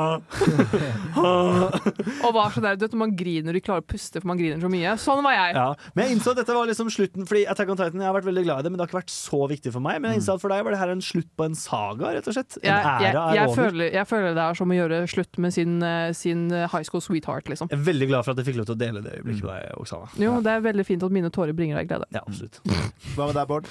[1.18, 1.34] ha.
[2.28, 4.32] Og var sånn der, du vet når man griner og ikke klarer å puste for
[4.32, 4.96] man griner så mye.
[5.02, 5.56] Sånn var jeg.
[5.58, 8.18] Ja, men jeg innså at dette var liksom slutten Fordi Attack on Titan, jeg har
[8.18, 10.02] vært veldig glad i det, men det har ikke vært så viktig for meg.
[10.02, 12.28] Men jeg innså at for deg var det her en slutt på en saga, rett
[12.28, 12.58] og slett.
[12.62, 13.56] En Jeg, jeg, æra er jeg, over.
[13.64, 17.02] føler, jeg føler det er som å gjøre slutt med sin, eh, sin high school
[17.02, 17.70] sweetheart, liksom.
[17.72, 19.54] Jeg er veldig glad for at jeg fikk lov til å dele det øyeblikket med
[19.54, 20.10] deg, Oksana.
[20.22, 22.06] Jo, det er veldig fint at mine tårer bringer deg glede.
[22.16, 22.62] Ja, absolutt.
[23.16, 23.68] Hva med deg, Bård?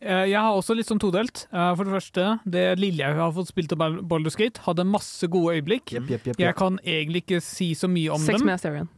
[0.00, 1.46] Eh, Jeg har også litt sånn todelt.
[1.52, 4.26] Eh, For det første, det lille jeg har fått spilt av Bal-
[4.66, 5.92] hadde masse gode øyeblikk.
[5.92, 8.46] Yep, yep, yep, Jeg kan egentlig ikke si så mye om Sex dem.
[8.46, 8.88] med Asterion.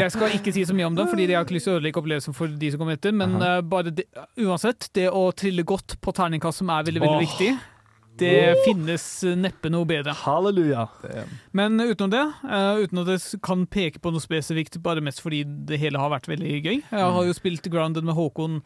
[0.00, 1.78] Jeg skal ikke si så mye om dem, fordi jeg har ikke lyst til å
[1.78, 3.14] ødelegge opplevelsen for de som kommer etter.
[3.16, 4.06] Men uh, bare det,
[4.42, 7.26] uansett, det å trille godt på terningkast som er veldig, veldig Åh.
[7.26, 7.50] viktig,
[8.20, 8.34] det
[8.66, 10.12] finnes eh, neppe noe bedre.
[10.24, 10.84] Halleluja.
[11.56, 15.44] Men utenom det, uh, uten at jeg kan peke på noe spesifikt, bare mest fordi
[15.70, 16.80] det hele har vært veldig gøy.
[16.82, 18.60] Jeg har jo spilt Grounded med Håkon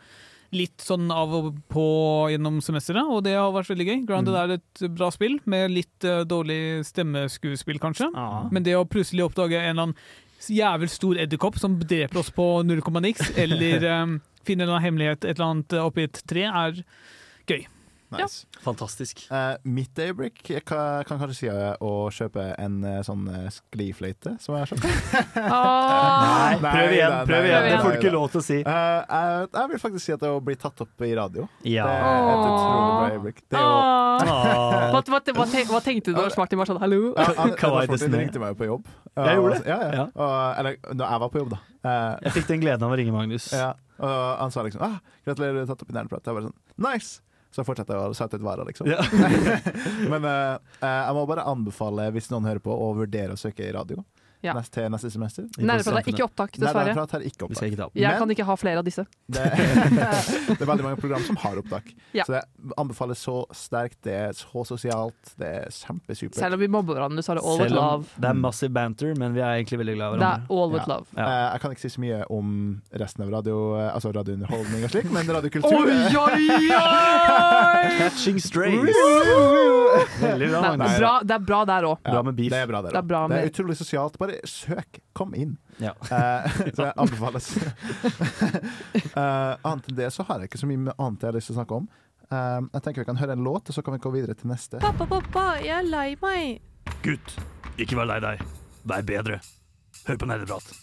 [0.54, 1.86] litt sånn av og på
[2.32, 3.96] gjennom semesteret, og det har vært veldig gøy.
[4.08, 8.10] Grounded er et bra spill, med litt uh, dårlig stemmeskuespill, kanskje.
[8.14, 8.44] Ja.
[8.54, 9.98] Men det å plutselig oppdage en eller annen
[10.52, 15.24] jævel stor edderkopp som dreper oss på null komma niks, eller um, finne en hemmelighet
[15.24, 16.82] et eller annet eh, oppi et tre, er
[17.48, 17.64] gøy.
[18.12, 18.46] Nice.
[18.64, 19.24] Fantastisk.
[19.30, 24.36] Uh, mitt daybreak jeg kan, kan kanskje si eh, å kjøpe en uh, sånn sklifløyte
[24.42, 24.88] som jeg har kjøpt.
[25.54, 27.66] Ah, Nei, prøv igjen, nei, prøv igjen.
[27.68, 28.58] Det får du ikke lov til å si.
[28.60, 31.86] Eh, jeg, jeg vil faktisk si at det å bli tatt opp i radio, Ja.
[31.88, 34.24] det er et utrolig bra daybreak Det ah.
[34.24, 34.86] Ah.
[34.94, 35.20] Hva, hva,
[35.72, 37.12] hva, tenkte du da Martin var sånn 'hallo'?
[37.16, 37.54] ja, han,
[38.14, 38.88] ringte meg jo på jobb.
[39.14, 39.68] Jeg gjorde det?
[39.70, 39.92] Ja, ja.
[39.94, 40.06] Ja.
[40.14, 41.60] Og, eller når jeg var på jobb, da.
[41.84, 43.50] Eh, Jeg fikk den gleden av å ringe Magnus.
[43.62, 43.74] ja.
[43.98, 46.26] Og han sa liksom ah, 'Gratulerer, du er tatt opp i Nerdprat'.
[46.26, 47.20] Jeg bare sånn Nice!
[47.54, 48.88] Så fortsetter jeg å sette ut varer, liksom.
[48.90, 49.04] Ja.
[50.12, 53.74] Men eh, jeg må bare anbefale, hvis noen hører på, å vurdere å søke i
[53.74, 54.02] radio
[54.44, 54.52] Ja.
[54.58, 55.46] neste, til neste semester.
[55.58, 56.92] Nærprat er ikke opptak, dessverre.
[56.92, 57.68] Nerdprat er ikke opptak.
[57.72, 57.88] ikke.
[57.94, 59.06] Jeg Men- kan ikke ha flere av disse.
[59.26, 59.42] Det,
[60.54, 61.88] det er veldig mange program som har opptak.
[62.12, 62.24] Ja.
[62.28, 62.42] Så det
[62.76, 63.98] anbefales så sterkt.
[64.04, 65.34] Det er så sosialt.
[65.40, 66.36] Det er kjempesupert.
[66.38, 68.04] Selv om vi mobber hverandre, så er det all with love.
[68.20, 70.84] det er massiv banter, men vi er egentlig veldig glad i Det er all with
[70.88, 70.92] Ja.
[70.94, 71.06] love.
[71.16, 71.24] Ja.
[71.24, 73.54] Eh, jeg kan ikke si så mye om resten av radio
[73.94, 77.94] Altså radiounderholdning og slik, men radiokultur Oi, oi, oi!
[77.98, 78.74] Catching strays.
[80.20, 81.98] Veldig bra, Nei, bra, det er bra der òg.
[82.04, 82.50] Ja, Bra med beef.
[82.52, 84.18] Det er bra, der, Det er bra det er utrolig sosialt.
[84.18, 85.00] Bare søk.
[85.16, 85.56] Kom inn.
[85.78, 85.94] Ja.
[86.14, 87.50] Eh, så jeg anbefales.
[89.14, 91.54] Eh, annet enn det så har jeg ikke så mye annet jeg har lyst til
[91.54, 91.88] å snakke om.
[92.26, 94.50] Eh, jeg tenker vi kan høre en låt, og så kan vi gå videre til
[94.50, 94.80] neste.
[94.82, 96.64] Pappa, pappa, jeg er lei meg.
[97.04, 97.36] Gutt,
[97.78, 98.42] ikke vær lei deg.
[98.90, 99.38] Vær bedre.
[100.08, 100.74] Hør på nerdeprat.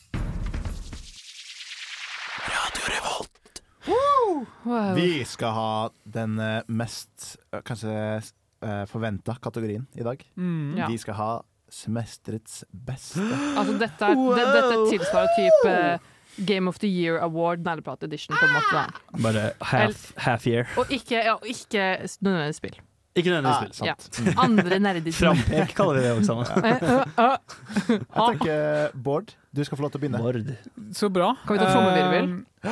[4.63, 4.95] Wow.
[4.95, 7.93] Vi skal ha den eh, mest eh, kanskje
[8.61, 10.21] uh, forventa kategorien i dag.
[10.37, 10.77] Mm.
[10.77, 10.87] Ja.
[10.87, 11.31] Vi skal ha
[11.72, 13.24] semesterets beste.
[13.57, 15.76] Altså, dette, er, det, dette tilsvarer type
[16.47, 18.76] Game of the Year Award, nerdeprat edition, på en måte.
[18.76, 18.86] Da.
[19.24, 20.67] Bare half, half year.
[20.78, 22.80] Og ikke, ja, ikke nødvendigvis spill.
[23.15, 23.88] Ikke nødvendigvis spill.
[23.88, 23.93] Ja.
[24.45, 25.11] Andre nerder.
[25.11, 26.41] Frampek kaller vi det, Oksana.
[26.41, 27.36] Eh, eh, eh.
[27.89, 30.19] Jeg tenker Bård, du skal få lov til å begynne.
[30.24, 30.38] Bård.
[30.95, 31.36] Så bra.
[31.47, 32.28] Kan vi ta trommevirvel?
[32.63, 32.72] Ja.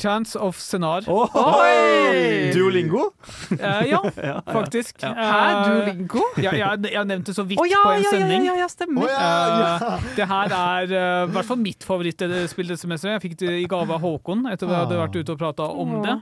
[0.00, 1.04] Chance of Senar.
[1.08, 2.50] Oi!
[2.54, 3.10] Duolingo?
[3.52, 4.00] Uh, ja,
[4.46, 5.02] faktisk.
[5.02, 5.12] Ja.
[5.14, 6.22] Hæ, Eh, Duolingo?
[6.42, 8.46] Ja, jeg, jeg nevnte det så vidt oh, ja, på en ja, ja, sending.
[8.48, 9.12] ja, ja, stemmer.
[9.12, 13.18] Eh, det her er i uh, hvert fall mitt favorittspill dette semesteret.
[13.18, 15.68] Jeg fikk det i gave av Håkon etter at jeg hadde vært ute og prata
[15.84, 16.16] om det.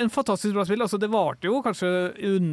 [0.00, 0.82] En fantastisk bra spill.
[0.86, 1.90] Altså, det varte jo kanskje
[2.30, 2.50] un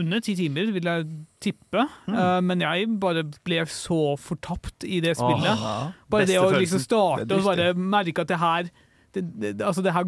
[0.00, 1.08] under ti timer, vil jeg
[1.42, 1.86] tippe.
[2.10, 5.64] Eh, men jeg bare ble så fortapt i det spillet.
[6.10, 8.70] Bare det å liksom starte og bare merke at det her
[9.16, 10.06] det, det, altså det her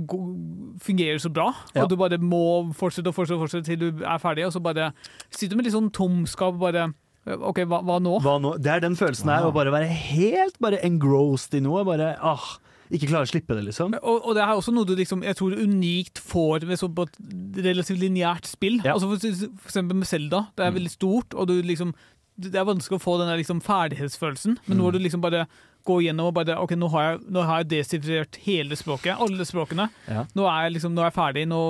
[0.83, 1.83] fungerer så bra, Ja.
[1.85, 4.93] og du bare må fortsette og fortsette, fortsette til du er ferdig, og så bare
[5.31, 6.59] sitter du med litt sånn tomskap.
[6.61, 6.93] Bare
[7.23, 8.17] OK, hva, hva nå?
[8.23, 8.57] Hva nå?
[8.63, 11.85] Det er den følelsen her, å bare være helt bare engrossed i noe.
[11.87, 12.47] Bare ah,
[12.93, 13.95] ikke klare å slippe det, liksom.
[14.03, 17.07] Og, og det er også noe du liksom, jeg tror unikt får med så på
[17.07, 17.21] et
[17.69, 18.81] relativt lineært spill.
[18.83, 18.97] Ja.
[18.97, 20.47] Altså for, for eksempel med Zelda.
[20.59, 21.95] Det er veldig stort, og du liksom
[22.41, 25.47] det er vanskelig å få den der liksom ferdighetsfølelsen, men nå har du liksom bare
[25.87, 29.47] gå gjennom og bare OK, nå har jeg, nå har jeg desifrert hele språket, alle
[29.47, 29.89] språkene.
[30.07, 30.25] Ja.
[30.39, 31.61] Nå er jeg liksom, nå er jeg ferdig, nå,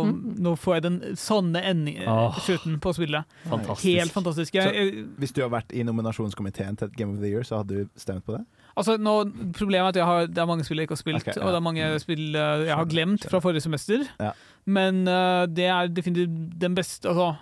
[0.45, 2.41] nå får jeg den sanne ending, Åh.
[2.45, 3.39] slutten på spillet.
[3.49, 3.87] Fantastisk.
[3.89, 4.59] Helt fantastisk.
[4.59, 7.83] Jeg, jeg, Hvis du har vært i nominasjonskomiteen til Game of the Year, så hadde
[7.83, 8.45] du stemt på det?
[8.77, 9.17] Altså, nå,
[9.57, 11.45] problemet er at jeg har, det er mange spill jeg ikke har spilt, okay, ja.
[11.45, 14.07] og det er mange spill eh, jeg har glemt fra forrige semester.
[14.21, 14.33] Ja.
[14.69, 17.33] Men uh, det er definitivt den beste altså,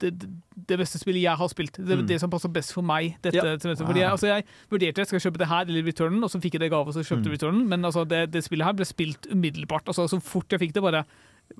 [0.00, 0.10] det,
[0.68, 1.72] det beste spillet jeg har spilt.
[1.78, 2.06] Det, Mm.
[2.06, 3.56] det som passer best for meg dette Ja.
[3.56, 3.86] semesteret.
[3.86, 6.54] Fordi jeg, altså, jeg vurderte skal jeg kjøpe det her eller Returnen, og så fikk
[6.54, 7.34] jeg det i gave, og så kjøpte mm.
[7.36, 7.68] Returnen.
[7.68, 9.86] Men altså, det, det spillet her ble spilt umiddelbart.
[9.86, 11.04] Altså, så fort jeg fikk det, bare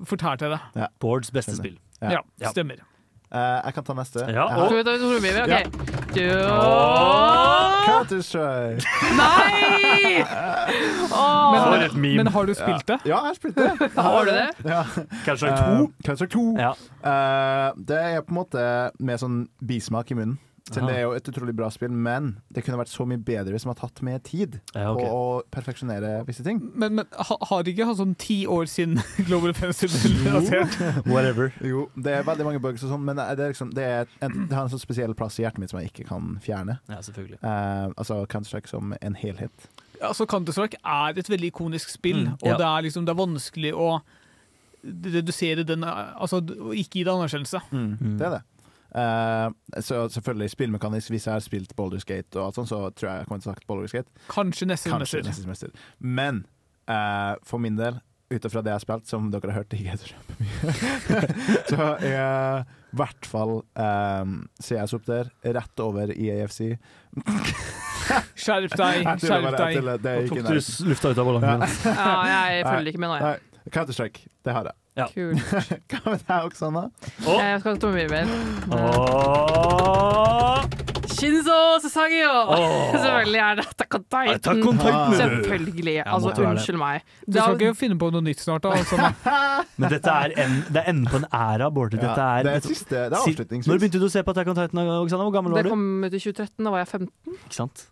[0.05, 0.89] fortalte jeg det.
[0.99, 1.77] Bårds beste spill.
[2.01, 2.11] Ja.
[2.11, 2.51] Ja, Ja.
[2.51, 2.77] stemmer.
[3.31, 4.25] Eh, jeg kan ta neste.
[4.31, 5.49] Ja, og- Skal vi ta trommevirvel?
[5.49, 5.59] Ja.
[5.65, 6.13] OK.
[6.15, 6.21] Du
[7.85, 8.85] Counter-Strike.
[9.17, 10.23] Nei!
[11.15, 11.51] Oh.
[11.53, 12.97] Men, For men har du spilt det?
[13.05, 13.89] Ja, jeg har spilt det.
[13.95, 14.47] Har du det?
[14.65, 14.81] Ja.
[15.25, 15.91] Kanskje Eh, to?
[16.03, 16.43] Counter-Strike 2.
[16.59, 16.71] Ja.
[17.05, 18.63] Uh, det er på en måte
[18.99, 20.37] med sånn bismak i munnen.
[20.65, 23.53] Så det er jo et utrolig bra spill, men det kunne vært så mye bedre
[23.53, 25.05] hvis man har tatt mer tid Ja, okay.
[25.05, 26.57] på å perfeksjonere visse ting.
[26.73, 28.97] Men, men ha, har ikke hatt sånn ti år siden
[29.27, 29.93] Global Offensive
[30.25, 30.73] lansert?
[31.11, 31.53] Whatever.
[31.61, 34.47] Jo, det er veldig mange bugs og sånn, men det, er liksom, det, er en,
[34.49, 36.79] det har en sånn spesiell plass i hjertet mitt som jeg ikke kan fjerne.
[36.89, 37.37] Ja, selvfølgelig.
[37.45, 39.69] Eh, altså Counter-Strike som en helhet.
[40.01, 43.71] Altså, Counter-Strike er et veldig ikonisk spill, Mm, og det, er liksom, det er vanskelig
[43.77, 43.89] å
[44.85, 46.39] redusere den Altså
[46.77, 47.61] ikke gi det anerkjennelse.
[47.71, 48.17] Mm.
[48.19, 48.43] Det er det.
[48.95, 53.09] Eh, så selvfølgelig spillmekanisk, hvis jeg har spilt Baldur's Gate og alt sånt, så tror
[53.09, 54.25] jeg jeg kommer til å snakke sagt Baldur's Gate.
[54.31, 55.29] Kanskje neste Kanskje semester.
[55.29, 55.87] neste semester.
[55.99, 56.45] Men
[56.89, 57.99] uh, for min del,
[58.31, 61.89] ut ifra det jeg har spilt, som dere har hørt, ikke heter så kjempemye, så
[62.09, 66.61] i hvert fall um, CS opp der, rett over i AFC.
[68.37, 70.27] Skjerp deg, skjerp deg.
[70.29, 70.57] Tok du
[70.91, 71.77] lufta ut av ballongen min?
[71.89, 72.17] Ja,
[72.53, 73.71] jeg følger ikke med nå, jeg.
[73.73, 74.84] Counter-Strike, det har jeg.
[75.15, 75.41] Kult.
[75.91, 76.85] Hva med deg, Oksana?
[77.25, 78.27] Jeg skal ha trommevirvel.
[78.71, 80.63] Åh.
[81.15, 82.31] Shinzo Sasagio!
[82.51, 82.91] Oh.
[83.03, 84.33] Selvfølgelig er det Attack on Titan.
[84.35, 85.15] Attack on Titan.
[85.15, 85.95] Selvfølgelig.
[86.05, 86.47] Altså, det.
[86.49, 87.01] unnskyld meg.
[87.27, 88.73] Du skal ikke finne på noe nytt snart, da?
[88.75, 88.99] Altså.
[89.77, 91.95] Men dette er, en, det er enden på en æra, Bård.
[91.99, 93.71] Ja, er, det er siste, det er avslutningsvis.
[93.71, 95.27] Når begynte du å se på Attack on Titan, Oksana?
[95.27, 95.75] Hvor gammel Det var du?
[95.75, 97.37] kom ut i 2013, da var jeg 15.
[97.39, 97.87] Ikke sant?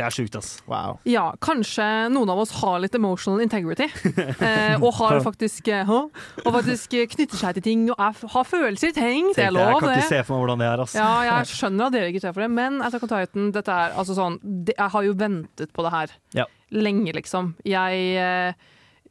[0.00, 0.50] Det er sjukt, ass.
[0.70, 0.96] Wow.
[1.08, 3.86] Ja, kanskje noen av oss har litt emotional integrity.
[4.40, 5.88] Eh, og har faktisk eh.
[5.90, 9.30] Og faktisk knytter seg til ting og er, har følelser i ting.
[9.34, 9.96] Det er Tenkte, jeg lov, kan det.
[10.00, 10.94] ikke se for meg hvordan det er, ass.
[10.96, 13.94] Ja, jeg skjønner at dere ikke ser for det, men Attack on Titan, dette er
[14.00, 16.46] altså sånn det, Jeg har jo ventet på det her Ja.
[16.72, 17.52] lenge, liksom.
[17.68, 18.68] Jeg eh,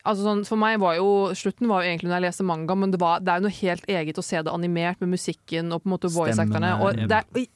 [0.07, 2.93] Altså sånn, for meg var jo Slutten var jo egentlig når jeg leste manga, men
[2.95, 5.83] det, var, det er jo noe helt eget å se det animert med musikken og
[5.83, 6.69] på en måte voice-acterne.
[6.79, 7.49] Og, er-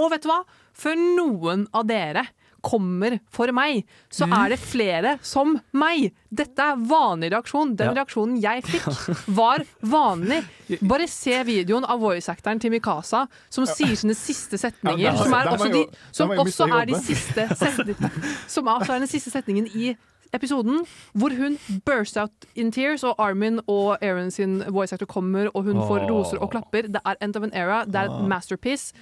[0.00, 0.40] og vet du hva?
[0.74, 2.24] For noen av dere
[2.62, 4.32] kommer for meg, så Mm.
[4.44, 6.12] er det flere som meg.
[6.32, 7.76] Dette er vanlig reaksjon.
[7.76, 8.04] Den Ja.
[8.04, 10.44] reaksjonen jeg fikk, var vanlig.
[10.82, 14.98] Bare se videoen av voice-actoren til Mikasa som sier sine siste setninger.
[14.98, 18.10] Ja, som er også, jeg de, som også er de siste setningene
[18.46, 19.96] Som også er den siste setningen i
[20.32, 20.84] episoden,
[21.18, 25.64] hvor hun burst out in tears, og Armin og Aaron sin voice actor kommer, og
[25.64, 26.82] hun får roser og klapper.
[26.86, 28.92] Det er End of an Era, det er et masterpiece.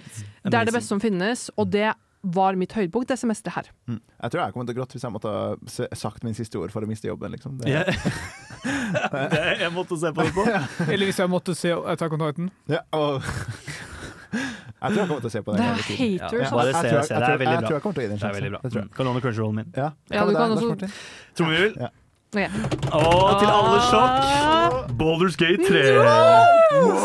[0.42, 1.92] Det er det beste som finnes, og det
[2.22, 3.68] var mitt høydepunkt det semesteret her.
[3.86, 4.00] Mm.
[4.22, 6.72] Jeg tror jeg kommer til å gråte hvis jeg måtte ha sagt min siste ord
[6.74, 7.30] for å miste jobben.
[7.32, 7.58] Liksom.
[7.58, 7.84] Det, Yeah.
[9.30, 10.44] Det- jeg måtte se på det på.
[10.90, 12.50] Eller hvis jeg måtte se ta kontakten.
[12.66, 15.58] Ja, og jeg tror jeg kommer til å se på det.
[15.58, 16.18] Det er hele tiden.
[16.18, 16.56] haters, Ja, altså.
[16.56, 17.14] bare Jeg se, tror jeg- se.
[17.14, 18.50] jeg Det er veldig Jeg tror jeg kommer til å gi den en Det sjanse.
[18.50, 18.82] bra.
[18.82, 18.90] Mm.
[18.98, 19.72] Kan låne Crunchyroll min.
[19.76, 19.90] Ja.
[20.10, 21.88] Ja, du kan også- Lars Martin?
[22.36, 22.48] Ja.
[22.92, 25.84] Og til alle sjokk, Baldur's Gate 3.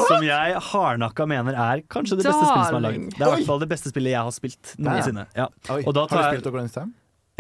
[0.10, 3.06] Som jeg hardnakka mener er kanskje det beste spillet som er laget.
[3.14, 5.24] Det er i hvert fall det beste spillet jeg har spilt noensinne.
[5.38, 5.48] Ja.
[5.80, 6.92] Og da har du spilt Ocarina of Time?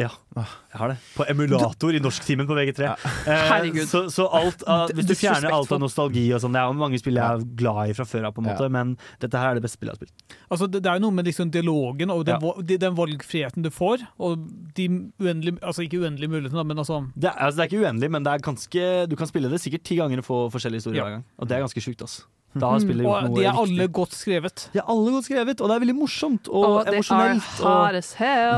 [0.01, 0.95] Ja, jeg har det.
[1.13, 2.81] På emulator i norsktimen på VG3.
[2.87, 2.93] Ja.
[3.27, 3.83] Herregud.
[3.85, 6.77] så, så alt av, hvis du fjerner alt av nostalgi og sånn Det er jo
[6.79, 8.73] mange spill jeg er glad i fra før av, på en måte, Ja.
[8.73, 10.37] men dette her er det beste spillet jeg har spilt.
[10.49, 12.77] Altså, det, det er jo noe med liksom dialogen og den, Ja.
[12.87, 14.87] den valgfriheten du får, og de
[15.21, 18.25] uendelige Altså ikke uendelige mulighetene, men altså Det er, altså, det er ikke uendelig, men
[18.25, 21.05] det er ganske, du kan spille det sikkert ti ganger og få forskjellige historier Ja.
[21.05, 21.25] hver gang.
[21.37, 22.01] Og det er ganske sjukt.
[22.01, 22.23] ass.
[22.53, 23.63] Da har spillet gjort Og noe de er riktig.
[23.73, 24.63] alle godt skrevet.
[24.73, 27.53] De er alle godt skrevet, og det er veldig morsomt og, Og er emosjonelt.
[27.63, 27.71] Og,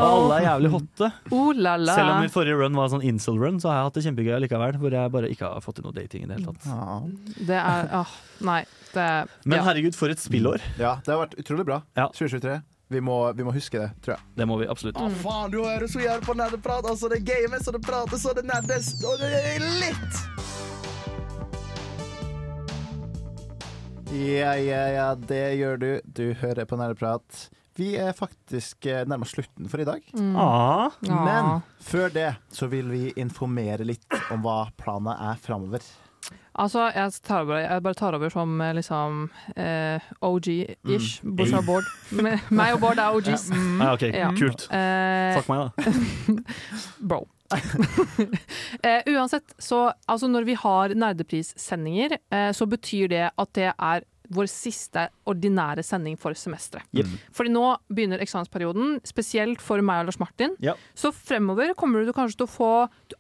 [0.06, 1.12] alle er jævlig hotte.
[1.32, 1.96] Oh la la.
[1.96, 4.36] Selv om min forrige run var en sånn incel-run, så har jeg hatt det kjempegøy
[4.44, 4.80] likevel.
[4.84, 6.68] Hvor jeg bare ikke har fått til noe dating i det hele tatt.
[6.68, 7.02] Ja.
[7.52, 8.16] Det er Åh,
[8.52, 8.62] nei.
[8.92, 9.64] Det er Men ja.
[9.70, 10.62] herregud, for et spillår.
[10.80, 11.82] ja, det har vært utrolig bra.
[11.96, 12.08] Ja.
[12.12, 12.62] 2023.
[12.88, 14.24] Vi må, vi må huske det, tror jeg.
[14.38, 14.96] Det må vi absolutt.
[15.02, 16.86] Å, faen, du hører så jævlig på nerdeprat.
[16.86, 20.45] Altså, det games, og det prates, og det nerdes, og det er litt.
[24.14, 25.90] Ja, ja, ja, det gjør du.
[26.06, 27.48] Du hører på Nerdeprat.
[27.76, 30.06] Vi er faktisk eh, nærmest slutten for i dag.
[30.40, 35.84] Ah, Men før det så vil vi informere litt om hva planen er framover.
[36.56, 39.26] Altså, jeg, tar over, jeg bare tar over som eh, liksom
[39.60, 41.18] eh, OG-ish.
[41.26, 41.36] Mm.
[41.36, 41.92] Bortsett fra Bård.
[42.56, 43.50] Meg og Bård er OGs.
[43.84, 44.30] ah, OK, Ja.
[44.40, 44.70] kult.
[44.72, 46.38] Eh, Fuck meg, da.
[47.12, 47.26] Bro.
[48.88, 54.06] eh, uansett, så altså når vi har nerdeprissendinger, uh, så betyr det at det er
[54.34, 56.88] vår siste ordinære sending for semesteret.
[56.98, 57.12] Yep.
[57.36, 60.56] Fordi nå begynner eksamensperioden, spesielt for meg og Lars Martin.
[60.64, 60.82] Yep.
[60.98, 62.72] Så fremover kommer du kanskje til å få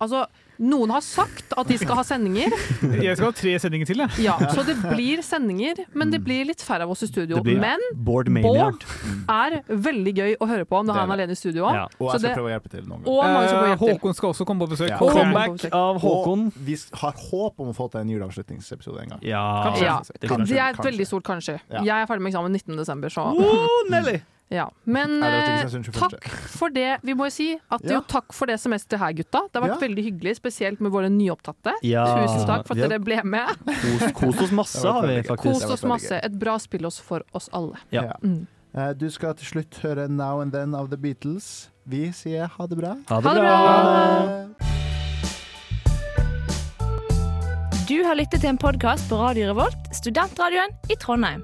[0.02, 0.26] Altså,
[0.60, 2.54] noen har sagt at de skal ha sendinger.
[3.02, 4.26] Jeg skal ha tre sendinger til, jeg.
[4.26, 7.42] Ja, så det blir sendinger, men det blir litt færre av oss i studio.
[7.46, 8.70] Blir Men Board Mania.
[8.72, 8.86] Bård
[9.30, 11.66] er veldig gøy å høre på når Det han er alene i studio.
[11.74, 11.86] Ja.
[12.00, 13.50] Og jeg skal det- prøve å hjelpe til noen ganger.
[13.56, 13.96] Får Eh.
[13.96, 14.90] Håkon skal også komme på besøk.
[14.90, 14.98] Ja.
[15.00, 16.46] Comeback av Håkon.
[16.48, 19.20] Og vi har håp om å få til en juleavslutningsepisode en gang.
[19.22, 21.60] Ja, Ja, det er et veldig stort kanskje.
[21.72, 21.82] Ja.
[21.82, 22.78] Jeg er ferdig med eksamen 19.
[22.78, 24.22] desember, så Oh, Nelly!
[24.50, 24.70] Ja.
[24.86, 26.00] Men eh, Kristiansund 21..
[26.00, 27.00] takk for det.
[27.04, 27.96] Vi må jo si at Ja.
[27.98, 29.42] jo takk for det semesteret her, gutta.
[29.52, 29.88] Det har vært Ja.
[29.88, 31.74] veldig hyggelig, spesielt med våre nyopptatte.
[31.84, 33.48] Ja, Tusen takk for at dere ble med.
[34.14, 35.62] Kos, oss masse, har vi faktisk.
[35.66, 36.12] Kos oss masse.
[36.24, 37.76] Et bra spill også for oss alle.
[37.92, 38.04] Ja.
[38.04, 38.14] Ja.
[38.24, 38.48] Mm.
[38.76, 41.70] Eh, Du skal til slutt høre Now and Then av The Beatles.
[41.88, 42.96] Vi sier ha det bra.
[43.10, 43.58] Ha det Ha det bra!
[43.66, 44.72] bra!
[47.88, 51.44] Du har lyttet til en podkast på Radio Revolt, studentradioen i Trondheim.